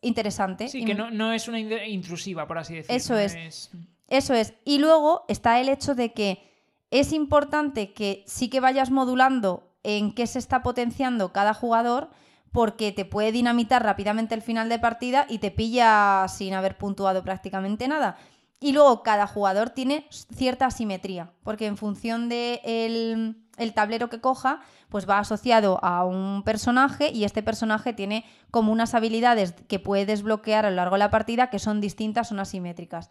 [0.00, 0.68] interesante.
[0.68, 2.96] Sí, y que no, no es una in- intrusiva, por así decirlo.
[2.96, 3.70] Eso es.
[4.10, 4.52] Eso es.
[4.64, 6.46] Y luego está el hecho de que
[6.90, 12.10] es importante que sí que vayas modulando en qué se está potenciando cada jugador
[12.52, 17.22] porque te puede dinamitar rápidamente el final de partida y te pilla sin haber puntuado
[17.22, 18.16] prácticamente nada.
[18.58, 24.20] Y luego cada jugador tiene cierta asimetría, porque en función del de el tablero que
[24.20, 29.78] coja, pues va asociado a un personaje y este personaje tiene como unas habilidades que
[29.78, 33.10] puede desbloquear a lo largo de la partida que son distintas, son asimétricas.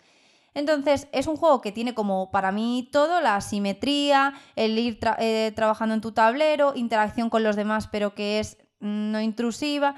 [0.53, 5.15] Entonces, es un juego que tiene como para mí todo, la asimetría, el ir tra-
[5.19, 9.95] eh, trabajando en tu tablero, interacción con los demás, pero que es no intrusiva,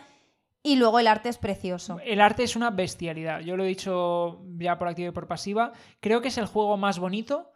[0.64, 2.00] y luego el arte es precioso.
[2.04, 3.40] El arte es una bestialidad.
[3.42, 5.72] Yo lo he dicho ya por activa y por pasiva.
[6.00, 7.52] Creo que es el juego más bonito.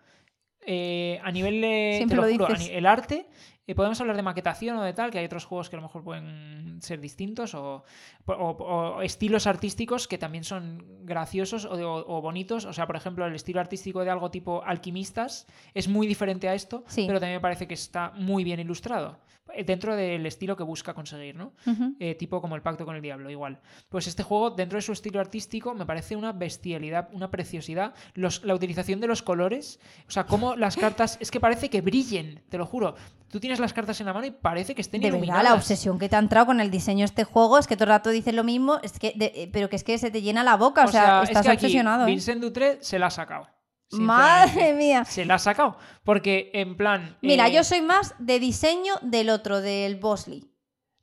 [0.68, 1.94] eh, a nivel de.
[1.98, 2.72] Siempre te lo lo juro, dices.
[2.74, 3.28] el arte
[3.68, 5.84] Eh, podemos hablar de maquetación o de tal, que hay otros juegos que a lo
[5.88, 7.84] mejor pueden ser distintos, o,
[8.28, 12.66] o- o estilos artísticos que también son graciosos o, o- o bonitos.
[12.66, 16.54] O sea, por ejemplo, el estilo artístico de algo tipo alquimistas es muy diferente a
[16.54, 17.06] esto, Sí.
[17.08, 19.18] pero también me parece que está muy bien ilustrado.
[19.54, 21.54] Eh, Dentro del estilo que busca conseguir, ¿no?
[22.00, 23.60] Eh, tipo como el pacto con el diablo, igual.
[23.90, 27.94] Pues este juego, dentro de su estilo artístico, me parece una bestialidad, una preciosidad.
[28.14, 31.82] Los, la utilización de los colores, o sea, cómo las cartas, es que parece que
[31.82, 32.96] brillen, te lo juro.
[33.30, 35.44] Tú tienes las cartas en la mano y parece que estén De verdad, iluminadas.
[35.44, 37.86] la obsesión que te ha entrado con el diseño de este juego es que todo
[37.86, 40.22] el rato dices lo mismo, es que de- eh, pero que es que se te
[40.22, 42.04] llena la boca, o, sea, es estás que aquí obsesionado.
[42.04, 42.12] ¿eh?
[42.12, 43.48] Vincent Dutré se la ha sacado.
[43.92, 45.06] Madre mía.
[45.06, 45.78] Se la ha sacado.
[46.04, 47.18] Porque, en plan.
[47.22, 50.44] Mira, eh, yo soy más de diseño del otro, del Bosley.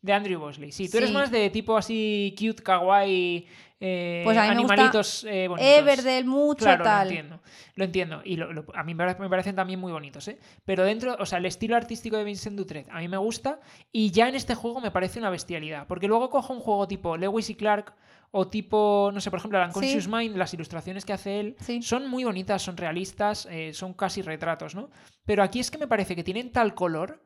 [0.00, 0.72] De Andrew Bosley.
[0.72, 3.46] Sí, tú eres más de tipo así cute, kawaii,
[3.78, 5.44] eh, Pues a mí me gusta animalitos eh.
[5.58, 7.06] Everdell mucho Claro, tal.
[7.06, 7.40] lo entiendo.
[7.76, 8.20] Lo entiendo.
[8.24, 10.38] Y lo- lo- a mí me parecen también muy bonitos, ¿eh?
[10.64, 13.60] Pero dentro, o sea, el estilo artístico de Vincent Dutret a mí me gusta.
[13.92, 15.86] Y ya en este juego me parece una bestialidad.
[15.86, 17.94] Porque luego cojo un juego tipo Lewis y Clark.
[18.34, 20.10] O tipo, no sé, por ejemplo, Unconscious Sí.
[20.10, 21.82] Mind, las ilustraciones que hace él Sí.
[21.82, 24.88] son muy bonitas, son realistas, eh, son casi retratos, ¿no?
[25.26, 27.22] Pero aquí es que me parece que tienen tal color.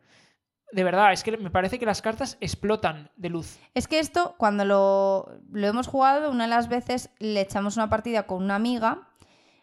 [0.73, 3.57] De verdad, es que me parece que las cartas explotan de luz.
[3.73, 7.89] Es que esto, cuando lo, lo hemos jugado, una de las veces le echamos una
[7.89, 9.09] partida con una amiga,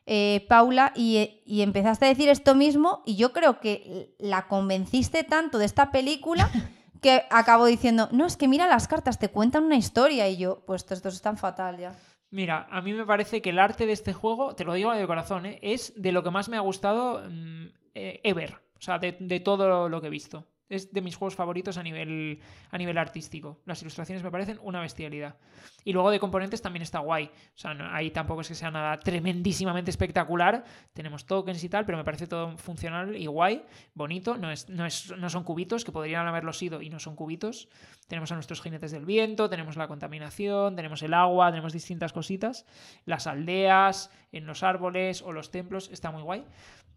[0.06, 5.26] eh, Paula, y, y empezaste a decir esto mismo, y yo creo que la convenciste
[5.26, 6.50] tanto de esta película
[7.04, 10.64] que acabó diciendo, no, es que mira las cartas, te cuentan una historia, y yo,
[10.66, 11.96] pues esto, esto es tan fatal ya.
[12.32, 15.06] Mira, a mí me parece que el arte de este juego, te lo digo de
[15.06, 15.60] corazón, ¿eh?
[15.62, 18.56] es de lo que más me ha gustado mm, eh, ever.
[18.76, 20.46] O sea, de todo lo que he visto.
[20.74, 22.40] Es de mis juegos favoritos a nivel,
[22.72, 23.62] a nivel artístico.
[23.66, 25.36] Las ilustraciones me parecen una bestialidad.
[25.84, 27.26] Y luego de componentes también está guay.
[27.26, 30.64] O sea, ahí tampoco es que sea nada tremendísimamente espectacular.
[30.94, 33.64] Tenemos tokens y tal, pero me parece todo funcional y guay,
[33.94, 34.36] bonito.
[34.38, 37.70] No, es, no, es, no son cubitos, que podrían haberlo sido y no son cubitos.
[38.08, 42.66] Tenemos a nuestros jinetes del viento, tenemos la contaminación, tenemos el agua, tenemos distintas cositas.
[43.06, 46.46] Las aldeas, en los árboles o los templos, está muy guay.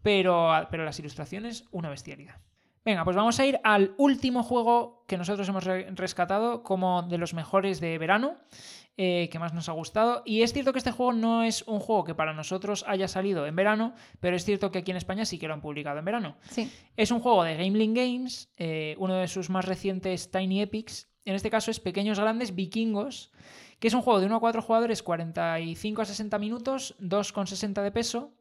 [0.01, 2.39] Pero, pero las ilustraciones, una bestialidad.
[2.87, 7.17] Venga, pues vamos a ir al último juego que nosotros hemos re- rescatado como de
[7.17, 8.35] los mejores de verano,
[8.95, 10.23] eh, que más nos ha gustado.
[10.25, 13.45] Y es cierto que este juego no es un juego que para nosotros haya salido
[13.45, 16.05] en verano, pero es cierto que aquí en España sí que lo han publicado en
[16.05, 16.37] verano.
[16.49, 16.71] Sí.
[16.95, 21.09] Es un juego de Gameling Games, eh, uno de sus más recientes Tiny Epics.
[21.25, 23.33] En este caso es Pequeños Grandes Vikingos,
[23.79, 27.91] que es un juego de 1 a 4 jugadores, 45 a 60 minutos, 2,60 de
[27.91, 28.31] peso.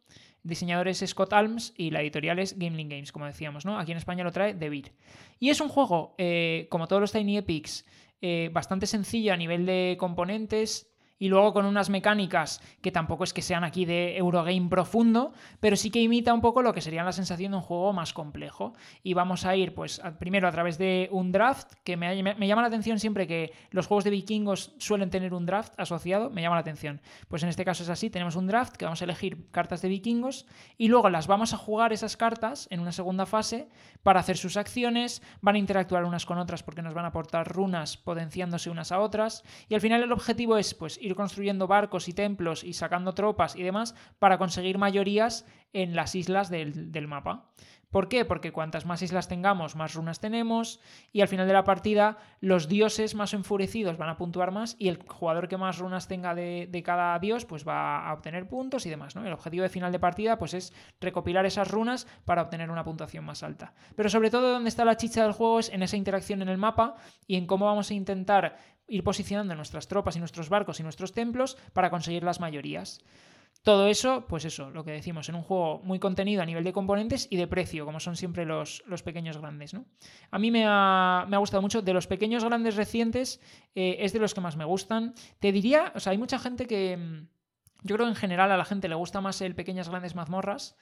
[0.47, 3.79] Diseñador es Scott Alms y la editorial es Gameling Games, como decíamos, ¿no?
[3.79, 4.93] Aquí en España lo trae Beer.
[5.39, 7.85] Y es un juego, eh, como todos los Tiny Epics,
[8.23, 13.33] eh, bastante sencillo a nivel de componentes y luego con unas mecánicas que tampoco es
[13.33, 17.05] que sean aquí de Eurogame profundo, pero sí que imita un poco lo que sería
[17.05, 18.75] la sensación de un juego más complejo.
[19.03, 22.63] Y vamos a ir, pues, primero a través de un draft, que me- me llama
[22.63, 26.57] la atención siempre que los juegos de vikingos suelen tener un draft asociado, me llama
[26.57, 27.01] la atención.
[27.29, 29.89] Pues en este caso es así, tenemos un draft que vamos a elegir cartas de
[29.89, 33.69] vikingos y luego las vamos a jugar esas cartas en una segunda fase
[34.03, 37.49] para hacer sus acciones, van a interactuar unas con otras porque nos van a aportar
[37.53, 42.09] runas potenciándose unas a otras y al final el objetivo es pues ir construyendo barcos
[42.09, 47.09] y templos y sacando tropas y demás para conseguir mayorías en las islas del, del
[47.09, 47.51] mapa.
[47.91, 48.25] ¿Por qué?
[48.25, 50.81] Porque cuantas más islas tengamos, más runas tenemos
[51.13, 54.89] y al final de la partida los dioses más enfurecidos van a puntuar más y
[54.89, 58.85] el jugador que más runas tenga de, de cada dios pues va a obtener puntos
[58.87, 59.15] y demás.
[59.15, 59.25] ¿no?
[59.25, 63.25] El objetivo de final de partida pues es recopilar esas runas para obtener una puntuación
[63.25, 63.73] más alta.
[63.95, 66.59] Pero sobre todo donde está la chicha del juego es en esa interacción en el
[66.59, 66.97] mapa
[67.27, 68.59] y en cómo vamos a intentar
[68.89, 73.01] ir posicionando nuestras tropas y nuestros barcos y nuestros templos para conseguir las mayorías.
[73.63, 76.73] Todo eso, pues eso, lo que decimos, en un juego muy contenido a nivel de
[76.73, 79.75] componentes y de precio, como son siempre los, los pequeños grandes.
[79.75, 79.87] ¿no?
[80.31, 81.83] A mí me ha, me ha gustado mucho.
[81.83, 83.41] De los pequeños grandes recientes,
[83.75, 85.15] eh, es de los que más me gustan.
[85.41, 86.97] Te diría, o sea, hay mucha gente que.
[86.97, 87.27] mm,
[87.83, 90.77] Yo creo que en general a la gente le gusta más el Pequeñas Grandes Mazmorras.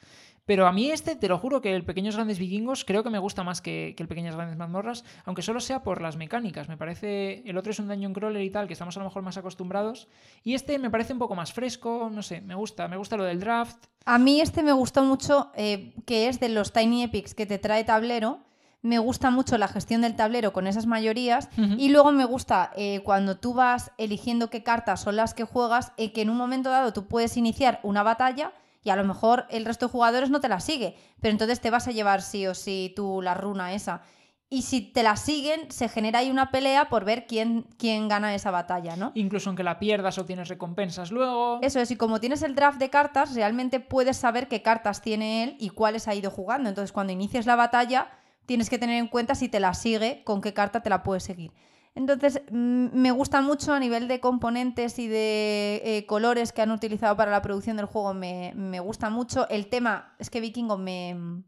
[0.47, 3.19] Pero a mí este, te lo juro, que el Pequeños Grandes Vikingos creo que me
[3.19, 6.69] gusta más que, que el Pequeñas Grandes Mazmorras, aunque solo sea por las mecánicas.
[6.69, 9.23] Me parece, el otro es un Dungeon Crawler y tal, que estamos a lo mejor
[9.23, 10.09] más acostumbrados.
[10.43, 13.25] Y este me parece un poco más fresco, no sé, me gusta, me gusta lo
[13.25, 13.87] del draft.
[14.05, 17.59] A mí este me gustó mucho, eh, que es de los Tiny Epics que te
[17.59, 18.41] trae tablero.
[18.83, 21.49] Me gusta mucho la gestión del tablero con esas mayorías.
[21.57, 25.93] Y luego me gusta eh, cuando tú vas eligiendo qué cartas son las que juegas,
[25.97, 28.53] eh, que en un momento dado tú puedes iniciar una batalla
[28.85, 30.97] y a lo mejor el resto de jugadores no te la sigue.
[31.21, 34.03] Pero entonces te vas a llevar sí o sí tú la runa esa.
[34.51, 38.35] Y si te la siguen, se genera ahí una pelea por ver quién, quién gana
[38.35, 39.11] esa batalla, ¿no?
[39.15, 41.59] Incluso aunque la pierdas obtienes recompensas luego.
[41.63, 45.43] Eso es, y como tienes el draft de cartas, realmente puedes saber qué cartas tiene
[45.43, 46.69] él y cuáles ha ido jugando.
[46.69, 48.13] Entonces, cuando inicies la batalla,
[48.47, 51.25] tienes que tener en cuenta si te la sigue, con qué carta te la puedes
[51.25, 51.53] seguir.
[51.95, 56.73] Entonces, mm, me gusta mucho a nivel de componentes y de eh, colores que han
[56.73, 59.49] utilizado para la producción del juego, me, me gusta mucho.
[59.49, 61.45] El tema es que Vikingo me,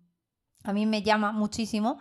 [0.63, 1.99] a mí me llama muchísimo.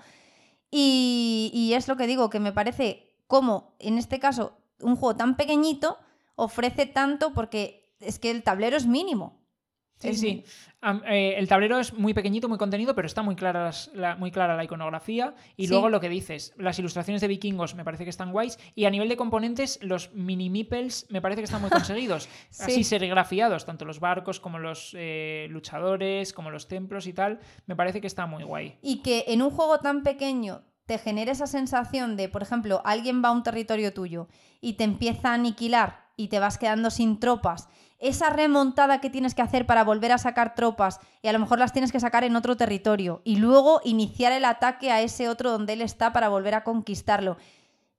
[0.69, 5.15] Y, y es lo que digo, que me parece como, en este caso, un juego
[5.15, 5.97] tan pequeñito
[6.35, 9.41] ofrece tanto porque es que el tablero es mínimo.
[9.99, 10.43] Sí, sí.
[11.07, 14.63] Eh, el tablero es muy pequeñito, muy contenido, pero está muy la, muy clara la
[14.63, 15.33] iconografía.
[15.57, 15.71] Y Sí.
[15.71, 18.59] luego lo que dices, las ilustraciones de vikingos me parece que están guays.
[18.75, 22.29] Y a nivel de componentes, los mini meeples me parece que están muy conseguidos.
[22.49, 22.63] Sí.
[22.63, 27.39] Así serigrafiados, tanto los barcos como los eh, luchadores, como los templos y tal.
[27.65, 28.77] Me parece que está muy guay.
[28.81, 33.23] Y que en un juego tan pequeño te genere esa sensación de, por ejemplo, alguien
[33.23, 34.27] va a un territorio tuyo
[34.61, 37.67] y te empieza a aniquilar y te vas quedando sin tropas.
[37.99, 41.59] Esa remontada que tienes que hacer para volver a sacar tropas y a lo mejor
[41.59, 45.51] las tienes que sacar en otro territorio y luego iniciar el ataque a ese otro
[45.51, 47.37] donde él está para volver a conquistarlo.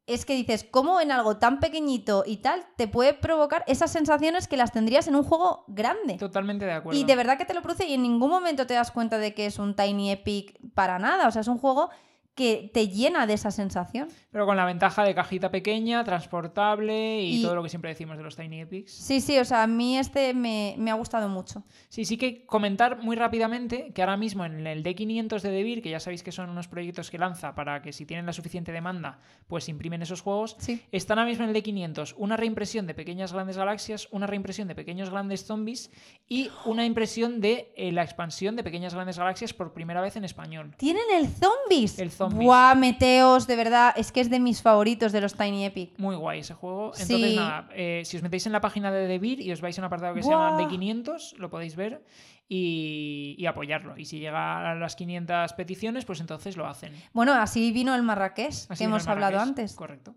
[0.06, 4.47] Es que dices, ¿cómo en algo tan pequeñito y tal te puede provocar esas sensaciones
[4.47, 6.14] que las tendrías en un juego grande?
[6.14, 7.01] Totalmente de acuerdo.
[7.01, 9.35] Y de verdad que te lo produce y en ningún momento te das cuenta de
[9.35, 11.27] que es un Tiny Epic para nada.
[11.27, 11.90] O sea, es un juego
[12.37, 14.09] que te llena de esa sensación.
[14.31, 18.17] Pero con la ventaja de cajita pequeña, transportable y, Y- todo lo que siempre decimos
[18.19, 18.93] de los Tiny Epics.
[18.93, 21.65] Sí, sí, o sea, a mí este me, me ha gustado mucho.
[21.89, 25.91] Sí, sí que comentar muy rápidamente que ahora mismo en el D500 de Devir, que
[25.91, 29.19] ya sabéis que son unos proyectos que lanza para que si tienen la suficiente demanda,
[29.49, 30.83] pues imprimen esos juegos, Sí.
[30.93, 34.75] están ahora mismo en el D500 una reimpresión de pequeñas grandes galaxias, una reimpresión de
[34.75, 35.91] pequeños grandes zombies
[36.29, 40.25] y una impresión de eh, la expansión de pequeñas grandes galaxias por primera vez en
[40.25, 40.75] español.
[40.77, 41.99] Tienen el Zombies.
[41.99, 42.26] El Zombies.
[42.31, 45.98] Buah, Meteos, de verdad, es que es de mis favoritos de los Tiny Epic.
[45.98, 46.93] Muy guay ese juego.
[46.98, 47.36] Entonces, Sí.
[47.36, 49.86] nada, eh, si os metéis en la página de Devir y os vais a un
[49.86, 52.05] apartado que se llama D500, lo podéis ver
[52.48, 53.97] y, y apoyarlo.
[53.97, 56.93] Y si llega a las 500 peticiones, pues entonces lo hacen.
[57.12, 59.74] Bueno, así vino el Marrakech, Así que hemos hablado antes.
[59.74, 60.15] Correcto.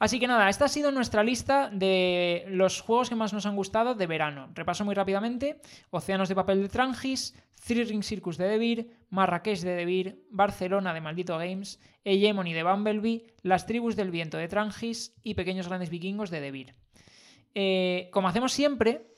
[0.00, 3.54] Así que nada, esta ha sido nuestra lista de los juegos que más nos han
[3.54, 4.48] gustado de verano.
[4.54, 5.60] Repaso muy rápidamente:
[5.90, 7.34] Océanos de papel de Trangis,
[7.66, 13.26] Three Ring Circus de Devir, Marrakech de Devir, Barcelona de Maldito Games, Hegemony de Bumblebee,
[13.42, 16.74] Las Tribus del Viento de Trangis y Pequeños Grandes Vikingos de Devir.
[17.54, 19.09] Eh, como hacemos siempre,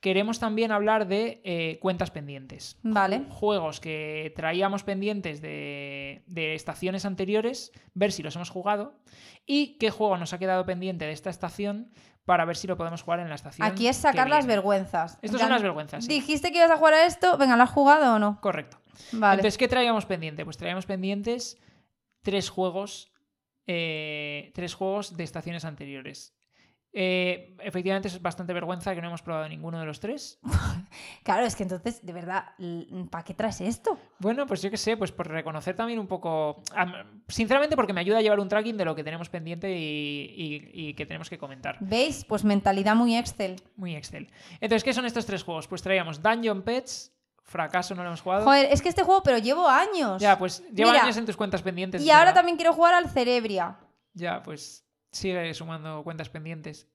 [0.00, 3.24] queremos también hablar de eh, cuentas pendientes Vale.
[3.30, 8.94] juegos que traíamos pendientes de, de estaciones anteriores, ver si los hemos jugado
[9.46, 11.90] y qué juego nos ha quedado pendiente de esta estación
[12.24, 13.66] para ver si lo podemos jugar en la estación.
[13.66, 15.18] Aquí es sacar las vergüenzas.
[15.22, 16.04] Estas son las vergüenzas.
[16.04, 16.10] sí.
[16.12, 18.38] Dijiste que ibas a jugar a esto, venga, ¿lo has jugado o no?
[18.40, 18.78] Correcto.
[19.12, 19.36] Vale.
[19.40, 20.44] Entonces, ¿qué traíamos pendiente?
[20.44, 21.56] Pues traíamos pendientes
[22.22, 23.12] tres juegos.
[23.66, 26.34] eh, tres juegos de estaciones anteriores.
[26.92, 30.38] Eh, efectivamente es bastante vergüenza que no hemos probado ninguno de los tres.
[31.22, 32.46] Claro, es que entonces, de verdad,
[33.10, 33.98] ¿para qué traes esto?
[34.18, 36.62] Bueno, pues yo qué sé, pues por reconocer también un poco.
[36.74, 40.24] am- Sinceramente, porque me ayuda a llevar un tracking de lo que tenemos pendiente y,
[40.34, 41.76] y- y que tenemos que comentar.
[41.80, 42.24] ¿Veis?
[42.24, 43.60] Pues mentalidad muy Excel.
[43.76, 44.30] Muy Excel.
[44.60, 45.68] Entonces, ¿qué son estos tres juegos?
[45.68, 47.12] Pues traíamos Dungeon Pets,
[47.42, 48.44] fracaso, no lo hemos jugado.
[48.44, 50.22] Joder, es que este juego, pero llevo años.
[50.22, 52.02] Ya, pues Mira, años en tus cuentas pendientes.
[52.02, 53.76] Y ahora también quiero jugar al Cerebria.
[54.14, 56.88] Ya, pues sigue sumando cuentas pendientes.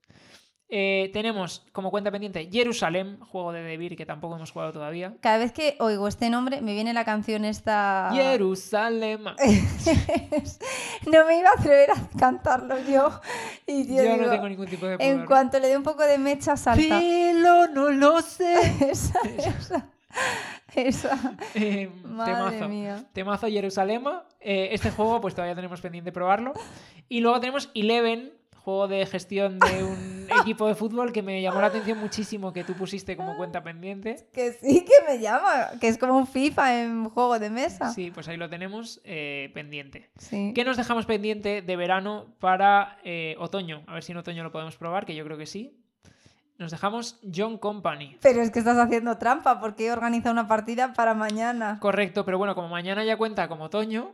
[0.76, 5.16] Eh, tenemos como cuenta pendiente Jerusalén, juego de Devir que tampoco hemos jugado todavía.
[5.22, 8.10] Cada vez que oigo este nombre, me viene la canción esta.
[8.12, 9.24] Jerusalén.
[11.06, 13.22] no me iba a atrever a cantarlo yo.
[13.68, 15.28] Y yo, Yo no digo, tengo ningún tipo de En pudor.
[15.28, 17.00] cuanto le dé un poco de mecha, salta.
[17.00, 18.56] Cielo, no lo sé.
[18.90, 19.92] esa, esa.
[20.76, 21.36] Esa.
[21.54, 22.70] Eh, Madre temazo.
[22.70, 23.04] mía.
[23.14, 24.04] Temazo Jerusalén.
[24.40, 26.54] Eh, este juego, pues todavía tenemos pendiente probarlo.
[27.10, 28.34] Y luego tenemos Eleven,
[28.64, 32.64] juego de gestión de un equipo de fútbol que me llamó la atención muchísimo que
[32.64, 34.28] tú pusiste como cuenta pendiente.
[34.34, 35.72] Que sí que me llama.
[35.80, 37.92] Que es como un FIFA en juego de mesa.
[37.92, 40.10] Sí, pues ahí lo tenemos eh, pendiente.
[40.18, 40.54] Sí.
[40.56, 43.84] ¿Qué nos dejamos pendiente de verano para eh, otoño?
[43.86, 45.78] A ver si en otoño lo podemos probar, que yo creo que sí.
[46.58, 48.18] Nos dejamos John Company.
[48.22, 51.80] Pero es que estás haciendo trampa porque he organizado una partida para mañana.
[51.80, 54.12] Correcto, pero bueno, como mañana ya cuenta como otoño,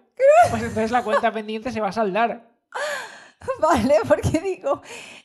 [0.49, 2.49] pues entonces la cuenta pendiente se va a saldar.
[3.61, 4.81] Vale, porque digo,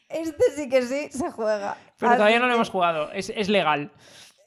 [0.09, 1.77] este sí que sí se juega.
[1.99, 3.93] Pero Así todavía no lo hemos jugado, es, es legal.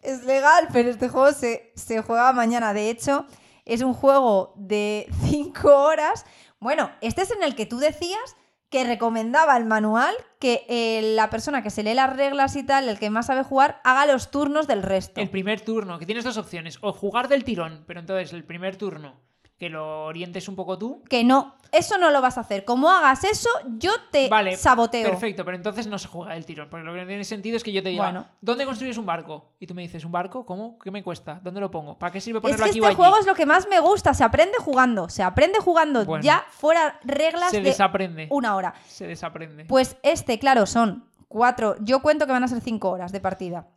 [0.02, 2.74] Es legal, pero este juego se, se juega mañana.
[2.74, 3.26] De hecho,
[3.66, 6.26] es un juego de 5 horas.
[6.60, 8.36] Bueno, este es en el que tú decías
[8.70, 12.90] que recomendaba el manual que eh, la persona que se lee las reglas y tal,
[12.90, 15.22] el que más sabe jugar, haga los turnos del resto.
[15.22, 18.76] El primer turno, que tienes dos opciones, o jugar del tirón, pero entonces el primer
[18.76, 19.20] turno
[19.58, 21.02] que lo orientes un poco tú.
[21.10, 22.64] Que no, eso no lo vas a hacer.
[22.64, 25.10] Como hagas eso, yo te Vale, saboteo.
[25.10, 26.70] Perfecto, pero entonces no se juega el tirón.
[26.70, 28.28] Porque lo que no tiene sentido es que yo te diga, Bueno.
[28.40, 29.54] ¿dónde construyes un barco?
[29.60, 30.46] Y tú me dices, ¿un barco?
[30.46, 30.78] ¿Cómo?
[30.78, 31.40] ¿Qué me cuesta?
[31.44, 31.98] ¿Dónde lo pongo?
[31.98, 32.96] ¿Para qué sirve Es ponerlo que aquí o este allí?
[32.96, 34.14] juego es lo que más me gusta.
[34.14, 35.10] Se aprende jugando.
[35.10, 36.24] Se aprende jugando Bueno.
[36.24, 38.28] ya fuera reglas Se de desaprende.
[38.30, 38.74] una hora.
[38.88, 39.66] Se desaprende.
[39.66, 41.76] Pues este, claro, son cuatro.
[41.82, 43.68] Yo cuento que van a ser cinco horas de partida.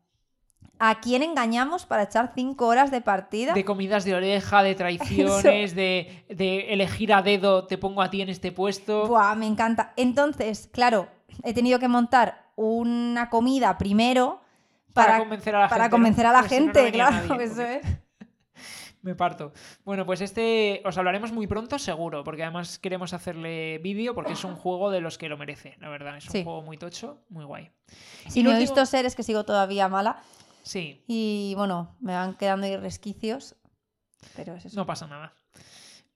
[0.83, 3.53] ¿A quién engañamos para echar cinco horas de partida?
[3.53, 8.23] De comidas de oreja, de traiciones, de, de elegir a dedo, te pongo a ti
[8.23, 9.07] en este puesto.
[9.07, 9.93] Buah, me encanta.
[9.97, 11.09] Entonces, claro,
[11.45, 14.41] he tenido que montar una comida primero
[14.95, 17.45] Para para, convencer a la para gente, convencer a la Pues no, gente, claro, nadie,
[17.45, 17.87] eso porque- es.
[19.03, 19.53] Me parto.
[19.85, 24.45] Bueno, pues este os hablaremos muy pronto, seguro, porque además queremos hacerle vídeo porque es
[24.45, 26.17] un juego de los que lo merece, la verdad.
[26.19, 26.45] Es un Sí.
[26.45, 27.71] juego muy tocho, muy guay.
[28.29, 30.17] Si Y no lo he último- visto ser es que sigo todavía mala
[30.63, 33.57] Sí, y bueno, me van quedando ahí resquicios,
[34.37, 34.77] pero es eso.
[34.77, 35.33] no pasa nada.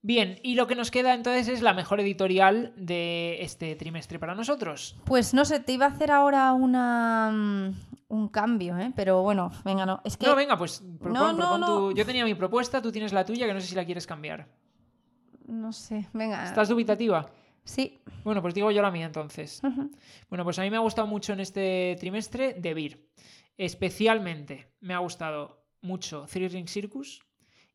[0.02, 4.34] Bien, y lo que nos queda entonces es la mejor editorial de este trimestre para
[4.34, 4.96] nosotros.
[5.06, 7.74] Pues no sé, te iba a hacer ahora una mm,
[8.08, 8.92] un cambio, ¿eh?
[8.94, 10.02] Pero bueno, venga, no.
[10.04, 11.66] Es que No, venga, pues propon, No, no, propon no.
[11.66, 14.06] tu- Yo tenía mi propuesta, tú tienes la tuya, que no sé si la quieres
[14.06, 14.46] cambiar.
[15.46, 16.44] no sé, venga.
[16.44, 17.30] ¿Estás dubitativa?
[17.64, 17.98] Sí.
[18.24, 19.62] Bueno, pues digo yo la mía entonces.
[20.28, 23.00] Bueno, pues a mí me ha gustado mucho en este trimestre De Beer.
[23.56, 27.20] Especialmente me ha gustado mucho Three Ring Circus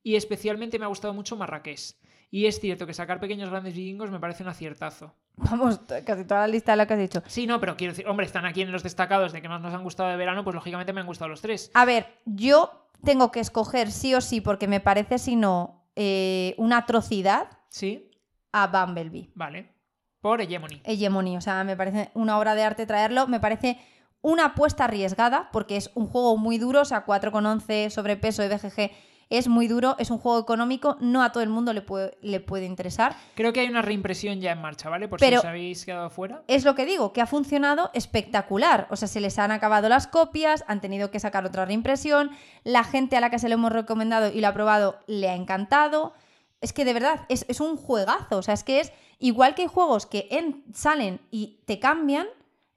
[0.03, 1.95] y especialmente me ha gustado mucho Marrakech.
[2.31, 5.15] Y es cierto que sacar pequeños grandes vikingos me parece un aciertazo.
[5.35, 7.23] Vamos, casi toda la lista de la que has dicho.
[7.27, 9.73] Sí, no, pero quiero decir, hombre, están aquí en los destacados de que más nos
[9.73, 11.71] han gustado de verano, pues lógicamente me han gustado los tres.
[11.73, 16.53] A ver, yo tengo que escoger sí o sí, porque me parece, si no, eh,
[16.57, 18.11] una atrocidad Sí,
[18.51, 19.31] a Bumblebee.
[19.35, 19.73] vale.
[20.21, 20.81] Por Hegemony.
[20.83, 21.37] Hegemony.
[21.37, 23.27] O sea, me parece una obra de arte traerlo.
[23.27, 23.79] Me parece
[24.21, 28.91] una apuesta arriesgada, porque es un juego muy duro, o sea, 4,11 sobrepeso de BGG
[29.31, 32.39] es muy duro, es un juego económico, no a todo el mundo le puede, le
[32.39, 33.15] puede interesar.
[33.35, 35.07] Creo que hay una reimpresión ya en marcha, ¿vale?
[35.07, 36.41] Por Pero- si os habéis quedado fuera.
[36.47, 38.87] Es lo que digo, que ha funcionado espectacular.
[38.89, 42.31] O sea, se les han acabado las copias, han tenido que sacar otra reimpresión,
[42.63, 45.35] la gente a la que se lo hemos recomendado y lo ha probado le ha
[45.35, 46.13] encantado.
[46.59, 48.37] Es que de verdad, es, es un juegazo.
[48.39, 52.25] O sea, es que es igual que hay juegos que en- salen y te cambian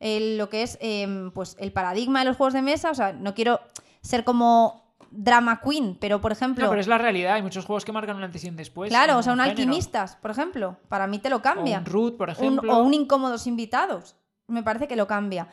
[0.02, 2.90] el- lo que es em, pues, el paradigma de los juegos de mesa.
[2.90, 3.60] O sea, no quiero
[4.02, 6.64] ser como drama queen, pero por ejemplo...
[6.64, 7.34] No, pero es la realidad.
[7.34, 8.88] Hay muchos juegos que marcan un antes y un después.
[8.90, 9.50] Claro, o sea, un género.
[9.60, 11.76] alquimistas, por ejemplo, para mí te lo cambia.
[11.78, 12.76] O un root, por Un- ejemplo.
[12.78, 14.16] o un incómodos invitados.
[14.48, 15.48] Me parece que lo cambia.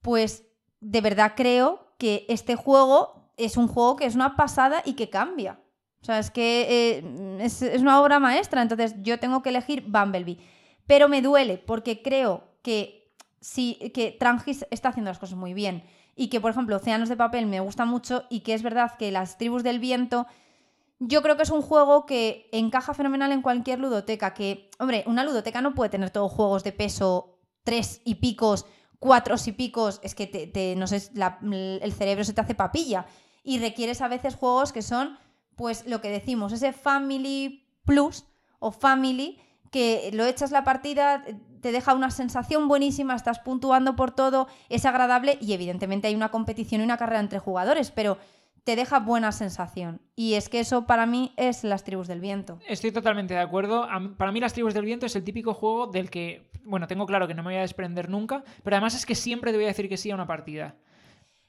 [0.00, 0.44] Pues
[0.80, 5.10] de verdad creo que este juego es un juego que es una pasada y que
[5.10, 5.60] cambia.
[6.02, 6.66] O sea, es que
[6.98, 8.60] eh, es, es una obra maestra.
[8.62, 10.38] Entonces yo tengo que elegir Bumblebee.
[10.86, 13.03] Pero me duele porque creo que,
[13.44, 15.84] sí, que Trangis está haciendo las cosas muy bien.
[16.16, 19.10] Y que, por ejemplo, Océanos de Papel me gusta mucho y que es verdad que
[19.10, 20.26] las tribus del viento
[20.98, 24.32] yo creo que es un juego que encaja fenomenal en cualquier ludoteca.
[24.32, 28.64] Que, hombre, una ludoteca no puede tener todos juegos de peso tres y picos,
[28.98, 30.00] cuatro y picos.
[30.02, 33.06] Es que no sé, el cerebro se te hace papilla.
[33.42, 35.18] Y requieres a veces juegos que son,
[35.56, 38.24] pues lo que decimos, ese Family Plus
[38.58, 39.38] o Family,
[39.70, 41.24] que lo echas la partida,
[41.60, 46.30] te deja una sensación buenísima, estás puntuando por todo, es agradable y evidentemente hay una
[46.30, 48.18] competición y una carrera entre jugadores, pero
[48.64, 50.00] te deja buena sensación.
[50.16, 52.58] Y es que eso para mí es las tribus del viento.
[52.66, 53.86] Estoy totalmente de acuerdo.
[54.16, 57.28] Para mí, Las Tribus del Viento es el típico juego del que, bueno, tengo claro
[57.28, 59.68] que no me voy a desprender nunca, pero además es que siempre te voy a
[59.68, 60.76] decir que sí a una partida.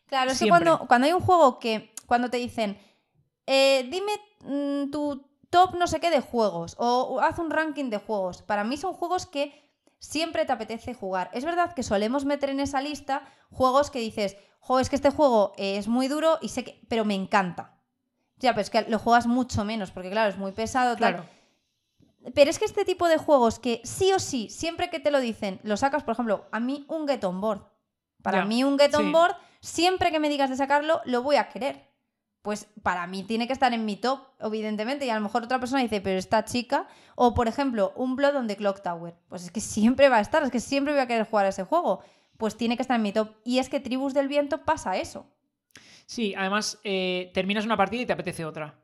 [0.08, 2.78] Claro, es que cuando, cuando hay un juego que, cuando te dicen,
[3.48, 4.12] eh, dime
[4.44, 8.64] mm, tu top no sé qué de juegos o, haz un ranking de juegos, para
[8.64, 9.64] mí son juegos que
[10.00, 11.30] siempre te apetece jugar.
[11.34, 15.10] Es verdad que solemos meter en esa lista juegos que dices, jo, es que este
[15.10, 17.80] juego es muy duro y sé que, pero me encanta.
[18.38, 21.16] Ya, pero es que lo juegas mucho menos, porque claro, es muy pesado, tal.
[21.16, 21.30] Claro.
[22.34, 25.20] Pero es que este tipo de juegos que sí o sí, siempre que te lo
[25.20, 27.62] dicen, lo sacas, por ejemplo, a mí un Get On Board.
[28.22, 29.12] Para mí un Get On sí.
[29.12, 31.95] Board, siempre que me digas de sacarlo, lo voy a querer.
[32.46, 35.60] Pues para mí tiene que estar en mi top, evidentemente, y a lo mejor otra
[35.60, 39.16] persona dice, pero esta chica, o por ejemplo, un Blood on the Clock Tower.
[39.30, 41.50] Pues es que siempre va a estar, es que siempre voy a querer jugar a
[41.50, 42.04] ese juego.
[42.38, 43.32] Pues tiene que estar en mi top.
[43.44, 45.26] Y es que Tribus del Viento pasa eso.
[46.06, 48.76] Sí, además eh, terminas una partida y te apetece otra.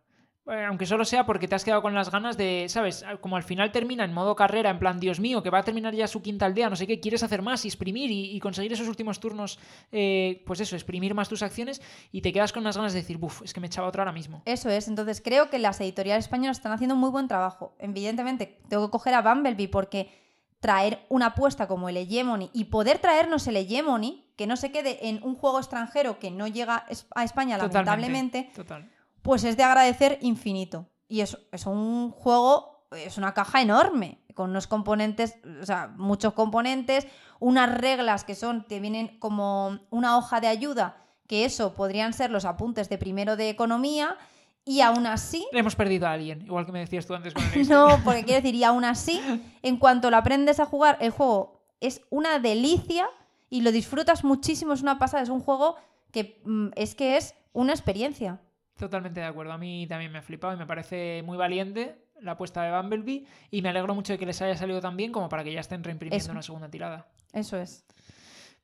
[0.51, 3.05] Eh, aunque solo sea porque te has quedado con las ganas de, ¿sabes?
[3.21, 5.95] Como al final termina en modo carrera, en plan, Dios mío, que va a terminar
[5.95, 8.73] ya su quinta aldea, no sé qué, quieres hacer más y exprimir y, y conseguir
[8.73, 9.59] esos últimos turnos,
[9.93, 13.17] eh, pues eso, exprimir más tus acciones y te quedas con unas ganas de decir,
[13.17, 14.41] buf, es que me echaba otra ahora mismo.
[14.45, 17.73] Eso es, entonces creo que las editoriales españolas están haciendo muy buen trabajo.
[17.79, 20.11] Evidentemente, tengo que coger a Bumblebee porque
[20.59, 25.07] traer una apuesta como el Hegemony y poder traernos el Hegemony, que no se quede
[25.07, 28.89] en un juego extranjero que no llega a España, lamentablemente, Total.
[29.21, 30.87] Pues es de agradecer infinito.
[31.07, 36.33] y es, es un juego, es una caja enorme, con unos componentes, o sea, muchos
[36.33, 37.07] componentes,
[37.39, 42.31] unas reglas que son, te vienen como una hoja de ayuda, que eso podrían ser
[42.31, 44.17] los apuntes de primero de economía,
[44.63, 45.47] y aún así...
[45.51, 48.41] Hemos perdido a alguien, igual que me decías tú antes con el No, porque quiero
[48.41, 49.19] decir, y aún así,
[49.61, 53.09] en cuanto lo aprendes a jugar, el juego es una delicia
[53.49, 55.75] y lo disfrutas muchísimo, es una pasada, es un juego
[56.11, 58.39] que mm, es que es una experiencia.
[58.81, 59.53] Totalmente de acuerdo.
[59.53, 63.25] A mí también me ha flipado y me parece muy valiente la apuesta de Bumblebee
[63.51, 65.59] y me alegro mucho de que les haya salido tan bien como para que ya
[65.59, 66.31] estén reimprimiendo Eso.
[66.31, 67.07] una segunda tirada.
[67.31, 67.85] Eso es.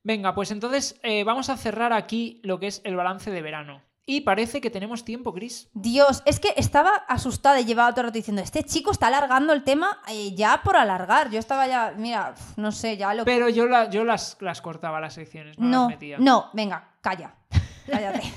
[0.02, 3.80] Venga, pues entonces eh, vamos a cerrar aquí lo que es el balance de verano.
[4.06, 5.68] Y parece que tenemos tiempo, Chris.
[5.74, 9.52] Dios, es que estaba asustada y llevaba todo el rato diciendo, este chico está alargando
[9.52, 11.30] el tema eh, ya por alargar.
[11.30, 13.30] Yo estaba ya, mira, no sé, ya lo que...
[13.30, 16.16] Pero yo, la- yo las, las cortaba las secciones, no, No, las metía.
[16.18, 17.34] no, venga, calla.
[17.90, 18.22] Cállate.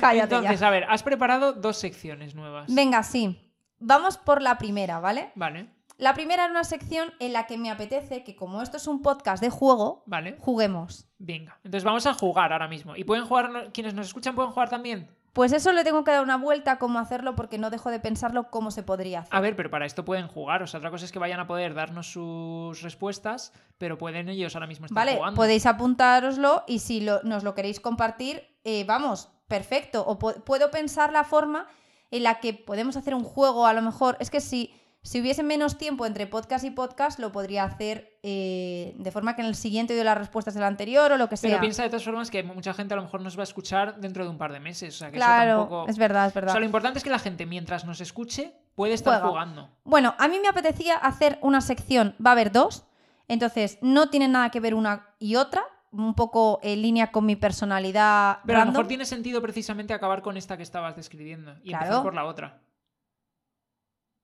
[0.00, 0.68] Cállate Entonces, ya.
[0.68, 2.72] a ver, has preparado dos secciones nuevas.
[2.74, 3.40] Venga, sí.
[3.78, 5.30] Vamos por la primera, ¿vale?
[5.34, 5.68] Vale,
[5.98, 9.02] La primera era una sección en la que me apetece que como esto es un
[9.02, 10.36] podcast de juego, vale.
[10.38, 11.06] juguemos.
[11.18, 11.58] Venga.
[11.64, 12.96] Entonces vamos a jugar ahora mismo.
[12.96, 15.08] ¿Y pueden jugar, quienes nos escuchan pueden jugar también?
[15.32, 18.50] Pues eso le tengo que dar una vuelta cómo hacerlo porque no dejo de pensarlo
[18.50, 19.34] cómo se podría hacer.
[19.36, 20.62] A ver, pero para esto pueden jugar.
[20.62, 24.56] O sea, otra cosa es que vayan a poder darnos sus respuestas, pero pueden ellos
[24.56, 25.36] ahora mismo estar Vale, jugando.
[25.36, 30.04] podéis apuntároslo y si lo- nos lo queréis compartir, eh, vamos, perfecto.
[30.06, 31.66] O puedo pensar la forma
[32.10, 34.16] en la que podemos hacer un juego, a lo mejor.
[34.18, 38.94] Es que si, si hubiese menos tiempo entre podcast y podcast, lo podría hacer eh,
[38.98, 41.50] de forma que en el siguiente doy las respuestas del anterior o lo que sea.
[41.50, 43.98] Pero piensa de todas formas que mucha gente a lo mejor nos va a escuchar
[44.00, 44.94] dentro de un par de meses.
[44.94, 45.88] O sea, que eso claro, tampoco...
[45.88, 46.52] es verdad, es O verdad.
[46.52, 49.28] sea, lo importante es que la gente, mientras nos escuche, puede estar Juega.
[49.28, 49.70] jugando.
[49.84, 52.84] Bueno, a mí me apetecía hacer una sección, va a haber dos,
[53.26, 55.62] entonces no tienen nada que ver una y otra,
[55.92, 58.40] un poco en línea con mi personalidad.
[58.44, 61.84] Pero a lo mejor tiene sentido precisamente acabar con esta que estabas describiendo y Claro.
[61.86, 62.60] empezar por la otra.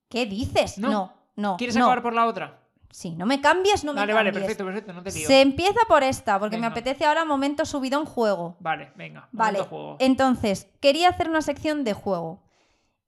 [0.09, 0.77] ¿Qué dices?
[0.77, 0.89] No.
[0.89, 1.57] No, no.
[1.57, 1.83] ¿Quieres no.
[1.85, 2.59] acabar por la otra?
[2.89, 4.43] Sí, no me cambies, no me vale, vale, cambies.
[4.45, 5.27] perfecto, perfecto, no te lío.
[5.27, 6.69] Se empieza por esta, porque Venga.
[6.69, 8.55] me apetece ahora momento subido en juego.
[8.59, 9.27] Vale, venga.
[9.31, 9.97] Vale, juego.
[9.99, 12.41] entonces, quería hacer una sección de juego.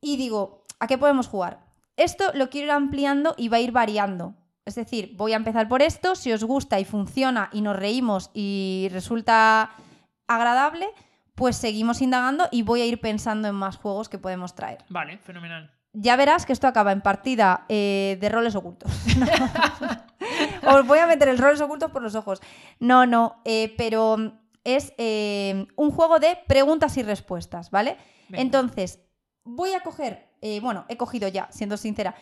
[0.02, 1.66] Y digo, ¿a qué podemos jugar?
[1.96, 4.36] Esto lo quiero ir ampliando y va a ir variando.
[4.66, 8.30] Es decir, voy a empezar por esto, si os gusta y funciona y nos reímos
[8.34, 9.72] y resulta
[10.28, 10.88] agradable,
[11.34, 14.84] pues seguimos indagando y voy a ir pensando en más juegos que podemos traer.
[14.90, 15.72] Vale, fenomenal.
[15.94, 18.92] Ya verás que esto acaba en partida eh, de roles ocultos.
[20.68, 22.42] Os voy a meter el roles ocultos por los ojos.
[22.80, 24.34] No, no, eh, pero
[24.64, 27.98] es eh, un juego de preguntas y respuestas, ¿vale?
[28.28, 28.42] Venga.
[28.44, 29.00] Entonces,
[29.44, 30.30] voy a coger,
[30.62, 32.14] bueno, he cogido ya, siendo sincera,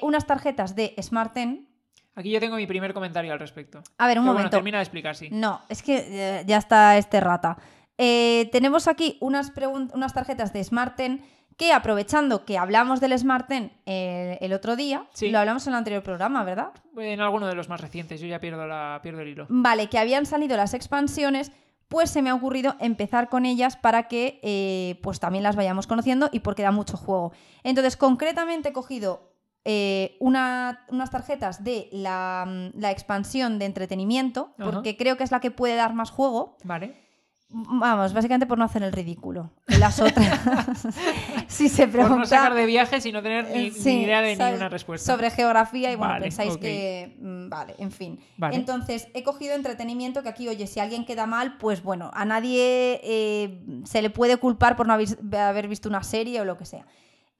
[0.00, 1.68] unas tarjetas de Smart Ten.
[2.14, 3.82] Aquí yo tengo mi primer comentario al respecto.
[3.98, 4.56] A ver, un Pero bueno, momento.
[4.56, 5.28] termina de explicar, sí.
[5.30, 7.58] No, es que ya está este rata.
[7.96, 9.52] Tenemos aquí unas,
[9.92, 11.22] unas tarjetas de Smart Ten
[11.60, 15.28] que aprovechando que hablamos del Smart Ten eh, el otro día, Sí.
[15.28, 16.72] lo hablamos en el anterior programa, ¿verdad?
[16.96, 19.46] En alguno de los más recientes, yo ya pierdo, la, pierdo el hilo.
[19.50, 21.52] Vale, que habían salido las expansiones,
[21.88, 25.86] pues se me ha ocurrido empezar con ellas para que eh, pues también las vayamos
[25.86, 27.32] conociendo y porque da mucho juego.
[27.62, 29.28] Entonces, concretamente he cogido
[29.66, 34.70] eh, una- unas tarjetas de la, mm, la expansión de entretenimiento, Ajá.
[34.70, 36.56] porque creo que es la que puede dar más juego.
[36.64, 36.94] Vale.
[37.52, 39.50] Vamos, básicamente por no hacer el ridículo.
[39.66, 40.38] Las otras,
[41.48, 42.16] si se Por pregunta...
[42.18, 44.52] no sacar de viajes y no tener ni, eh, sí, ni idea de ¿sabes?
[44.52, 45.12] ninguna respuesta.
[45.12, 47.16] Sobre geografía y bueno, Vale, pensáis que...
[47.20, 48.20] mm, Vale, en fin.
[48.36, 48.54] Vale.
[48.54, 53.00] Entonces, he cogido entretenimiento que aquí, oye, si alguien queda mal, pues bueno, a nadie
[53.02, 56.86] eh, se le puede culpar por no haber visto una serie o lo que sea.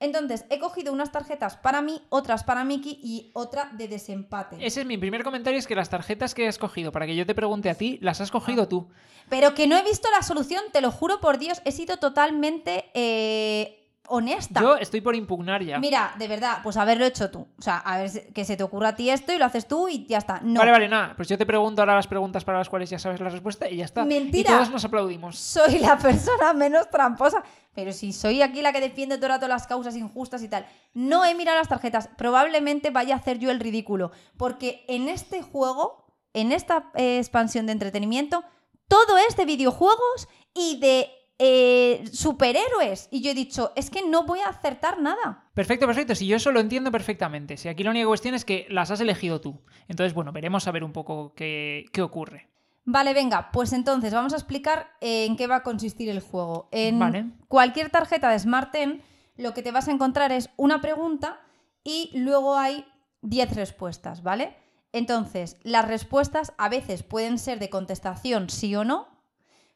[0.00, 4.56] Entonces, he cogido unas tarjetas para mí, otras para Miki y otra de desempate.
[4.58, 7.26] Ese es mi primer comentario, es que las tarjetas que has cogido para que yo
[7.26, 8.32] te pregunte a ti, las has Ah.
[8.32, 8.88] cogido tú.
[9.28, 12.90] Pero que no he visto la solución, te lo juro por Dios, he sido totalmente
[12.94, 13.79] eh,
[14.10, 14.60] honesta.
[14.60, 15.78] Yo estoy por impugnar ya.
[15.78, 17.46] Mira, de verdad, pues haberlo hecho tú.
[17.58, 19.88] O sea, a ver que se te ocurra a ti esto y lo haces tú
[19.88, 20.40] y ya está.
[20.42, 20.60] No.
[20.60, 21.14] Vale, vale, nada.
[21.16, 23.76] Pues yo te pregunto ahora las preguntas para las cuales ya sabes la respuesta y
[23.76, 24.04] ya está.
[24.04, 24.50] Mentira.
[24.50, 25.38] Y todos nos aplaudimos.
[25.38, 27.42] Soy la persona menos tramposa.
[27.72, 30.66] Pero si soy aquí la que defiende todo el rato las causas injustas y tal.
[30.92, 32.08] No he mirado las tarjetas.
[32.16, 34.10] Probablemente vaya a hacer yo el ridículo.
[34.36, 36.04] Porque en este juego,
[36.34, 38.44] en esta eh, expansión de entretenimiento,
[38.88, 41.10] todo es de videojuegos y de
[41.42, 43.08] eh, superhéroes.
[43.10, 45.48] Y yo he dicho, es que no voy a acertar nada.
[45.54, 46.14] Perfecto, perfecto.
[46.14, 47.56] Si yo eso lo entiendo perfectamente.
[47.56, 49.58] Si aquí la única cuestión es que las has elegido tú.
[49.88, 52.50] Entonces, bueno, veremos a ver un poco qué, qué ocurre.
[52.84, 56.68] Vale, venga, pues entonces vamos a explicar eh, en qué va a consistir el juego.
[56.72, 57.26] En Vale.
[57.48, 59.02] cualquier tarjeta de Smart Ten,
[59.36, 61.40] lo que te vas a encontrar es una pregunta
[61.84, 62.84] y luego hay
[63.22, 64.56] 10 respuestas, ¿vale?
[64.92, 69.08] Entonces, las respuestas a veces pueden ser de contestación sí o no,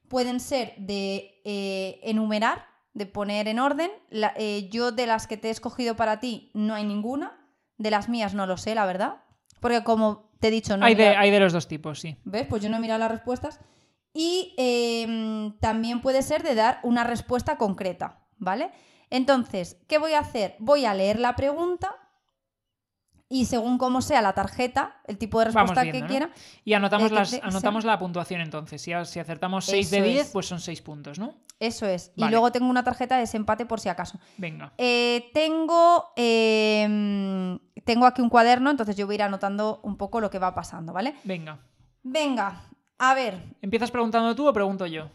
[0.09, 3.91] pueden ser de eh, enumerar, de poner en orden.
[4.11, 7.39] La- eh, yo de las que te he escogido para ti no hay ninguna.
[7.79, 9.17] De las mías no lo sé, la verdad.
[9.61, 12.17] Porque como te he dicho, no he hay, de, hay de los dos tipos, sí.
[12.25, 12.47] ¿Ves?
[12.47, 13.59] Pues yo no he mirado las respuestas.
[14.13, 18.71] Y eh, también puede ser de dar una respuesta concreta, ¿vale?
[19.11, 20.55] Entonces, ¿qué voy a hacer?
[20.61, 21.95] Voy a leer la pregunta
[23.29, 26.09] y según cómo sea la tarjeta, el tipo de respuesta viendo, que ¿no?
[26.09, 26.31] quiera,
[26.65, 28.81] Y anotamos, Eh, las, te- anotamos la puntuación entonces.
[28.83, 30.33] Si, si acertamos 6 de Eso 10, es.
[30.33, 31.35] pues son 6 puntos, ¿no?
[31.61, 32.13] eso es.
[32.17, 34.19] Y luego tengo una tarjeta de desempate por si acaso.
[34.37, 34.73] Venga.
[34.77, 40.21] Eh, tengo, eh, tengo aquí un cuaderno, entonces yo voy a ir anotando un poco
[40.21, 41.15] lo que va pasando, ¿vale?
[41.25, 41.59] Venga.
[42.03, 42.61] Venga,
[42.99, 45.09] a ver, ¿Empiezas preguntando tú o pregunto yo?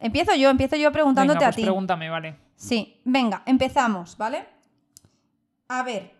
[0.00, 1.62] empiezo yo, empiezo yo preguntándote Venga, a pues ti.
[1.62, 2.36] pregúntame, vale.
[2.56, 4.44] Sí, venga, empezamos, ¿vale?
[5.68, 6.10] A ver,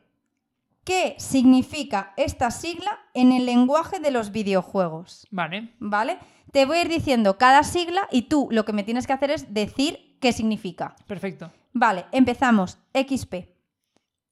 [0.84, 5.26] ¿qué significa esta sigla en el lenguaje de los videojuegos?
[5.30, 5.74] Vale.
[5.78, 6.18] ¿Vale?
[6.52, 9.30] Te voy a ir diciendo cada sigla y tú lo que me tienes que hacer
[9.30, 10.94] es decir qué significa.
[11.06, 11.50] Perfecto.
[11.72, 12.78] Vale, empezamos.
[12.92, 13.52] XP.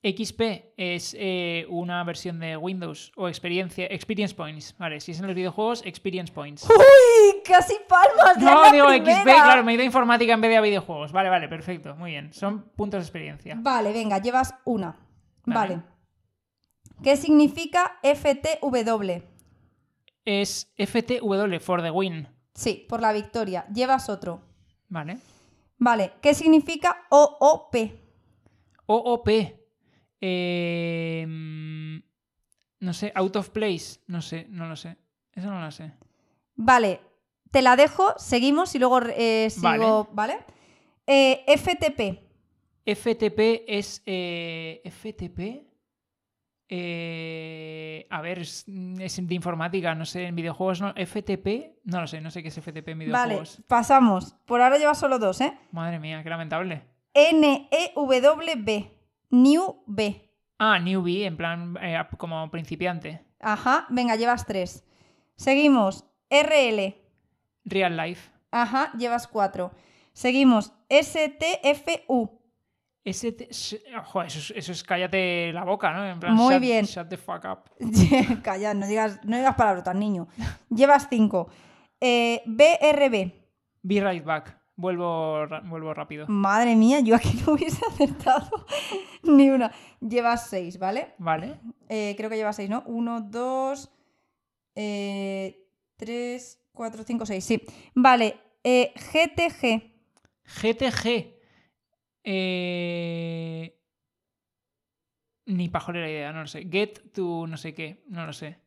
[0.03, 0.41] XP
[0.79, 4.75] es eh, una versión de Windows o experiencia, Experience Points.
[4.79, 6.67] Vale, si es en los videojuegos, Experience Points.
[6.71, 7.43] ¡Uy!
[7.45, 9.21] Casi palmas de No, la digo primera.
[9.21, 11.13] XP, claro, me he ido a informática en vez de a videojuegos.
[11.13, 12.33] Vale, vale, perfecto, muy bien.
[12.33, 13.57] Son puntos de experiencia.
[13.59, 14.97] Vale, venga, llevas una.
[15.45, 15.75] Vale.
[15.77, 15.83] Vale.
[17.03, 19.23] ¿Qué significa FTW?
[20.25, 22.29] Es FTW, for the win.
[22.55, 23.67] Sí, por la victoria.
[23.73, 24.43] Llevas otro.
[24.89, 25.19] Vale.
[25.79, 27.75] Vale, ¿qué significa OOP?
[28.87, 29.29] OOP.
[30.21, 31.97] Eh, mm,
[32.81, 34.01] no sé, out of place.
[34.07, 34.97] No sé, no lo sé.
[35.35, 35.93] Eso no lo sé.
[36.57, 37.01] Vale,
[37.51, 40.39] te la dejo, seguimos y luego eh, sigo, ¿vale?
[41.07, 42.21] Eh, FTP.
[42.85, 44.03] FTP es.
[44.05, 45.70] eh, FTP.
[46.73, 48.65] Eh, a ver, es,
[49.01, 50.95] es de informática, no sé, en videojuegos no.
[50.95, 53.63] FTP, no lo sé, no sé qué es FTP en Vale, videojuegos.
[53.67, 54.37] pasamos.
[54.47, 55.53] Por ahora llevas solo dos, ¿eh?
[55.73, 56.83] Madre mía, qué lamentable.
[57.15, 58.89] NEWB.
[59.31, 60.29] New B.
[60.59, 63.25] Ah, newbie, en plan eh, como principiante.
[63.41, 64.85] Ajá, venga, llevas tres.
[65.37, 66.05] Seguimos.
[66.29, 66.95] RL.
[67.65, 68.31] Real life.
[68.51, 69.73] Ajá, llevas cuatro.
[70.13, 70.73] Seguimos.
[70.89, 72.40] STFU.
[73.05, 76.07] ST, sh- ojo, eso, es, eso es cállate la boca, ¿no?
[76.07, 76.85] En plan, Muy shut- bien.
[76.85, 77.71] Shut the fuck up.
[78.43, 80.29] Calla, no digas, no digas palabrotas, niño.
[80.69, 81.49] Llevas cinco.
[82.01, 83.33] Eh, BRB.
[83.83, 84.59] Be right back.
[84.77, 86.27] Vuelvo, vuelvo rápido.
[86.29, 88.49] Madre mía, yo aquí no hubiese acertado
[89.23, 89.71] ni una.
[90.01, 91.15] Llevas seis, ¿vale?
[91.19, 91.59] Vale.
[91.89, 92.83] Eh, creo que llevas seis, ¿no?
[92.87, 93.91] Uno, dos,
[94.75, 95.67] eh,
[95.97, 97.45] tres, cuatro, cinco, seis.
[97.45, 97.63] Sí.
[97.95, 98.39] Vale.
[98.65, 99.83] eh, GTG.
[100.45, 101.40] GTG.
[102.25, 103.77] Eh...
[105.47, 106.69] Ni pajolera idea, no lo sé.
[106.71, 108.59] Get to no sé qué, no lo sé.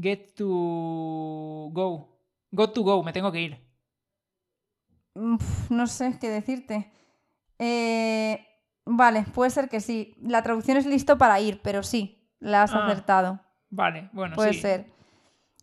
[0.00, 2.18] Get to go.
[2.50, 3.60] Go to go, me tengo que ir.
[5.14, 5.36] Mm,
[5.70, 6.90] no sé qué decirte.
[7.58, 8.44] Eh,
[8.84, 10.14] vale, puede ser que sí.
[10.20, 13.40] La traducción es listo para ir, pero sí, la has Ah, acertado.
[13.70, 14.60] Vale, bueno, Puede sí.
[14.60, 14.86] ser.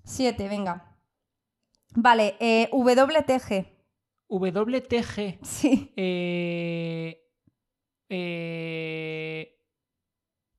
[0.04, 0.98] Siete, venga.
[1.96, 3.66] Vale, eh, WTG.
[4.30, 5.40] WTG.
[5.44, 5.92] Sí.
[5.96, 7.26] Eh...
[8.10, 9.56] Eh...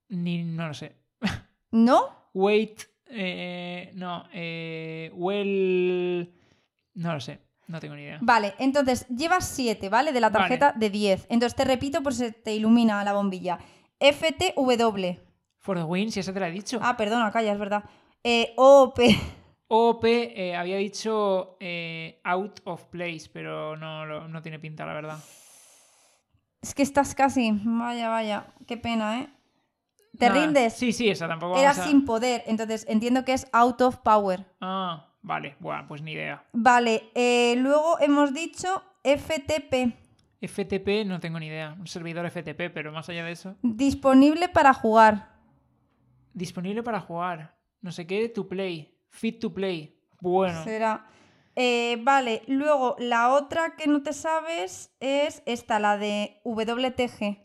[0.09, 0.97] Ni, no lo sé.
[1.73, 2.31] ¿No?
[2.33, 2.83] Wait.
[3.07, 3.91] Eh...
[3.95, 4.25] No.
[4.33, 5.11] Eh...
[5.15, 6.33] Well...
[6.95, 7.41] No lo sé.
[7.67, 8.19] No tengo ni idea.
[8.21, 10.13] Vale, entonces llevas 7, ¿vale?
[10.13, 10.43] De la Vale.
[10.43, 11.27] tarjeta de 10.
[11.29, 13.59] Entonces te repito por si te ilumina la bombilla.
[14.01, 15.19] FTW.
[15.59, 16.81] For the win, si esa te la he dicho.
[16.83, 17.85] Ah, perdona, calla, es verdad.
[18.25, 18.99] Eh, OOP.
[19.69, 25.19] OP eh, había dicho eh, out of place, pero no, no tiene pinta, la verdad.
[26.63, 27.53] Es que estás casi.
[27.65, 28.47] Vaya, vaya.
[28.67, 29.31] Qué pena, ¿eh?
[30.19, 30.75] ¿Te rindes?
[30.75, 32.43] Sí, sí, esa tampoco Era vamos a- sin poder.
[32.47, 34.45] Entonces entiendo que es out of power.
[34.61, 35.57] Ah, vale.
[35.61, 36.45] Bueno, pues ni idea.
[36.53, 39.95] Vale, eh, luego hemos dicho FTP.
[40.43, 41.77] FTP no tengo ni idea.
[41.79, 43.57] Un servidor FTP, pero más allá de eso.
[43.63, 45.31] Disponible para jugar.
[46.35, 47.57] Disponible para jugar.
[47.81, 48.95] No sé qué, to play.
[49.09, 49.99] Fit to play.
[50.21, 50.63] Bueno.
[50.65, 51.07] Será.
[51.57, 57.39] Eh, vale, luego la otra que no te sabes es esta, la de WTG.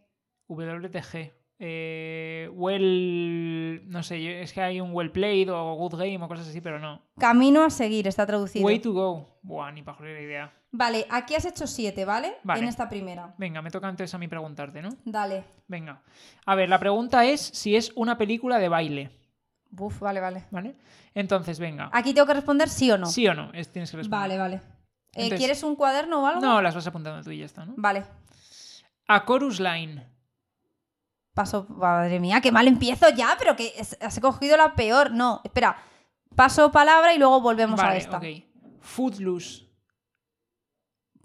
[0.47, 1.33] WTG.
[1.57, 3.81] Eh, well.
[3.87, 6.79] No sé, es que hay un well played o good game o cosas así, pero
[6.79, 7.01] no.
[7.17, 8.65] Camino a seguir, está traducido.
[8.65, 9.39] Way to go.
[9.41, 10.53] Buah, ni pajolera idea.
[10.71, 12.35] Vale, aquí has hecho siete, ¿vale?
[12.43, 12.61] Vale.
[12.61, 13.33] En esta primera.
[13.37, 14.89] Venga, me toca antes a mí preguntarte, ¿no?
[15.05, 15.45] Dale.
[15.67, 16.01] Venga.
[16.45, 19.11] A ver, la pregunta es si es una película de baile,
[19.75, 20.45] Buf, vale, vale.
[20.51, 20.75] ¿vale?
[21.13, 21.89] Entonces, venga.
[21.93, 23.05] Aquí tengo que responder sí o no.
[23.07, 23.51] ¿Sí o no?
[23.53, 24.19] Es- tienes que responder.
[24.19, 24.61] Vale, vale.
[25.13, 26.41] Eh, ¿Quieres un cuaderno o algo?
[26.41, 27.73] No, las vas apuntando tú y ya está, ¿no?
[27.77, 28.03] Vale.
[29.07, 30.05] A Chorus Line.
[31.33, 35.11] Paso, madre mía, qué mal empiezo ya, pero que es- has cogido la peor.
[35.11, 35.75] No, espera.
[36.35, 38.17] Paso palabra y luego volvemos a esta.
[38.17, 38.25] ok.
[38.81, 39.65] Footloose.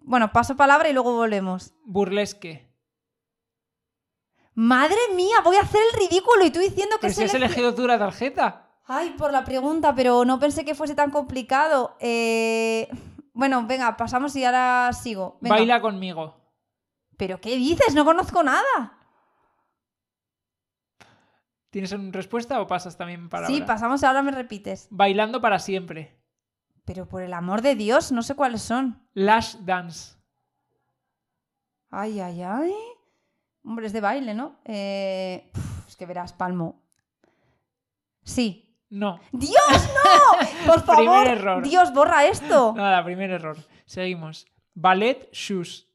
[0.02, 1.72] Bueno, paso palabra y luego volvemos.
[1.85, 2.69] Burlesque.
[4.62, 7.37] Madre mía, voy a hacer el ridículo y tú diciendo que Pero si has elegi-
[7.47, 8.69] elegido tú la tarjeta.
[8.85, 11.97] Ay, por la pregunta, pero no pensé que fuese tan complicado.
[11.99, 12.89] Eh,
[13.32, 15.39] Bueno, venga, pasamos y ahora sigo.
[15.41, 15.57] Venga.
[15.57, 16.37] Baila conmigo.
[17.16, 17.95] ¿Pero qué dices?
[17.95, 18.99] No conozco nada.
[21.70, 23.66] ¿Tienes una respuesta o pasas también para Sí, ahora?
[23.66, 24.89] pasamos y ahora me repites.
[24.91, 26.20] Bailando para siempre.
[26.85, 29.09] Pero por el amor de Dios, no sé cuáles son.
[29.15, 30.16] Lash Dance.
[31.91, 32.74] Ay, ay, ay.
[33.65, 34.57] Hombre, es de baile, ¿no?
[34.65, 35.51] Eh,
[35.87, 36.82] es que verás, Palmo.
[38.23, 38.66] Sí.
[38.89, 39.20] No.
[39.32, 40.66] ¡Dios, no!
[40.66, 41.05] Por favor.
[41.05, 41.62] Primer error.
[41.62, 42.74] Dios, borra esto.
[42.77, 43.57] Nada, primer error.
[43.87, 44.47] Seguimos.
[44.74, 45.87] Ballet Shoes.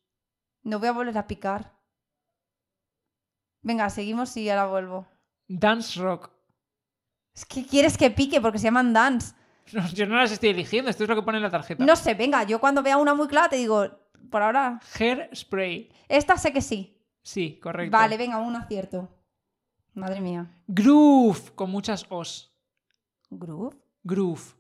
[0.64, 1.74] No voy a volver a picar.
[3.62, 5.08] Venga, seguimos y ahora vuelvo.
[5.48, 6.30] Dance Rock.
[7.34, 9.34] Es que quieres que pique porque se llaman dance.
[9.74, 11.84] No, yo no las estoy eligiendo, esto es lo que pone en la tarjeta.
[11.84, 13.88] No sé, venga, yo cuando vea una muy clara te digo,
[14.30, 15.92] por ahora, Hair Spray.
[16.08, 16.95] esta sé que sí.
[17.26, 17.98] Sí, correcto.
[17.98, 19.10] Vale, venga, un acierto.
[19.96, 20.46] Madre mía.
[20.68, 22.56] Groove, con muchas os.
[23.32, 23.76] ¿Groove?
[24.04, 24.54] Groove.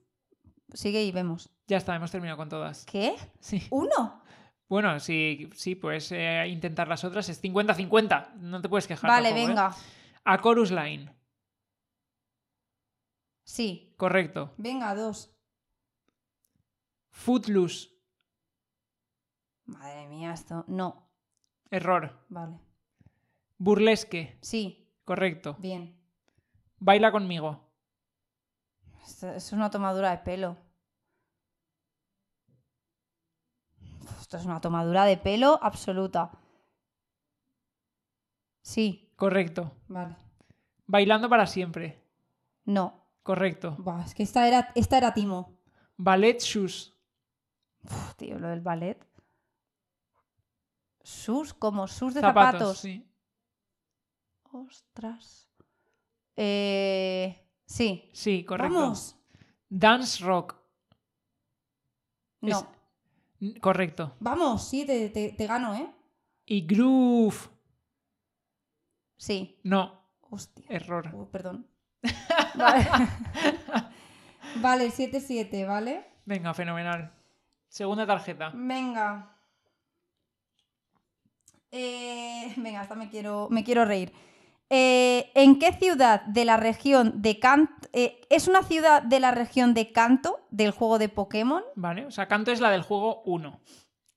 [0.74, 1.52] Sigue y vemos.
[1.68, 2.84] Ya está, hemos terminado con todas.
[2.86, 3.16] ¿Qué?
[3.40, 3.68] Sí.
[3.70, 4.24] ¿Uno?
[4.68, 7.30] Bueno, sí, sí puedes eh, intentar las otras.
[7.30, 8.34] Es 50-50.
[8.38, 9.12] No te puedes quejar.
[9.12, 9.48] Vale, tampoco, ¿eh?
[9.48, 9.76] venga.
[10.24, 11.16] A Chorus Line.
[13.44, 13.94] Sí.
[13.96, 14.56] Correcto.
[14.58, 15.32] Venga, dos.
[17.12, 17.90] Footloose.
[19.66, 20.66] Madre mía, esto.
[20.68, 21.05] No.
[21.76, 22.26] Error.
[22.30, 22.58] Vale.
[23.58, 24.38] Burlesque.
[24.42, 24.90] Sí.
[25.04, 25.58] Correcto.
[25.60, 26.00] Bien.
[26.80, 27.60] Baila conmigo.
[29.06, 30.58] Esto, es una tomadura de pelo.
[34.22, 36.32] Esto es una tomadura de pelo absoluta.
[38.62, 39.12] Sí.
[39.18, 39.72] Correcto.
[39.88, 40.16] Vale.
[40.88, 42.02] Bailando para siempre.
[42.64, 43.06] No.
[43.22, 43.76] Correcto.
[43.80, 45.60] Buah, es que esta era, esta era Timo.
[45.98, 46.94] Ballet Shoes.
[47.84, 49.06] Uf, tío, lo del ballet.
[51.06, 52.52] Sus, como sus de Zapatos.
[52.60, 52.78] zapatos.
[52.80, 53.08] Sí.
[54.52, 55.48] Ostras.
[56.36, 58.10] Eh, sí.
[58.14, 58.74] Sí, correcto.
[58.74, 59.16] Vamos.
[59.70, 60.56] Dance Rock.
[62.42, 62.50] No.
[63.40, 64.16] Es- Correcto.
[64.20, 65.94] Vamos, sí, te, te- te gano, ¿eh?
[66.46, 67.50] Y Groove.
[69.18, 69.60] Sí.
[69.64, 70.02] No.
[70.22, 70.66] Hostia.
[70.70, 71.12] Error.
[71.14, 71.68] Oh, perdón.
[72.56, 72.88] Vale.
[74.62, 76.06] vale, 7-7, ¿vale?
[76.26, 77.14] Venga, fenomenal.
[77.68, 78.52] Segunda tarjeta.
[78.56, 79.35] Venga.
[81.76, 84.14] Eh, venga, hasta me quiero, me quiero reír.
[84.70, 87.88] Eh, ¿En qué ciudad de la región de Kanto...
[87.94, 91.64] ¿Es una ciudad de la región de Kanto del juego de Pokémon?
[91.76, 92.06] Vale.
[92.06, 93.60] O sea, Canto es la del juego 1.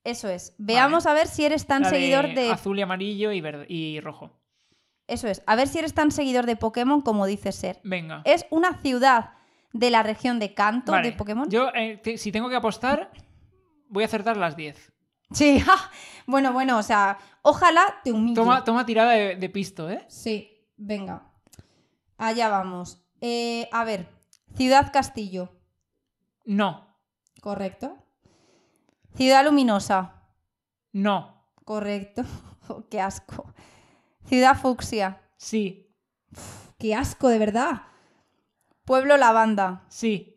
[0.04, 0.54] Eso es.
[0.56, 2.50] Veamos a ver si eres tan La seguidor de...
[2.50, 4.30] Azul y amarillo y, verde, y rojo.
[5.06, 5.42] Eso es.
[5.46, 7.80] A ver si eres tan seguidor de Pokémon como dices ser.
[7.84, 8.22] Venga.
[8.24, 9.32] Es una ciudad
[9.72, 11.10] de la región de Kanto Vale.
[11.10, 11.50] de Pokémon.
[11.50, 13.10] Yo, eh, si tengo que apostar,
[13.88, 14.92] voy a acertar las 10.
[15.32, 15.76] Sí, ja.
[16.26, 18.34] bueno, bueno, o sea, ojalá te humille.
[18.34, 20.04] Toma, toma tirada de, de pisto, ¿eh?
[20.08, 21.30] Sí, venga.
[22.16, 23.02] Allá vamos.
[23.20, 24.08] Eh, a ver,
[24.56, 25.50] Ciudad Castillo,
[26.44, 26.96] No.
[27.40, 27.96] correcto.
[29.16, 30.22] Ciudad Luminosa,
[30.92, 31.44] No.
[31.64, 32.22] correcto.
[32.70, 33.54] Oh, qué asco.
[34.26, 35.90] Ciudad Fucsia, Sí.
[36.78, 37.82] qué asco, de verdad.
[38.84, 40.36] Pueblo Lavanda, Sí.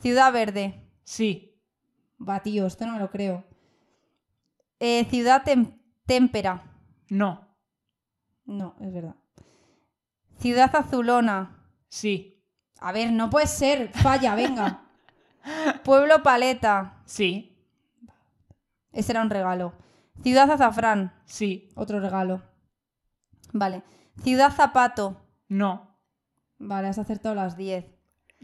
[0.00, 0.82] Ciudad Verde.
[1.04, 1.49] Sí.
[2.26, 3.44] Va, tío, esto no me lo creo.
[4.78, 6.62] Eh, ciudad Tem- Témpera.
[7.08, 7.48] No.
[8.44, 9.14] No, es verdad.
[10.38, 11.64] Ciudad Azulona.
[11.88, 12.42] Sí.
[12.80, 13.90] A ver, no puede ser.
[13.92, 14.82] Falla, venga.
[15.84, 17.02] Pueblo Paleta.
[17.04, 17.58] Sí.
[18.92, 19.72] Ese era un regalo.
[20.22, 21.12] Ciudad Azafrán.
[21.24, 21.68] Sí.
[21.76, 22.42] Otro regalo.
[23.52, 23.82] Vale.
[24.22, 25.22] Ciudad Zapato.
[25.48, 25.96] No.
[26.58, 27.86] Vale, has acertado las 10.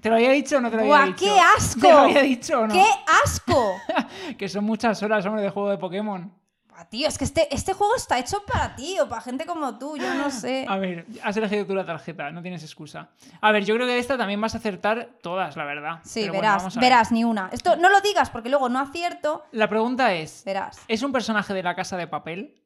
[0.01, 1.25] ¿Te lo había dicho o no te lo ¡Buah, había dicho?
[1.25, 1.81] qué asco!
[1.81, 2.75] ¿Te lo había dicho o no?
[2.75, 2.85] ¡Qué
[3.25, 3.77] asco!
[4.39, 6.33] Que son muchas horas, hombre, de juego de Pokémon.
[6.69, 9.79] Buah, tío, es que este, este juego está hecho para ti o para gente como
[9.79, 10.67] tú, yo no sé.
[10.69, 13.09] A ver, has elegido tú la tarjeta, no tienes excusa.
[13.41, 16.01] A ver, yo creo que de esta también vas a acertar todas, la verdad.
[16.05, 17.49] Sí, Pero verás, verás, ni una.
[17.53, 19.45] Esto no lo digas porque luego no acierto.
[19.53, 20.79] La pregunta es, Verás.
[20.89, 22.63] ¿es un personaje de la casa de papel?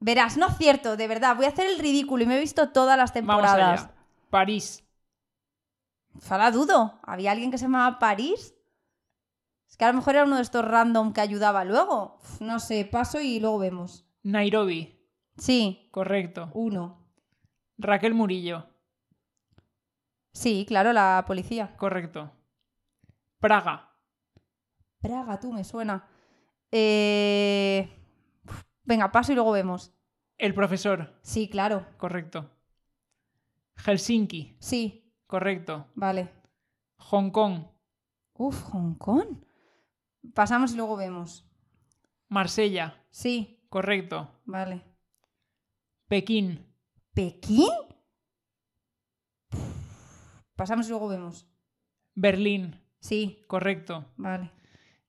[0.00, 1.36] Verás, no acierto, de verdad.
[1.36, 3.80] Voy a hacer el ridículo y me he visto todas las Vamos temporadas.
[3.84, 3.90] allá.
[4.30, 4.82] París.
[6.20, 6.98] Fala dudo.
[7.02, 8.54] ¿Había alguien que se llamaba París?
[9.68, 12.18] Es que a lo mejor era uno de estos random que ayudaba luego.
[12.40, 14.06] No sé, paso y luego vemos.
[14.22, 14.98] Nairobi.
[15.38, 16.50] Sí, Correcto.
[16.54, 17.08] uno.
[17.78, 18.66] Raquel Murillo.
[20.32, 21.74] Sí, claro, la policía.
[21.76, 22.30] Correcto.
[23.40, 23.96] Praga.
[25.00, 26.06] Praga, tú, me suena.
[26.70, 27.90] Eh...
[28.84, 29.92] Venga, paso y luego vemos.
[30.38, 31.18] El profesor.
[31.22, 31.86] Sí, claro.
[31.96, 32.50] Correcto.
[33.76, 34.56] Helsinki.
[34.60, 35.01] Sí,
[35.32, 35.86] Correcto.
[35.94, 36.28] vale.
[36.98, 37.64] Hong Kong.
[38.34, 39.42] Uf, Hong Kong.
[40.34, 41.50] Pasamos y luego vemos.
[42.28, 43.02] Marsella.
[43.10, 44.28] Sí, Correcto.
[44.44, 44.82] Vale.
[46.06, 46.66] Pekín.
[47.14, 47.70] ¿Pekín?
[50.54, 51.48] Pasamos y luego vemos.
[52.14, 52.78] Berlín.
[53.00, 54.04] Sí, Correcto.
[54.18, 54.52] vale.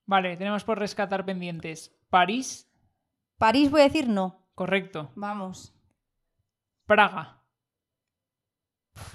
[0.06, 1.94] Vale, tenemos por rescatar pendientes.
[2.10, 2.72] París.
[3.38, 4.48] París voy a decir no.
[4.56, 5.12] Correcto.
[5.16, 5.76] Vamos.
[6.86, 7.43] Praga.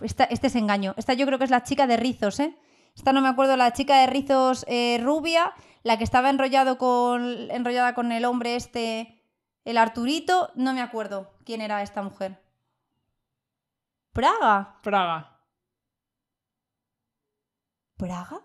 [0.01, 0.95] Esta, este es engaño.
[0.97, 2.57] Esta yo creo que es la chica de rizos, ¿eh?
[2.97, 5.53] Esta no me acuerdo, la chica de rizos eh, rubia,
[5.85, 9.23] la que estaba enrollado con, enrollada con el hombre este,
[9.65, 10.51] el Arturito.
[10.57, 12.43] No me acuerdo quién era esta mujer.
[14.13, 14.79] ¿Praga?
[14.83, 15.39] Praga.
[17.97, 18.41] ¿Praga?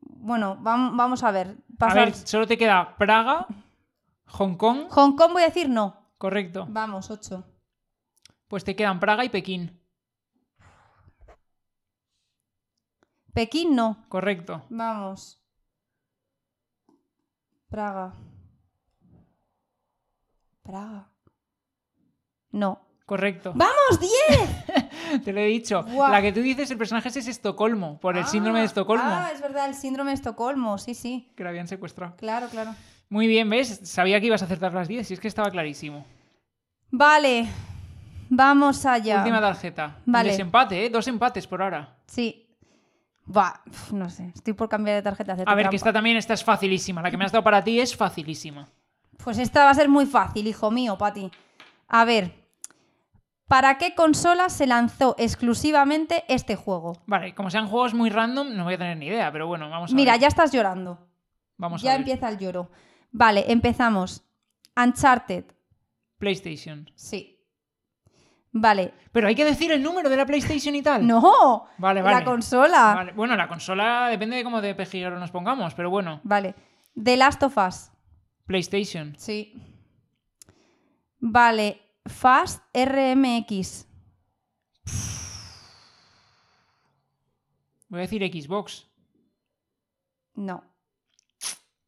[0.00, 1.56] Bueno, vam- vamos a ver.
[1.80, 3.46] A ver, solo te queda Praga,
[4.26, 4.86] Hong Kong.
[4.90, 6.08] Hong Kong voy a decir no.
[6.18, 6.66] Correcto.
[6.68, 7.44] Vamos, 8.
[8.48, 9.78] Pues te quedan Praga y Pekín.
[13.34, 14.04] Pekín no.
[14.08, 14.64] Correcto.
[14.70, 15.40] Vamos.
[17.68, 18.14] Praga.
[20.62, 21.08] Praga.
[22.50, 22.80] No.
[23.04, 23.52] Correcto.
[23.54, 25.22] ¡Vamos, 10!
[25.24, 25.82] Te lo he dicho.
[25.82, 29.40] La que tú dices, el personaje es Estocolmo, por el síndrome de Estocolmo, Ah, es
[29.40, 30.76] verdad, el síndrome de Estocolmo.
[30.76, 31.32] Sí, sí.
[31.34, 32.16] que la habían secuestrado.
[32.16, 32.74] Claro, claro.
[33.08, 33.80] Muy bien, ¿ves?
[33.84, 36.04] Sabía que ibas a acertar las 10 y es que estaba clarísimo.
[36.90, 37.48] Vale.
[38.28, 39.18] Vamos allá.
[39.18, 39.96] Última tarjeta.
[40.04, 40.30] Vale.
[40.30, 40.90] Desempate, ¿eh?
[40.90, 41.96] Dos empates por ahora.
[42.06, 42.44] Sí.
[43.34, 44.32] Va, no sé.
[44.34, 45.36] Estoy por cambiar de tarjeta.
[45.46, 47.02] A ver, que esta también esta es facilísima.
[47.02, 48.68] La que me has dado para ti es facilísima.
[49.22, 51.30] Pues esta va a ser muy fácil, hijo mío, Pati.
[51.88, 52.32] A ver.
[53.46, 57.02] ¿Para qué consola se lanzó exclusivamente este juego?
[57.06, 59.90] Vale, como sean juegos muy random, no voy a tener ni idea, pero bueno, vamos
[59.90, 60.20] a Mira, ver.
[60.20, 61.08] ya estás llorando.
[61.56, 62.00] Vamos ya a ver.
[62.00, 62.70] empieza el lloro.
[63.10, 64.22] Vale, empezamos.
[64.76, 65.44] Uncharted.
[66.18, 66.90] PlayStation.
[66.94, 67.37] Sí.
[68.60, 68.92] Vale.
[69.12, 71.06] Pero hay que decir el número de la PlayStation y tal.
[71.06, 71.68] No.
[71.78, 72.16] Vale, vale.
[72.16, 72.94] La consola.
[72.94, 76.20] Vale, Bueno, la consola depende de cómo de pejiguero nos pongamos, pero bueno.
[76.24, 76.54] Vale.
[77.02, 77.90] The Last of Us.
[78.46, 79.14] PlayStation.
[79.16, 79.54] Sí.
[81.20, 81.80] Vale.
[82.06, 83.86] Fast RMX.
[87.88, 88.86] Voy a decir Xbox.
[90.34, 90.62] No.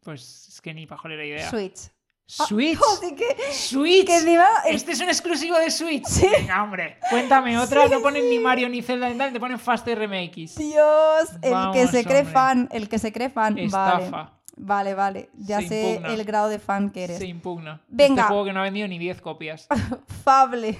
[0.03, 1.49] Pues es que ni pajolera idea.
[1.51, 1.91] Switch.
[2.31, 2.79] Switch.
[3.17, 4.07] Que, Switch.
[4.07, 6.07] que encima el- Este es un exclusivo de Switch.
[6.21, 6.99] Venga, hombre.
[7.11, 7.89] Cuéntame otra.
[7.89, 10.57] No ponen ni Mario ni Zelda ni tal, te ponen Fast RMX.
[10.57, 12.33] Dios, el que se cree hombre.
[12.33, 13.55] fan, el que se cree fan.
[13.55, 13.65] Vale.
[13.67, 14.37] Estafa.
[14.57, 15.31] Vale, vale.
[15.39, 16.15] Ya Se sé impugna.
[16.15, 17.19] el grado de fan que eres.
[17.19, 17.83] Se impugna.
[17.89, 18.23] Venga.
[18.23, 19.67] Este juego que no ha vendido ni 10 copias.
[20.25, 20.79] Fable.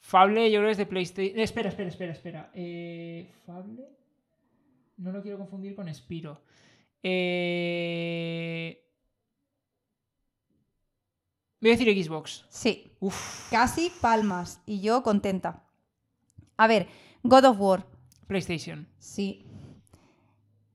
[0.00, 1.38] Fable, yo creo que es de PlayStation.
[1.40, 2.50] Espera, espera, espera, espera.
[2.54, 3.84] Eh, Fable.
[4.98, 6.42] No lo quiero confundir con Spiro.
[7.02, 8.84] Eh...
[11.60, 12.44] Voy a decir Xbox.
[12.48, 12.92] Sí.
[13.00, 14.60] Uf, Casi palmas.
[14.66, 15.64] Y yo contenta.
[16.56, 16.86] A ver,
[17.22, 17.86] God of War.
[18.26, 18.86] PlayStation.
[18.98, 19.44] Sí.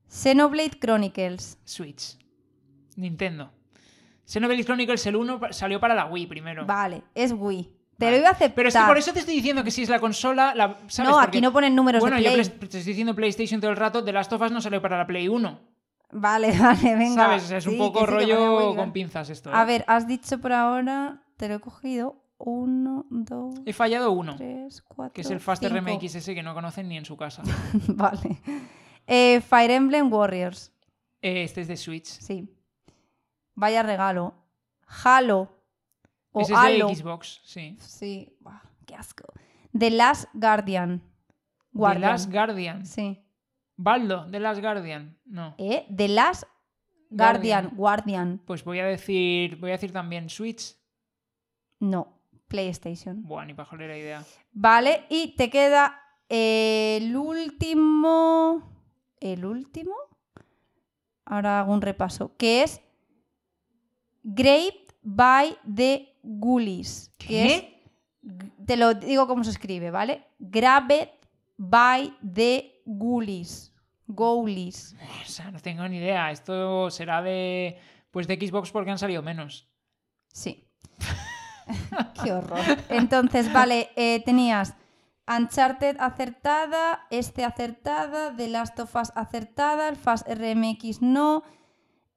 [0.08, 1.58] Xenoblade Chronicles.
[1.64, 2.16] Switch.
[2.96, 3.50] Nintendo.
[4.26, 6.64] Xenoblade Chronicles el 1 pa- salió para la Wii primero.
[6.66, 7.70] Vale, es Wii.
[7.98, 8.16] Te Vale.
[8.16, 8.54] lo iba a aceptar.
[8.54, 10.54] Pero es que por eso te estoy diciendo que si es la consola.
[10.54, 11.10] La, ¿sabes?
[11.10, 13.76] no, Porque- aquí no ponen números Bueno, de yo te estoy diciendo PlayStation todo el
[13.76, 14.02] rato.
[14.04, 15.60] The Last of Us no salió para la Play 1.
[16.14, 17.24] Vale, vale, venga.
[17.24, 17.44] ¿Sabes?
[17.44, 19.50] O sea, es un poco sí, rollo con pinzas esto.
[19.52, 19.66] A ¿eh?
[19.66, 21.22] ver, has dicho por ahora.
[21.36, 22.20] Te lo he cogido.
[22.38, 24.36] Uno, dos, He fallado uno.
[24.36, 25.12] tres, cuatro.
[25.12, 25.76] Que es el Fast cinco.
[25.76, 27.42] RMX ese que no conocen ni en su casa.
[27.88, 28.40] vale.
[29.06, 30.72] Eh, Fire Emblem Warriors.
[31.22, 32.06] Eh, este es de Switch.
[32.06, 32.48] Sí.
[33.54, 34.34] Vaya regalo.
[35.04, 35.48] Halo.
[36.32, 36.94] O ese es de.
[36.94, 37.76] Xbox, sí.
[37.80, 38.36] Sí.
[38.40, 39.24] Buah, qué asco.
[39.76, 41.00] The Last Guardian.
[41.00, 41.04] The
[41.72, 42.10] Guardian.
[42.12, 42.86] Last Guardian.
[42.86, 43.23] Sí.
[43.76, 45.18] Baldo, The Last Guardian.
[45.24, 45.54] No.
[45.58, 45.86] ¿Eh?
[45.94, 46.44] The Last
[47.10, 47.72] Guardian.
[47.74, 48.40] Guardian.
[48.44, 49.56] Pues voy a decir.
[49.56, 50.76] Voy a decir también Switch.
[51.80, 52.20] No.
[52.48, 53.22] PlayStation.
[53.22, 54.24] Buah, ni pajolera idea.
[54.52, 55.06] Vale.
[55.08, 58.62] Y te queda el último.
[59.20, 59.94] El último.
[61.24, 62.36] Ahora hago un repaso.
[62.36, 62.80] Que es
[64.22, 67.12] Grave by the Ghoulies.
[67.18, 67.74] Que es ¿Qué?
[68.66, 70.24] Te lo digo cómo se escribe, ¿vale?
[70.38, 71.10] Grabbed
[71.58, 73.72] by the ghoulies.
[74.06, 74.94] Ghoulies.
[75.22, 76.30] O sea, no tengo ni idea.
[76.30, 77.78] Esto será de.
[78.10, 79.68] Pues de Xbox porque han salido menos.
[80.32, 80.68] Sí.
[82.22, 82.60] Qué horror.
[82.88, 84.74] Entonces, vale, eh, tenías
[85.26, 91.42] Uncharted acertada, este acertada, The Last of Us acertada, el Fast RMX no,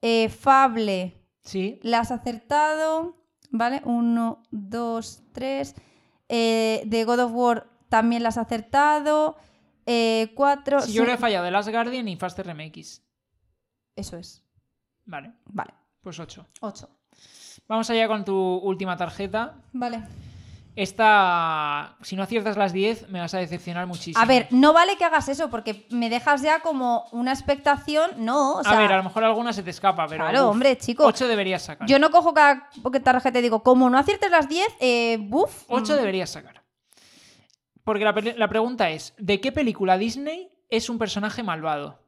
[0.02, 1.80] eh, Fable Sí.
[1.84, 3.16] la has acertado,
[3.50, 3.82] ¿vale?
[3.86, 5.74] Uno, dos, tres.
[6.28, 9.38] Eh, de God of War también la has acertado.
[9.90, 10.86] Eh, cuatro.
[10.86, 13.02] Yo le he fallado The Last Guardian y Fast RMX.
[13.96, 14.44] Eso es.
[15.06, 15.74] Vale, Vale.
[16.02, 16.46] pues 8.
[16.60, 16.90] Ocho.
[17.70, 19.56] Vamos allá con tu última tarjeta.
[19.72, 20.04] Vale.
[20.76, 24.22] Esta, si no aciertas las 10, me vas a decepcionar muchísimo.
[24.22, 28.12] A ver, no vale que hagas eso porque me dejas ya como una expectación.
[28.18, 28.74] No, o sea.
[28.74, 30.24] a ver, a lo mejor alguna se te escapa, pero.
[30.26, 31.06] Claro, hombre, chico.
[31.06, 31.88] 8 deberías sacar.
[31.88, 32.70] Yo no cojo cada
[33.04, 35.64] tarjeta y digo, como no aciertes las 10, eh, buf.
[35.68, 36.57] 8 mm, deberías sacar.
[37.88, 42.04] Porque la, la pregunta es: ¿de qué película Disney es un personaje malvado?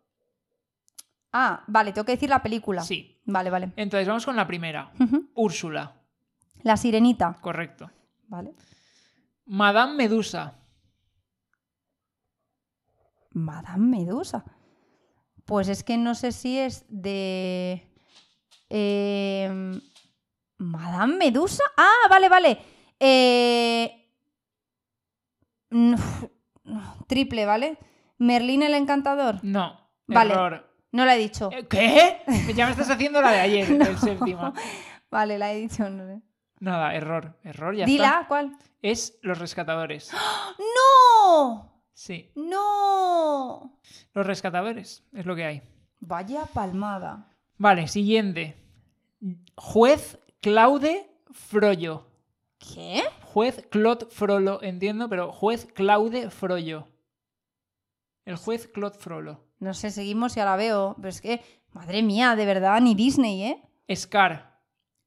[1.31, 2.81] Ah, vale, tengo que decir la película.
[2.83, 3.21] Sí.
[3.23, 3.71] Vale, vale.
[3.77, 4.91] Entonces, vamos con la primera.
[5.35, 5.95] Úrsula.
[6.63, 7.37] La sirenita.
[7.39, 7.89] Correcto.
[8.27, 8.51] Vale.
[9.45, 10.53] Madame Medusa.
[13.31, 14.43] Madame Medusa.
[15.45, 17.89] Pues es que no sé si es de.
[18.69, 19.79] eh,
[20.57, 21.63] Madame Medusa.
[21.77, 22.59] Ah, vale, vale.
[22.99, 24.08] Eh,
[25.71, 25.95] mm,
[27.07, 27.77] Triple, ¿vale?
[28.17, 29.39] Merlín el encantador.
[29.43, 29.79] No.
[30.07, 30.33] Vale.
[30.33, 30.69] Error.
[30.91, 31.49] No la he dicho.
[31.51, 32.21] Eh, ¿Qué?
[32.55, 34.53] Ya me estás haciendo la de ayer, el séptimo.
[35.11, 35.89] Vale, la he dicho.
[35.89, 36.21] no.
[36.59, 37.39] Nada, error.
[37.43, 38.27] Error, ya Dila, está.
[38.27, 38.57] ¿cuál?
[38.81, 40.11] Es Los Rescatadores.
[40.75, 41.83] ¡No!
[41.93, 42.31] Sí.
[42.35, 43.79] ¡No!
[44.13, 45.07] Los Rescatadores.
[45.13, 45.61] Es lo que hay.
[45.99, 47.27] Vaya palmada.
[47.57, 48.57] Vale, siguiente.
[49.55, 52.07] Juez Claude Frollo.
[52.57, 53.03] ¿Qué?
[53.33, 56.87] Juez Claude Frollo, entiendo, pero juez Claude Frollo.
[58.25, 59.43] El juez Claude Frollo.
[59.59, 60.95] No sé, seguimos y ahora veo.
[60.97, 61.41] Pero es que,
[61.71, 63.61] madre mía, de verdad, ni Disney, ¿eh?
[63.95, 64.59] Scar.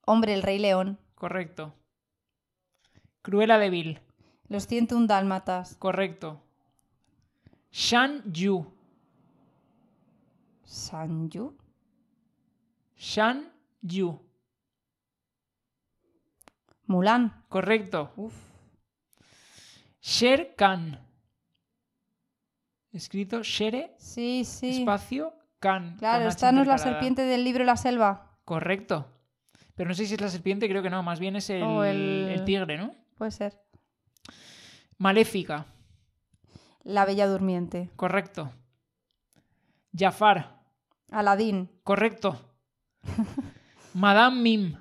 [0.06, 1.00] Hombre, el Rey León.
[1.16, 1.74] Correcto.
[3.22, 4.00] Cruella de Vil.
[4.48, 5.74] Los 101 dálmatas.
[5.80, 6.40] Correcto.
[7.72, 8.72] Shan Yu.
[10.62, 11.56] Sanju.
[12.94, 14.20] Shan Yu.
[16.86, 17.44] Mulan.
[17.48, 18.12] Correcto.
[18.16, 18.34] Uf.
[20.00, 20.98] Sher Khan.
[22.92, 24.80] Escrito Shere, Sí, sí.
[24.80, 25.96] espacio, Khan.
[25.98, 28.36] Claro, esta no es la serpiente del libro La Selva.
[28.44, 29.06] Correcto.
[29.74, 31.02] Pero no sé si es la serpiente, creo que no.
[31.02, 32.94] Más bien es el- el tigre, ¿no?
[33.16, 33.58] Puede ser.
[34.98, 35.64] Maléfica.
[36.82, 37.88] La Bella Durmiente.
[37.96, 38.52] Correcto.
[39.96, 40.60] Jafar.
[41.10, 41.70] Aladín.
[41.84, 42.38] Correcto.
[43.94, 44.76] Madame Mim.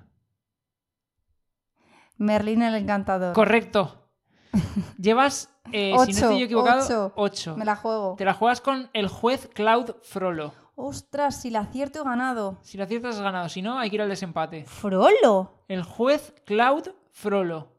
[2.21, 3.33] Merlín el Encantador.
[3.33, 4.07] Correcto.
[4.99, 7.13] Llevas, eh, si no Ocho, estoy equivocado, ocho.
[7.15, 7.57] 8.
[7.57, 8.15] Me la juego.
[8.15, 10.53] Te la juegas con el juez Claude Frollo.
[10.75, 12.59] Ostras, si la acierto he ganado.
[12.61, 14.65] Si la aciertas has ganado, si no, hay que ir al desempate.
[14.65, 15.65] ¿Frollo?
[15.67, 17.71] El juez Claude Frollo.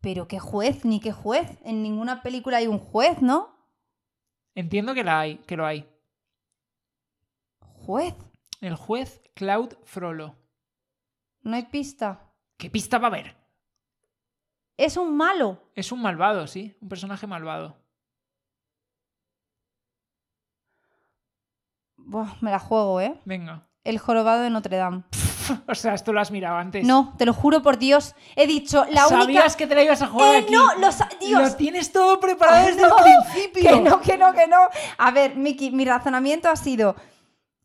[0.00, 1.58] Pero qué juez, ni qué juez.
[1.62, 3.56] En ninguna película hay un juez, ¿no?
[4.56, 5.88] Entiendo que la hay, que lo hay.
[7.86, 8.16] Juez.
[8.60, 10.34] El juez Claude Frollo.
[11.42, 12.27] No hay pista.
[12.58, 13.36] ¿Qué pista va a haber?
[14.76, 15.62] Es un malo.
[15.74, 17.76] Es un malvado, sí, un personaje malvado.
[21.96, 23.20] Buah, me la juego, ¿eh?
[23.24, 23.68] Venga.
[23.84, 25.04] El jorobado de Notre Dame.
[25.66, 26.84] O sea, esto lo has mirado antes.
[26.84, 28.14] No, te lo juro por Dios.
[28.36, 29.56] He dicho, la ¿Sabías única...
[29.56, 30.52] que te la ibas a jugar ¡Eh, aquí?
[30.52, 30.74] no!
[30.74, 30.90] Lo
[31.20, 31.42] ¡Dios!
[31.42, 33.62] Lo tienes todo preparado Ay, desde no, el principio.
[33.70, 34.58] Que no, que no, que no.
[34.98, 36.96] A ver, Miki, mi razonamiento ha sido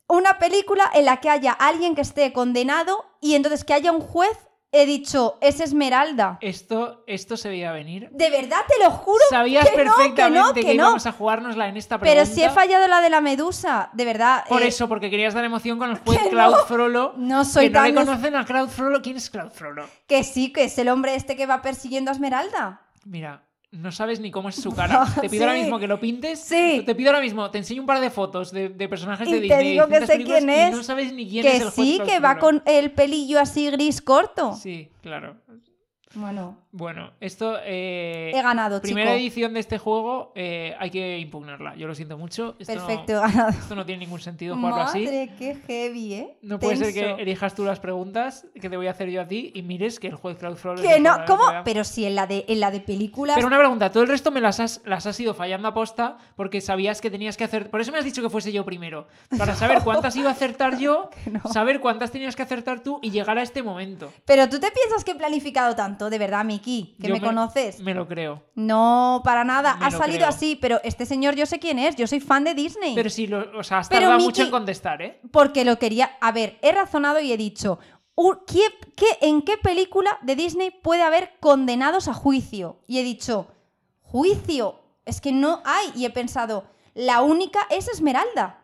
[0.08, 4.00] una película en la que haya alguien que esté condenado y entonces que haya un
[4.00, 4.38] juez.
[4.76, 6.40] He dicho, es Esmeralda.
[6.42, 8.10] Esto, esto se veía venir.
[8.12, 9.20] De verdad, te lo juro.
[9.30, 10.84] Sabías que no, perfectamente que no, que, que no.
[10.84, 12.24] íbamos a jugárnosla en esta pregunta.
[12.24, 14.44] Pero si he fallado la de la medusa, de verdad.
[14.50, 16.56] Por eh, eso, porque querías dar emoción con el juez no.
[16.66, 17.14] Frollo.
[17.18, 19.02] No soy que no tan le des- conocen a Claude Frollo.
[19.04, 19.88] ¿Quién es Claude Frollo?
[20.08, 22.82] Que sí, que es el hombre este que va persiguiendo a Esmeralda.
[23.06, 23.44] Mira,
[23.74, 25.06] no sabes ni cómo es su cara.
[25.22, 26.40] Te pido ahora mismo que lo pintes.
[26.40, 26.84] Sí.
[26.86, 29.38] Te pido ahora mismo, te enseño un par de fotos de, de personajes Y de
[29.40, 29.72] te Disney.
[29.72, 30.76] digo que sé quién y es.
[30.76, 34.02] no sabes ni quién es Que el sí, que va con el pelillo así gris
[34.02, 34.54] corto.
[34.56, 35.36] Sí, claro.
[36.16, 37.58] Bueno, Bueno, esto.
[37.64, 39.20] eh, he ganado, primera chico.
[39.22, 41.76] edición de este juego, eh, hay que impugnarla.
[41.76, 42.56] Yo lo siento mucho.
[42.58, 43.50] Esto no- Perfecto, he ganado.
[43.52, 45.04] esto no tiene ningún sentido jugarlo así.
[45.06, 46.38] Madre, qué heavy, ¿eh?
[46.42, 49.28] No puede ser que elijas tú las preguntas que te voy a hacer yo a
[49.28, 51.44] ti y mires que el juez Claude Frollo es Que no, ¿cómo?
[51.64, 53.36] Pero si en la de, en la de películas.
[53.36, 56.18] Pero una pregunta, todo el resto me las has, las has ido fallando a posta
[56.36, 57.70] porque sabías que tenías que hacer.
[57.70, 59.08] Por eso me has dicho que fuese yo primero.
[59.38, 61.54] Para saber cuántas iba a acertar yo, no.
[61.54, 64.12] saber cuántas tenías que acertar tú y llegar a este momento.
[64.26, 67.80] Pero tú te piensas que he planificado tanto, de verdad, Que Yo me, conoces.
[67.82, 68.42] Me lo creo.
[68.56, 69.76] No, para nada.
[69.76, 70.30] Me Ha salido creo.
[70.30, 71.96] así, pero este señor yo sé quién es.
[71.96, 72.96] Yo soy fan de Disney.
[72.96, 75.22] Pero sí, lo, o sea, has tardado mucho en contestar, ¿eh?
[75.32, 76.18] Porque lo quería.
[76.22, 77.78] A ver, he razonado y he dicho.
[78.16, 82.80] "U- ¿qué- qué- ¿En qué película de Disney puede haber condenados a juicio?
[82.88, 83.48] Y he dicho,
[84.02, 84.80] ¿juicio?
[85.06, 85.92] Es que no hay.
[85.96, 88.63] Y he pensado, la única es Esmeralda.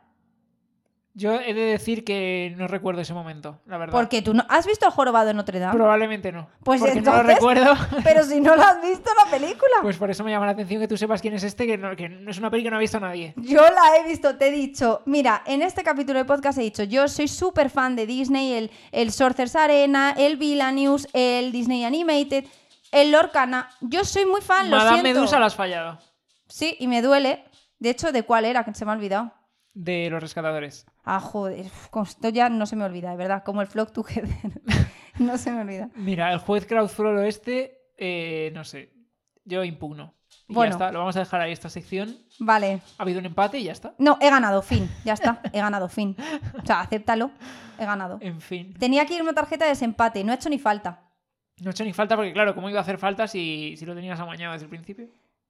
[1.15, 3.91] Yo he de decir que no recuerdo ese momento, la verdad.
[3.94, 4.45] Porque tú no.
[4.48, 5.73] ¿Has visto el jorobado de Notre Dame?
[5.73, 6.49] Probablemente no.
[6.64, 7.73] Pues porque no lo entonces- recuerdo.
[8.03, 9.72] Pero si no la has visto la película.
[9.81, 11.95] Pues por eso me llama la atención que tú sepas quién es este, que no,
[11.95, 13.34] que no es una peli que no ha visto nadie.
[13.38, 16.84] Yo la he visto, te he dicho, mira, en este capítulo de podcast he dicho,
[16.84, 22.45] yo soy súper fan de Disney, el, el Sorcerer's Arena, el Villanews, el Disney Animated.
[22.91, 23.69] El Lorcana.
[23.81, 25.19] Yo soy muy fan, lo Madame siento.
[25.19, 25.99] Medusa la has fallado.
[26.48, 27.44] Sí, y me duele.
[27.77, 28.64] De hecho, ¿de cuál era?
[28.64, 29.31] Que se me ha olvidado.
[29.76, 30.88] De los rescatadores.
[31.03, 31.65] Ah, joder.
[31.89, 33.43] con esto ya no se me olvida, de verdad.
[33.43, 34.30] Como el Flock Together.
[35.19, 35.89] no se me olvida.
[35.95, 38.91] Mira, el juez Crowdfloro este, eh, no sé.
[39.45, 40.15] Yo impugno.
[40.47, 40.71] Y Bueno.
[40.71, 42.15] ya está, lo vamos a dejar ahí esta sección.
[42.39, 42.81] Vale.
[42.97, 43.95] Ha habido un empate y ya está.
[43.97, 44.89] No, he ganado, fin.
[45.03, 46.15] Ya está, he ganado, fin.
[46.61, 47.31] O sea, acéptalo.
[47.80, 48.19] He ganado.
[48.21, 48.73] En fin.
[48.77, 51.05] Tenía que ir una tarjeta de desempate, no he hecho ni falta.
[51.61, 53.95] No he hecho ni falta porque, claro, ¿cómo iba a hacer falta si, si lo
[53.95, 55.07] tenías amañado desde el principio?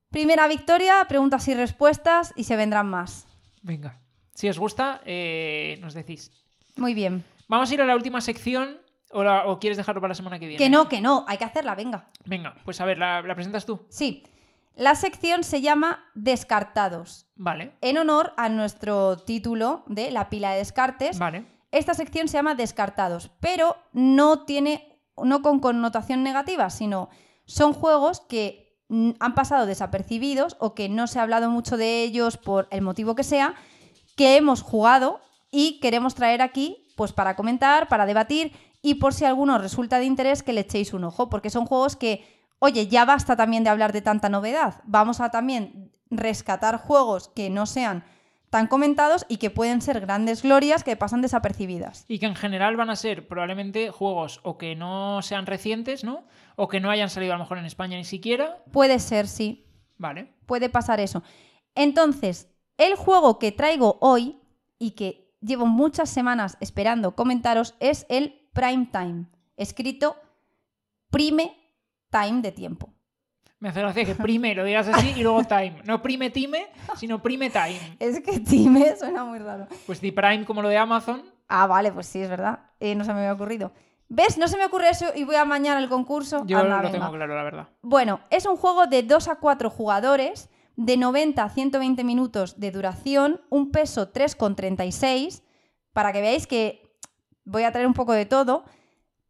[0.10, 3.28] Primera victoria, preguntas y respuestas y se vendrán más.
[3.62, 4.00] Venga.
[4.40, 6.32] Si os gusta, eh, nos decís.
[6.78, 7.26] Muy bien.
[7.50, 8.78] Vamos a ir a la última sección.
[9.12, 10.64] ¿O, la- o quieres dejarlo para la semana que viene?
[10.64, 12.08] Que no, que no, hay que hacerla, venga.
[12.24, 13.86] Venga, pues a ver, ¿la, la presentas tú?
[13.90, 14.24] Sí,
[14.76, 17.74] la sección se llama Descartados, Vale.
[17.82, 21.20] en honor a nuestro título de La pila de descartes.
[21.20, 21.44] Vale.
[21.72, 27.10] Esta sección se llama Descartados, pero no tiene, no con connotación negativa, sino
[27.46, 28.78] son juegos que
[29.20, 33.16] han pasado desapercibidos o que no se ha hablado mucho de ellos por el motivo
[33.16, 33.56] que sea,
[34.20, 38.52] que hemos jugado y queremos traer aquí pues para comentar, para debatir
[38.82, 41.96] y por si alguno resulta de interés que le echéis un ojo, porque son juegos
[41.96, 42.28] que,
[42.60, 47.50] oye, ya basta también de hablar de tanta novedad, vamos a también rescatar juegos que
[47.50, 48.04] no sean
[48.50, 52.04] tan comentados y que pueden ser grandes glorias que pasan desapercibidas.
[52.10, 56.26] Y que en general van a ser probablemente juegos o que no sean recientes, ¿no?
[56.58, 58.58] O que no hayan salido a lo mejor en España ni siquiera.
[58.74, 59.66] Puede ser, sí,
[59.98, 60.34] Vale.
[60.46, 61.24] puede pasar eso.
[61.74, 62.49] Entonces,
[62.80, 64.40] el juego que traigo hoy
[64.80, 69.26] y que llevo muchas semanas esperando comentaros es el Prime Time,
[69.58, 70.16] escrito
[71.12, 71.56] Prime
[72.10, 72.90] Time de tiempo.
[73.60, 75.82] Me hace gracia que prime lo digas así y luego time.
[75.84, 77.80] No prime time, sino prime time.
[78.00, 79.68] Es que Time suena muy raro.
[79.86, 81.24] Pues di prime como lo de Amazon.
[81.50, 82.60] Ah, vale, pues sí, es verdad.
[82.80, 83.74] Eh, no se me había ocurrido.
[84.08, 84.38] ¿Ves?
[84.38, 86.46] No se me ocurre eso y voy a mañana el concurso.
[86.46, 87.00] Yo Anda, lo venga.
[87.00, 87.68] tengo claro, la verdad.
[87.82, 90.50] Bueno, es un juego de 2 a 4 jugadores,
[90.80, 95.44] de 90 a 120 minutos de duración, un peso 3,36,
[95.92, 96.96] para que veáis que
[97.44, 98.64] voy a traer un poco de todo,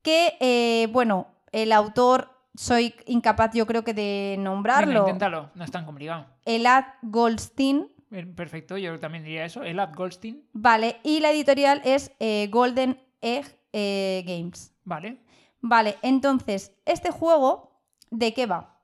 [0.04, 5.64] que, eh, bueno, el autor, soy incapaz yo creo que de Venga, nombrarlo, inténtalo, no
[5.64, 6.28] es tan complicado.
[6.46, 7.88] Elad Goldstein,
[8.36, 9.64] Perfecto, yo también diría eso.
[9.64, 10.44] Elad Goldstein.
[10.54, 14.72] vale, y la editorial es eh, Golden Egg eh, Games.
[14.84, 15.18] Vale.
[15.62, 17.82] Vale, entonces, este juego,
[18.12, 18.79] ¿de qué va?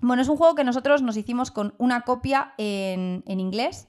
[0.00, 3.88] Bueno, es un juego que nosotros nos hicimos con una copia en, en inglés.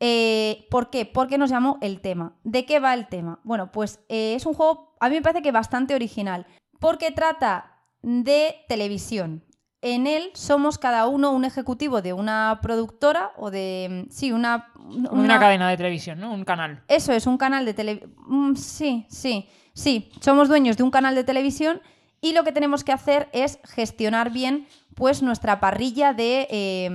[0.00, 1.06] Eh, ¿Por qué?
[1.06, 2.34] Porque nos llamó el tema.
[2.42, 3.40] ¿De qué va el tema?
[3.44, 6.46] Bueno, pues eh, es un juego, a mí me parece que bastante original,
[6.80, 9.44] porque trata de televisión.
[9.80, 14.06] En él somos cada uno un ejecutivo de una productora o de...
[14.10, 14.72] Sí, una...
[15.10, 15.40] Una...
[15.40, 16.32] cadena de televisión, ¿no?
[16.32, 16.82] Un canal.
[16.88, 18.56] Eso es, un canal de televisión.
[18.56, 20.10] Sí, sí, sí.
[20.20, 21.80] Somos dueños de un canal de televisión
[22.22, 26.88] y lo que tenemos que hacer es gestionar bien pues nuestra parrilla de, eh,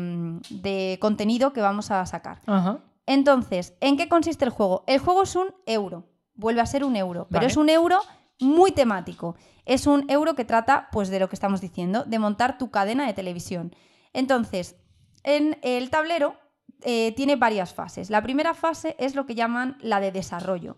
[0.50, 2.42] de contenido que vamos a sacar.
[2.48, 2.80] Ajá.
[3.06, 4.84] Entonces, ¿en qué consiste el juego?
[4.88, 8.02] El juego es un euro, vuelve a ser un euro, pero es un euro
[8.40, 9.36] muy temático.
[9.66, 13.08] Es un euro que trata, pues, de lo que estamos diciendo, de montar tu cadena
[13.08, 13.76] de televisión.
[14.14, 14.76] Entonces,
[15.24, 16.36] en el tablero
[16.82, 18.10] eh, tiene varias fases.
[18.10, 20.78] La primera fase es lo que llaman la de desarrollo,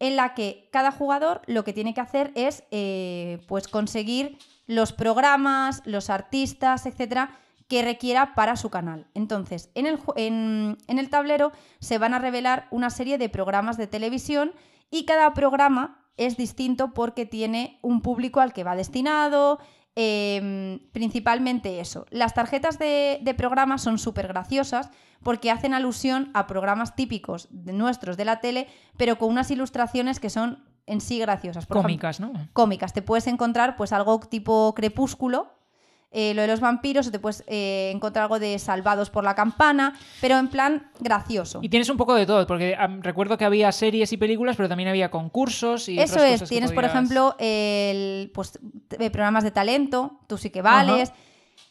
[0.00, 4.92] en la que cada jugador lo que tiene que hacer es, eh, pues, conseguir los
[4.92, 7.38] programas, los artistas, etcétera,
[7.68, 9.06] que requiera para su canal.
[9.14, 13.86] Entonces, en el, en el tablero se van a revelar una serie de programas de
[13.86, 14.52] televisión
[14.90, 19.58] y cada programa es distinto porque tiene un público al que va destinado,
[20.00, 22.06] eh, principalmente eso.
[22.10, 24.90] Las tarjetas de, de programa son súper graciosas
[25.24, 30.20] porque hacen alusión a programas típicos de nuestros de la tele, pero con unas ilustraciones
[30.20, 31.66] que son en sí graciosas.
[31.66, 32.32] Por ejemplo, Cómicas, ¿no?
[32.52, 32.92] cómicas.
[32.92, 35.57] Te puedes encontrar pues algo tipo crepúsculo,
[36.10, 39.34] eh, lo de los vampiros, o te puedes eh, encontrar algo de salvados por la
[39.34, 41.60] campana, pero en plan gracioso.
[41.62, 44.88] Y tienes un poco de todo, porque recuerdo que había series y películas, pero también
[44.88, 48.58] había concursos y Eso otras es, cosas tienes por ejemplo el, pues,
[48.88, 51.12] t- programas de talento, tú sí que vales.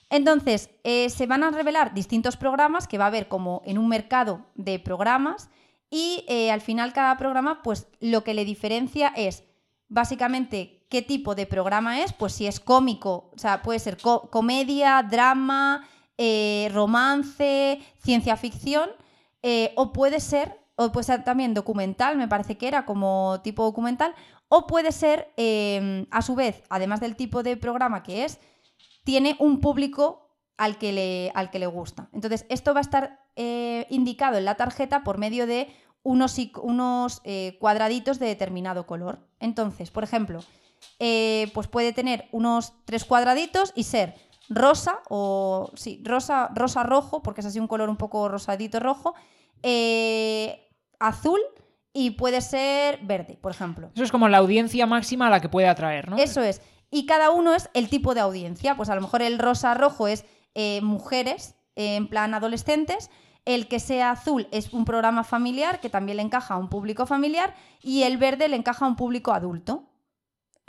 [0.10, 3.90] Entonces, eh, se van a revelar distintos programas que va a haber como en un
[3.90, 5.50] mercado de programas
[5.90, 9.44] y eh, al final cada programa, pues lo que le diferencia es
[9.90, 14.30] básicamente qué tipo de programa es, pues si es cómico, o sea, puede ser co-
[14.30, 15.88] comedia, drama,
[16.18, 18.90] eh, romance, ciencia ficción,
[19.44, 23.64] eh, o puede ser, o puede ser también documental, me parece que era como tipo
[23.64, 24.16] documental,
[24.50, 28.40] o puede ser, eh, a su vez, además del tipo de programa que es,
[29.04, 32.10] tiene un público al que le, al que le gusta.
[32.14, 35.68] Entonces, esto va a estar eh, indicado en la tarjeta por medio de
[36.02, 37.22] unos, unos
[37.60, 39.20] cuadraditos de determinado color.
[39.40, 40.40] Entonces, por ejemplo,
[41.00, 44.16] eh, pues puede tener unos tres cuadraditos y ser
[44.50, 49.14] rosa o sí, rosa, rosa rojo, porque es así un color un poco rosadito rojo,
[49.64, 51.40] eh, azul
[51.94, 53.90] y puede ser verde, por ejemplo.
[53.96, 56.18] Eso es como la audiencia máxima a la que puede atraer, ¿no?
[56.18, 56.62] Eso es.
[56.90, 58.78] Y cada uno es el tipo de audiencia.
[58.78, 60.26] Pues a lo mejor el rosa rojo es
[60.56, 63.10] eh, mujeres, en plan adolescentes.
[63.46, 67.06] El que sea azul es un programa familiar que también le encaja a un público
[67.06, 67.56] familiar.
[67.82, 69.84] Y el verde le encaja a un público adulto.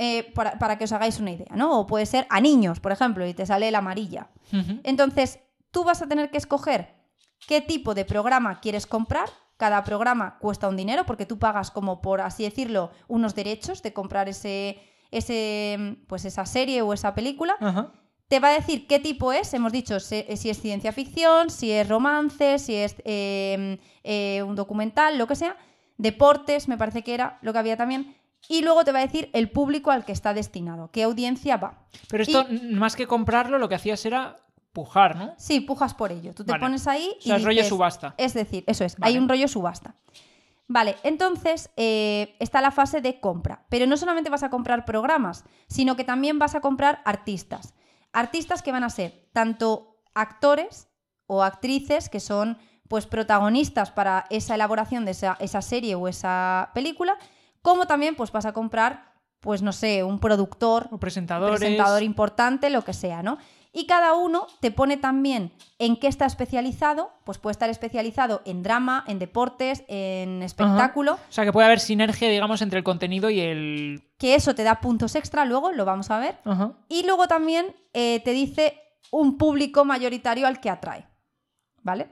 [0.01, 1.81] Eh, para, para que os hagáis una idea, ¿no?
[1.81, 4.31] O puede ser a niños, por ejemplo, y te sale la amarilla.
[4.85, 5.41] Entonces,
[5.73, 6.95] tú vas a tener que escoger
[7.49, 9.29] qué tipo de programa quieres comprar.
[9.57, 13.93] Cada programa cuesta un dinero porque tú pagas como por así decirlo unos derechos de
[13.93, 14.79] comprar ese,
[15.11, 17.57] ese pues esa serie o esa película.
[18.29, 21.73] Te va a decir qué tipo es, hemos dicho se- si es ciencia ficción, si
[21.73, 25.57] es romance, si es eh, eh, un documental, lo que sea.
[25.97, 28.15] Deportes, me parece que era lo que había también.
[28.49, 31.87] Y luego te va a decir el público al que está destinado, qué audiencia va.
[32.09, 34.37] Pero esto, más que comprarlo, lo que hacías era
[34.73, 35.35] pujar, ¿no?
[35.39, 36.35] Sí, pujas por ello.
[36.35, 36.63] Tú te Vale.
[36.63, 38.15] pones ahí O sea, y es rollo subasta.
[38.17, 39.13] Es decir, eso es, Vale.
[39.13, 39.97] hay un rollo subasta.
[40.69, 43.65] Vale, entonces eh, está la fase de compra.
[43.71, 47.75] Pero no solamente vas a comprar programas, sino que también vas a comprar artistas.
[48.13, 50.89] Artistas que van a ser tanto actores
[51.27, 56.71] o actrices que son pues protagonistas para esa elaboración de esa, esa serie o esa
[56.75, 57.19] película,
[57.63, 61.59] como también pues vas a comprar, pues no sé, un productor, O presentadores.
[61.59, 63.39] presentador importante, lo que sea, ¿no?
[63.71, 68.63] Y cada uno te pone también en qué está especializado, pues puede estar especializado en
[68.63, 73.29] drama, en deportes, en espectáculo, O sea, que puede haber sinergia, digamos, entre el contenido
[73.31, 74.03] y el.
[74.17, 76.39] que eso te da puntos extra, luego lo vamos a ver.
[76.45, 76.73] Ajá.
[76.89, 78.81] Y luego también eh, te dice
[79.11, 81.07] un público mayoritario al que atrae,
[81.83, 82.09] ¿vale?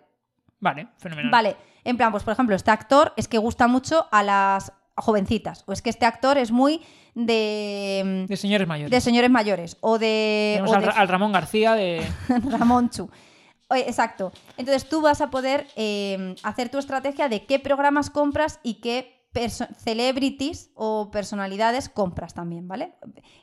[0.61, 1.31] Vale, fenomenal.
[1.31, 5.63] Vale, en plan, pues por ejemplo, este actor es que gusta mucho a las jovencitas,
[5.67, 6.83] o es que este actor es muy
[7.15, 8.91] de, De señores mayores.
[8.91, 10.55] de señores mayores, o de...
[10.57, 12.07] Tenemos o al, de- Ra- al Ramón García de.
[12.51, 13.11] Ramón Chu.
[13.71, 14.33] Exacto.
[14.57, 19.13] Entonces tú vas a poder eh, hacer tu estrategia de qué programas compras y qué
[19.79, 22.95] celebrities o personalidades compras también, ¿vale?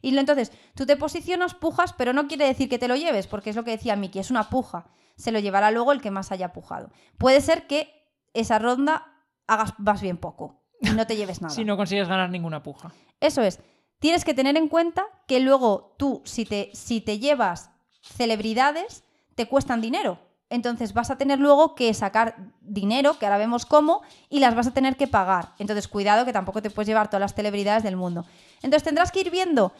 [0.01, 3.27] Y lo- entonces tú te posicionas, pujas, pero no quiere decir que te lo lleves,
[3.27, 4.87] porque es lo que decía Miki, es una puja.
[5.17, 6.89] Se lo llevará luego el que más haya pujado.
[7.17, 7.93] Puede ser que
[8.33, 9.05] esa ronda
[9.45, 11.53] hagas vas bien poco y no te lleves nada.
[11.53, 12.91] si no consigues ganar ninguna puja.
[13.19, 13.59] Eso es.
[13.99, 19.03] Tienes que tener en cuenta que luego tú, si te, si te llevas celebridades,
[19.35, 20.19] te cuestan dinero.
[20.49, 24.67] Entonces vas a tener luego que sacar dinero, que ahora vemos cómo, y las vas
[24.67, 25.53] a tener que pagar.
[25.57, 28.25] Entonces cuidado que tampoco te puedes llevar todas las celebridades del mundo.
[28.57, 29.71] Entonces tendrás que ir viendo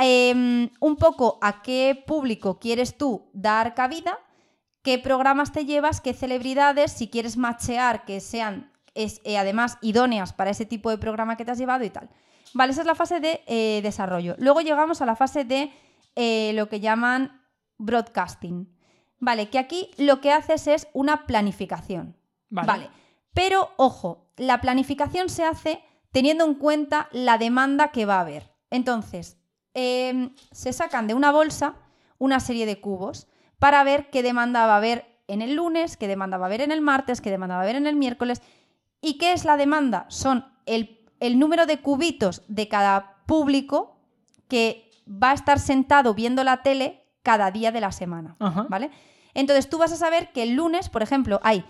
[0.00, 4.18] em, un poco a qué público quieres tú dar cabida,
[4.82, 10.32] qué programas te llevas, qué celebridades, si quieres machear que sean es, eh, además idóneas
[10.32, 12.10] para ese tipo de programa que te has llevado y tal.
[12.54, 14.34] Vale, esa es la fase de eh, desarrollo.
[14.38, 15.72] Luego llegamos a la fase de
[16.16, 17.42] eh, lo que llaman
[17.78, 18.76] broadcasting.
[19.18, 22.16] Vale, que aquí lo que haces es una planificación.
[22.48, 22.90] Vale.
[23.32, 28.52] Pero ojo, la planificación se hace teniendo en cuenta la demanda que va a haber.
[28.70, 29.38] Entonces,
[29.74, 31.76] em, se sacan de una bolsa
[32.18, 33.26] una serie de cubos
[33.58, 36.60] para ver qué demanda va a haber en el lunes, qué demanda va a haber
[36.60, 38.42] en el martes, qué demanda va a haber en el miércoles.
[39.00, 40.06] ¿Y qué es la demanda?
[40.08, 43.96] Son el, el número de cubitos de cada público
[44.48, 48.36] que va a estar sentado viendo la tele cada día de la semana.
[48.38, 48.66] Ajá.
[48.68, 48.90] ¿Vale?
[49.34, 51.64] Entonces tú vas a saber que el lunes, por ejemplo, hay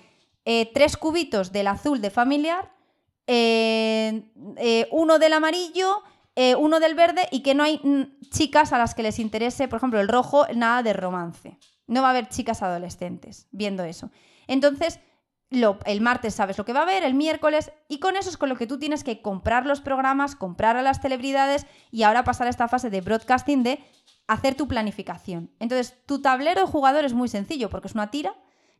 [0.44, 2.72] eh, tres cubitos del azul de familiar,
[3.26, 4.24] eh,
[4.56, 6.02] eh, uno del amarillo,
[6.58, 9.76] uno del verde y que no hay mm, chicas a las que les interese, por
[9.76, 11.58] ejemplo, el rojo, nada de romance.
[11.86, 14.10] No va a haber chicas adolescentes viendo eso.
[14.46, 15.00] Entonces,
[15.50, 18.36] lo- el martes sabes lo que va a haber, el miércoles, y con eso es
[18.36, 22.24] con lo que tú tienes que comprar los programas, comprar a las celebridades y ahora
[22.24, 23.84] pasar a esta fase de broadcasting de
[24.28, 25.50] hacer tu planificación.
[25.58, 28.34] Entonces, tu tablero de jugador es muy sencillo porque es una tira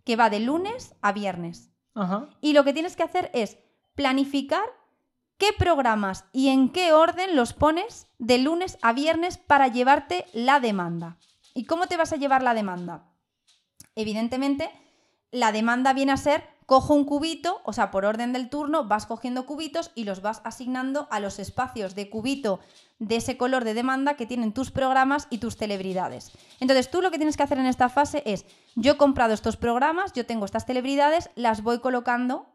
[0.05, 1.71] que va de lunes a viernes.
[1.95, 2.29] Ajá.
[2.41, 3.59] Y lo que tienes que hacer es
[3.97, 4.63] planificar
[5.39, 10.61] qué programas y en qué orden los pones de lunes a viernes para llevarte la
[10.61, 11.17] demanda.
[11.53, 13.09] ¿Y cómo te vas a llevar la demanda?
[13.97, 14.71] Evidentemente,
[15.33, 19.05] la demanda viene a ser, cojo un cubito, o sea, por orden del turno, vas
[19.05, 22.61] cogiendo cubitos y los vas asignando a los espacios de cubito
[23.01, 26.31] de ese color de demanda que tienen tus programas y tus celebridades.
[26.61, 29.57] Entonces, tú lo que tienes que hacer en esta fase es, yo he comprado estos
[29.57, 32.47] programas, yo tengo estas celebridades, las voy colocando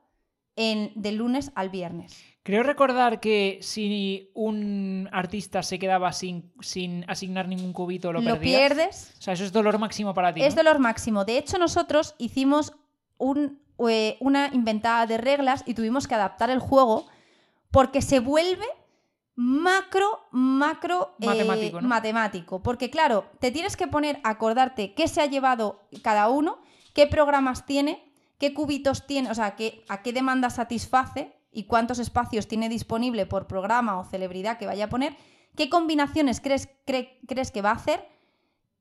[0.56, 2.24] en, de lunes al viernes.
[2.44, 8.35] Creo recordar que si un artista se quedaba sin, sin asignar ningún cubito, lo, Lo,
[8.35, 8.61] perdías.
[8.61, 10.42] pierdes, O sea, eso es dolor máximo para ti.
[10.42, 10.64] es ¿no?
[10.64, 11.26] dolor máximo.
[11.26, 12.72] De hecho, nosotros hicimos
[13.18, 17.07] un, eh, una inventada de reglas y tuvimos que adaptar el juego
[17.71, 18.65] porque se vuelve
[19.35, 21.87] macro, macro eh, Matemático, ¿no?
[21.87, 22.63] matemático.
[22.63, 26.59] Porque claro, te tienes que poner a acordarte qué se ha llevado cada uno,
[26.93, 31.99] qué programas tiene, qué cubitos tiene, o sea, qué, a qué demanda satisface y cuántos
[31.99, 35.15] espacios tiene disponible por programa o celebridad que vaya a poner,
[35.55, 38.07] qué combinaciones crees, cre- crees que va a hacer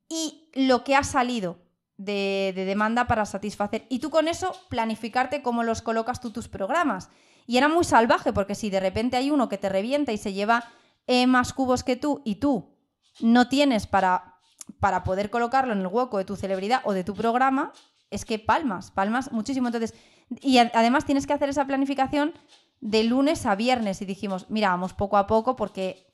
[0.08, 1.56] y lo que ha salido
[1.96, 3.86] de, de demanda para satisfacer.
[3.88, 7.10] Y tú con eso planificarte cómo los colocas tú tus programas.
[7.46, 10.32] Y era muy salvaje porque si de repente hay uno que te revienta y se
[10.32, 10.64] lleva
[11.06, 12.74] eh, más cubos que tú y tú
[13.20, 14.36] no tienes para,
[14.80, 17.72] para poder colocarlo en el hueco de tu celebridad o de tu programa,
[18.10, 19.68] es que palmas, palmas muchísimo.
[19.68, 19.94] Entonces,
[20.40, 22.32] y además tienes que hacer esa planificación
[22.80, 26.06] de lunes a viernes y dijimos, mira, vamos poco a poco porque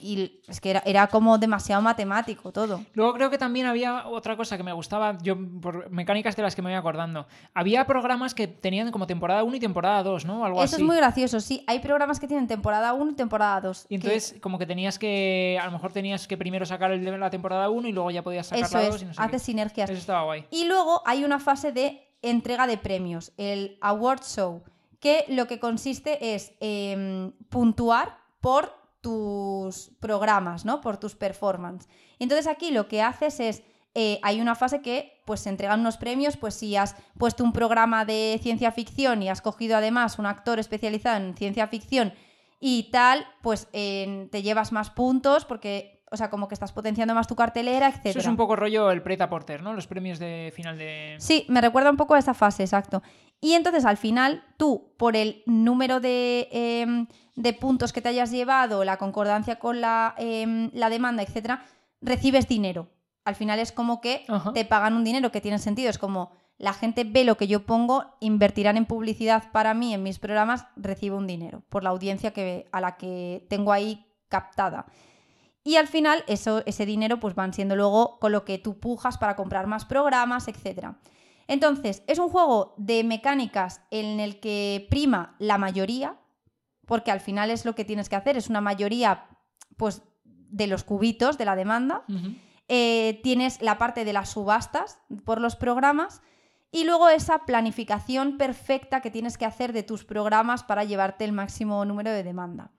[0.00, 2.84] y es que era, era como demasiado matemático todo.
[2.94, 6.54] Luego creo que también había otra cosa que me gustaba, yo por mecánicas de las
[6.54, 7.26] que me voy acordando.
[7.54, 10.44] Había programas que tenían como temporada 1 y temporada 2, ¿no?
[10.44, 10.82] Algo Eso así.
[10.82, 11.64] es muy gracioso, sí.
[11.66, 13.86] Hay programas que tienen temporada 1 y temporada 2.
[13.88, 15.58] Y entonces, como que tenías que.
[15.60, 18.22] A lo mejor tenías que primero sacar el de la temporada 1 y luego ya
[18.22, 19.90] podías sacar Eso la es, 2 y no sé hace sinergias.
[19.90, 20.46] Eso estaba guay.
[20.50, 24.62] Y luego hay una fase de entrega de premios, el Award Show,
[25.00, 30.80] que lo que consiste es em, puntuar por tus programas, ¿no?
[30.80, 31.90] Por tus performances.
[32.18, 33.62] Entonces aquí lo que haces es,
[33.94, 37.52] eh, hay una fase que pues se entregan unos premios, pues si has puesto un
[37.52, 42.12] programa de ciencia ficción y has cogido además un actor especializado en ciencia ficción
[42.60, 47.26] y tal, pues te llevas más puntos porque, o sea, como que estás potenciando más
[47.26, 48.06] tu cartelera, etc.
[48.06, 49.74] Eso es un poco rollo el Preta Porter, ¿no?
[49.74, 51.16] Los premios de final de.
[51.18, 53.02] Sí, me recuerda un poco a esa fase, exacto.
[53.40, 57.06] Y entonces al final tú, por el número de, em,
[57.36, 61.64] de puntos que te hayas llevado, la concordancia con la, em, la demanda, etcétera,
[62.00, 62.88] recibes dinero.
[63.24, 64.52] Al final es como que Ajá.
[64.52, 65.90] te pagan un dinero que tiene sentido.
[65.90, 70.02] Es como la gente ve lo que yo pongo, invertirán en publicidad para mí en
[70.02, 74.86] mis programas, recibo un dinero por la audiencia que, a la que tengo ahí captada.
[75.68, 79.18] Y al final eso, ese dinero pues van siendo luego con lo que tú pujas
[79.18, 80.92] para comprar más programas, etc.
[81.46, 86.16] Entonces, es un juego de mecánicas en el que prima la mayoría,
[86.86, 89.26] porque al final es lo que tienes que hacer, es una mayoría
[89.76, 92.02] pues de los cubitos de la demanda.
[92.68, 96.22] Eh, tienes la parte de las subastas por los programas
[96.72, 101.32] y luego esa planificación perfecta que tienes que hacer de tus programas para llevarte el
[101.32, 102.70] máximo número de demanda.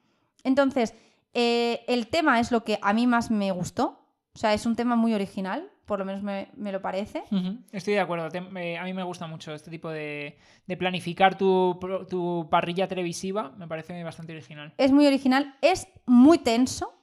[0.43, 0.95] Entonces,
[1.33, 4.05] eh, el tema es lo que a mí más me gustó.
[4.33, 7.23] O sea, es un tema muy original, por lo menos me, me lo parece.
[7.71, 8.29] Estoy de acuerdo.
[8.29, 11.77] Te- me- a mí me gusta mucho este tipo de, de planificar tu,
[12.09, 13.51] tu parrilla televisiva.
[13.57, 14.73] Me parece bastante original.
[14.77, 16.93] Es muy original, es muy tenso.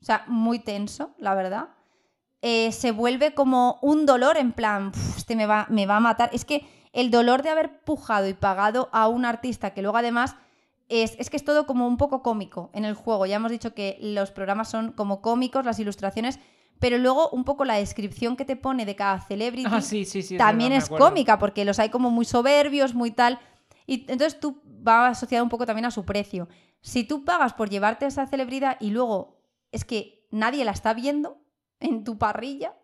[0.00, 1.68] O sea, muy tenso, la verdad.
[2.40, 6.00] Eh, se vuelve como un dolor en plan, "Uf, este me va, me va a
[6.00, 6.30] matar.
[6.32, 10.36] Es que el dolor de haber pujado y pagado a un artista que luego además
[10.90, 13.24] es, es que es todo como un poco cómico en el juego.
[13.26, 16.38] Ya hemos dicho que los programas son como cómicos, las ilustraciones,
[16.78, 20.22] pero luego un poco la descripción que te pone de cada celebrity Ah, sí, sí,
[20.22, 20.36] sí.
[20.36, 23.38] también es cómica, porque los hay como muy soberbios, muy tal.
[23.86, 26.48] Y entonces tú va asociado un poco también a su precio.
[26.80, 29.38] Si tú pagas por llevarte a esa celebridad y luego
[29.72, 31.38] es que nadie la está viendo
[31.80, 32.74] en tu parrilla,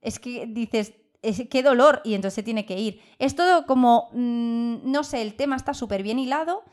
[0.00, 3.00] es que dices, es- qué dolor, y entonces se tiene que ir.
[3.18, 6.64] Es todo como, mm, no sé, el tema está súper bien hilado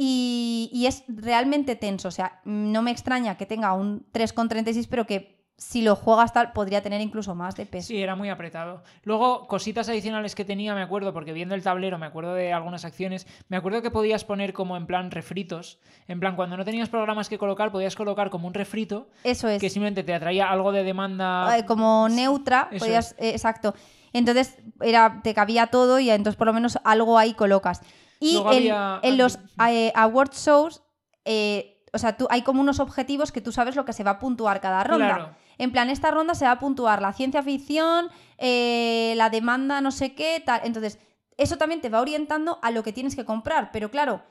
[0.00, 2.08] y, y es realmente tenso.
[2.08, 6.52] O sea, no me extraña que tenga un 3,36, pero que si lo juegas tal,
[6.52, 7.88] podría tener incluso más de peso.
[7.88, 8.84] Sí, era muy apretado.
[9.02, 12.84] Luego, cositas adicionales que tenía, me acuerdo, porque viendo el tablero me acuerdo de algunas
[12.84, 13.26] acciones.
[13.48, 15.80] Me acuerdo que podías poner como en plan refritos.
[16.06, 19.60] En plan, cuando no tenías programas que colocar, podías colocar como un refrito Eso es.
[19.60, 21.58] que simplemente te atraía algo de demanda.
[21.58, 23.74] eh, como neutra, Eso podías, eh, exacto.
[24.12, 27.82] Entonces era, te cabía todo y entonces por lo menos algo ahí colocas.
[28.20, 29.38] Y Luego en, había- en los
[29.68, 30.82] eh, award shows,
[31.24, 34.12] eh, o sea, tú, hay como unos objetivos que tú sabes lo que se va
[34.12, 35.14] a puntuar cada ronda.
[35.14, 35.36] Claro.
[35.58, 39.90] En plan, esta ronda se va a puntuar la ciencia ficción, eh, la demanda no
[39.90, 40.60] sé qué, tal.
[40.64, 40.98] Entonces,
[41.36, 43.70] eso también te va orientando a lo que tienes que comprar.
[43.72, 44.22] Pero claro,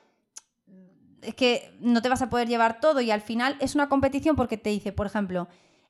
[1.21, 4.35] es que no te vas a poder llevar todo y al final es una competición
[4.35, 5.47] porque te dice, por ejemplo,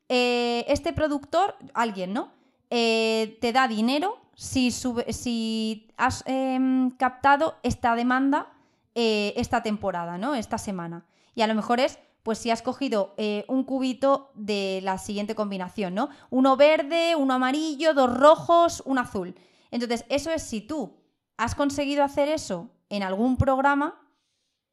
[0.10, 2.32] eh, este productor, alguien, ¿no?
[2.70, 8.52] Eh, te da dinero si, sube- si has em, captado esta demanda
[8.96, 10.36] eh, esta temporada, ¿no?
[10.36, 11.06] Esta semana.
[11.36, 15.34] Y a lo mejor es, pues si has cogido eh, un cubito de la siguiente
[15.36, 16.10] combinación, ¿no?
[16.30, 19.36] Uno verde, uno amarillo, dos rojos, un azul.
[19.72, 20.98] Entonces, eso es si tú
[21.38, 24.02] has conseguido hacer eso en algún programa,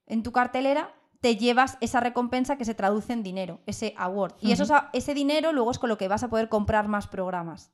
[0.06, 4.34] en tu cartelera, te llevas esa recompensa que se traduce en dinero, ese award.
[4.40, 7.70] Y eso, ese dinero luego es con lo que vas a poder comprar más programas.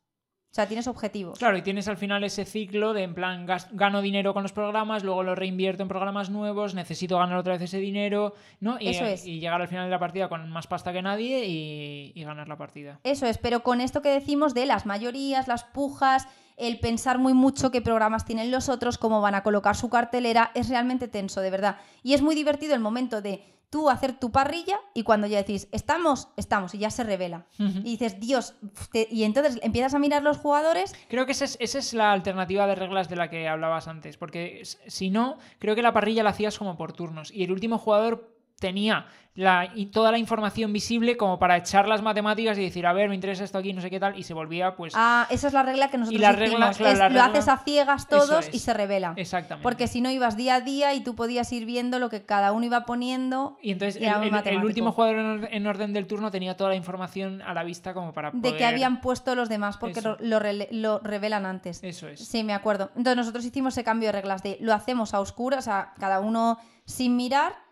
[0.51, 1.39] O sea, tienes objetivos.
[1.39, 5.05] Claro, y tienes al final ese ciclo de en plan gano dinero con los programas,
[5.05, 8.77] luego lo reinvierto en programas nuevos, necesito ganar otra vez ese dinero, ¿no?
[8.81, 9.25] Y, Eso es.
[9.25, 12.49] y llegar al final de la partida con más pasta que nadie y, y ganar
[12.49, 12.99] la partida.
[13.05, 17.33] Eso es, pero con esto que decimos de las mayorías, las pujas, el pensar muy
[17.33, 21.41] mucho qué programas tienen los otros, cómo van a colocar su cartelera, es realmente tenso,
[21.41, 21.77] de verdad.
[22.03, 25.69] Y es muy divertido el momento de tú hacer tu parrilla y cuando ya decís,
[25.71, 27.47] estamos, estamos, y ya se revela.
[27.59, 28.55] Y dices, Dios,
[28.93, 32.13] te- y entonces empiezas a mirar los jugadores Creo que esa es, esa es la
[32.13, 36.23] alternativa de reglas de la que hablabas antes, porque si no, creo que la parrilla
[36.25, 39.07] la hacías como por turnos y el último jugador tenía
[39.37, 43.09] la, y toda la información visible como para echar las matemáticas y decir, a ver,
[43.09, 44.93] me interesa esto aquí, no sé qué tal, y se volvía pues...
[44.97, 46.77] Ah, esa es la regla que nosotros la regla, hicimos.
[46.77, 48.55] claro, es, la lo regla- haces a ciegas todos es.
[48.55, 49.15] y se revela.
[49.17, 49.63] Exactamente.
[49.63, 52.53] Porque si no ibas día a día y tú podías ir viendo lo que cada
[52.53, 53.57] uno iba poniendo.
[53.63, 56.77] Y entonces y el, último jugador en or- en orden del turno tenía toda la
[56.77, 58.53] información a la vista como para poder...
[58.53, 60.41] de que habían puesto los demás porque lo, lo
[60.73, 61.83] lo revelan antes.
[61.83, 62.21] Eso es.
[62.21, 62.91] Sí, me acuerdo.
[62.97, 66.21] Entonces nosotros hicimos ese cambio de reglas de lo hacemos a oscuras, o sea, cada
[66.21, 67.70] uno sin mirar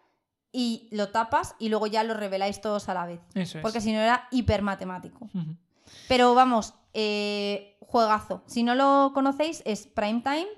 [0.53, 3.21] y lo tapas y luego ya lo reveláis todos a la vez.
[3.35, 3.63] Eso es.
[3.63, 5.29] Porque si no era hiper matemático.
[6.07, 8.43] Pero vamos, eh, juegazo.
[8.47, 10.49] Si no lo conocéis, es Prime Time.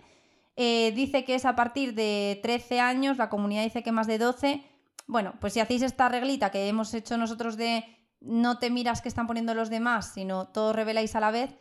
[0.57, 4.19] Eh, dice que es a partir de 13 años, la comunidad dice que más de
[4.19, 4.65] 12.
[5.07, 7.85] Bueno, pues si hacéis esta reglita que hemos hecho nosotros de
[8.21, 11.57] no te miras qué están poniendo los demás, sino todos reveláis a la vez,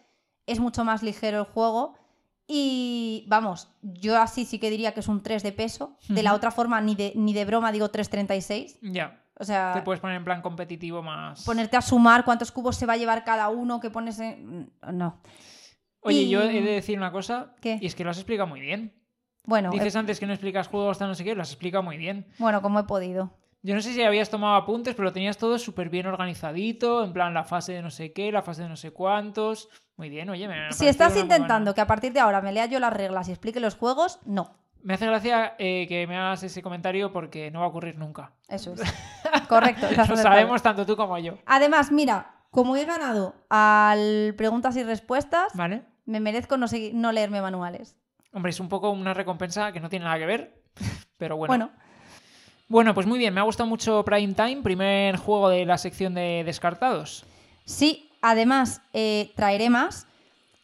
[0.46, 1.96] es mucho más ligero el juego.
[2.52, 5.98] Y vamos, yo así sí que diría que es un 3 de peso.
[6.08, 8.80] De la otra forma, ni de, ni de broma digo 3,36.
[8.82, 9.24] Ya.
[9.40, 11.46] O sea, Te puedes poner en plan competitivo más...
[11.46, 14.74] ponerte a sumar cuántos cubos se va a llevar cada uno que pones en...
[14.92, 15.22] No.
[16.02, 17.78] Oye, y- yo he de decir una cosa, ¿Qué?
[17.80, 18.96] y es que lo has explicado muy bien.
[19.46, 21.84] Bueno, Dices eh, antes que no explicas juegos, tal no sé qué, lo has explicado
[21.84, 22.26] muy bien.
[22.40, 23.38] bueno, como he podido.
[23.62, 27.14] Yo no sé si habías tomado apuntes, pero lo tenías todo súper bien organizadito, en
[27.14, 29.70] plan la fase de no sé qué, la fase de no sé cuántos.
[30.00, 32.80] Muy bien, oye, me Si estás intentando que a partir de ahora me lea yo
[32.80, 34.56] las reglas y explique los juegos, no.
[34.82, 38.32] Me hace gracia eh, que me hagas ese comentario porque no va a ocurrir nunca.
[38.48, 38.82] Eso es.
[39.50, 39.88] Correcto.
[40.08, 41.38] lo sabemos tanto tú como yo.
[41.46, 45.84] Además, mira, como he ganado al preguntas y respuestas, ¿Vale?
[46.06, 47.98] me merezco no, no leerme manuales.
[48.32, 50.64] Hombre, es un poco una recompensa que no tiene nada que ver,
[51.18, 51.50] pero bueno.
[51.52, 51.72] Bueno,
[52.70, 56.14] Bueno, pues muy bien, me ha gustado mucho Prime Time, primer juego de la sección
[56.14, 57.26] de descartados.
[57.66, 60.08] sí, además eh, traeré más.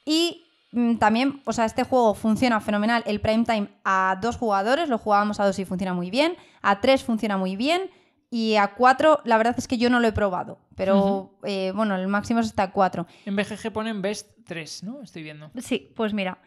[0.05, 4.89] Y mm, también, o sea, este juego funciona fenomenal, el Prime Time a dos jugadores,
[4.89, 7.89] lo jugábamos a dos y funciona muy bien, a tres funciona muy bien.
[8.31, 10.57] Y a cuatro, la verdad es que yo no lo he probado.
[10.75, 13.07] Pero eh, bueno, el máximo es hasta cuatro.
[13.25, 15.01] En BGG ponen Best 3, ¿no?
[15.01, 15.51] Estoy viendo.
[15.61, 16.39] Sí, pues mira.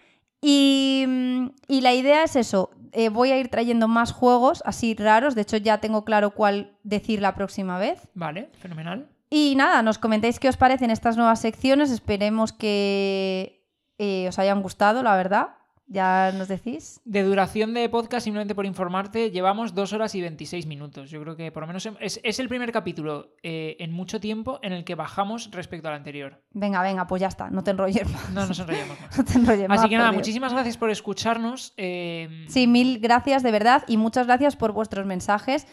[0.43, 2.71] Y, mm, y la idea es eso.
[2.93, 5.35] eh, voy a ir trayendo más juegos así raros.
[5.35, 8.09] De hecho, ya tengo claro cuál decir la próxima vez.
[8.15, 9.09] Vale, fenomenal.
[9.31, 11.91] Y nada, nos comentáis qué os parecen estas nuevas secciones.
[11.91, 13.65] Esperemos que
[13.99, 15.49] eh, os hayan gustado, la verdad.
[15.91, 17.01] Ya nos decís.
[17.07, 21.09] De duración de podcast, simplemente por informarte, llevamos 2 horas y 26 minutos.
[21.11, 24.59] Yo creo que por lo menos es, es el primer capítulo eh, en mucho tiempo
[24.63, 26.43] en el que bajamos respecto al anterior.
[26.53, 27.49] Venga, venga, pues ya está.
[27.49, 28.29] No te enrolles más.
[28.31, 29.17] No nos enrollamos más.
[29.19, 29.79] No te enrolles más.
[29.81, 30.19] Así que nada, Dios.
[30.19, 31.73] muchísimas gracias por escucharnos.
[31.79, 35.67] eh, Sí, mil gracias de verdad y muchas gracias por vuestros mensajes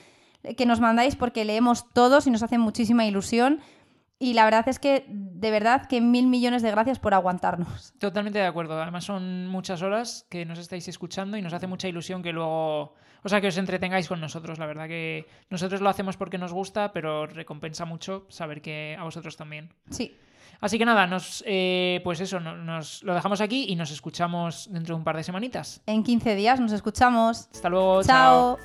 [0.57, 3.59] que nos mandáis porque leemos todos y nos hacen muchísima ilusión.
[4.17, 7.93] Y la verdad es que, de verdad, que mil millones de gracias por aguantarnos.
[7.99, 8.81] Totalmente de acuerdo.
[8.81, 12.93] Además son muchas horas que nos estáis escuchando y nos hace mucha ilusión que luego,
[13.23, 14.57] o sea, que os entretengáis con nosotros.
[14.57, 19.03] La verdad que nosotros lo hacemos porque nos gusta, pero recompensa mucho saber que a
[19.03, 19.73] vosotros también.
[19.89, 20.15] Sí.
[20.61, 24.69] Así que nada, nos, eh, pues eso, no- nos lo dejamos aquí y nos escuchamos
[24.71, 25.81] dentro de un par de semanitas.
[25.85, 27.49] En 15 días nos escuchamos.
[27.53, 28.01] Hasta luego.
[28.01, 28.57] Chao.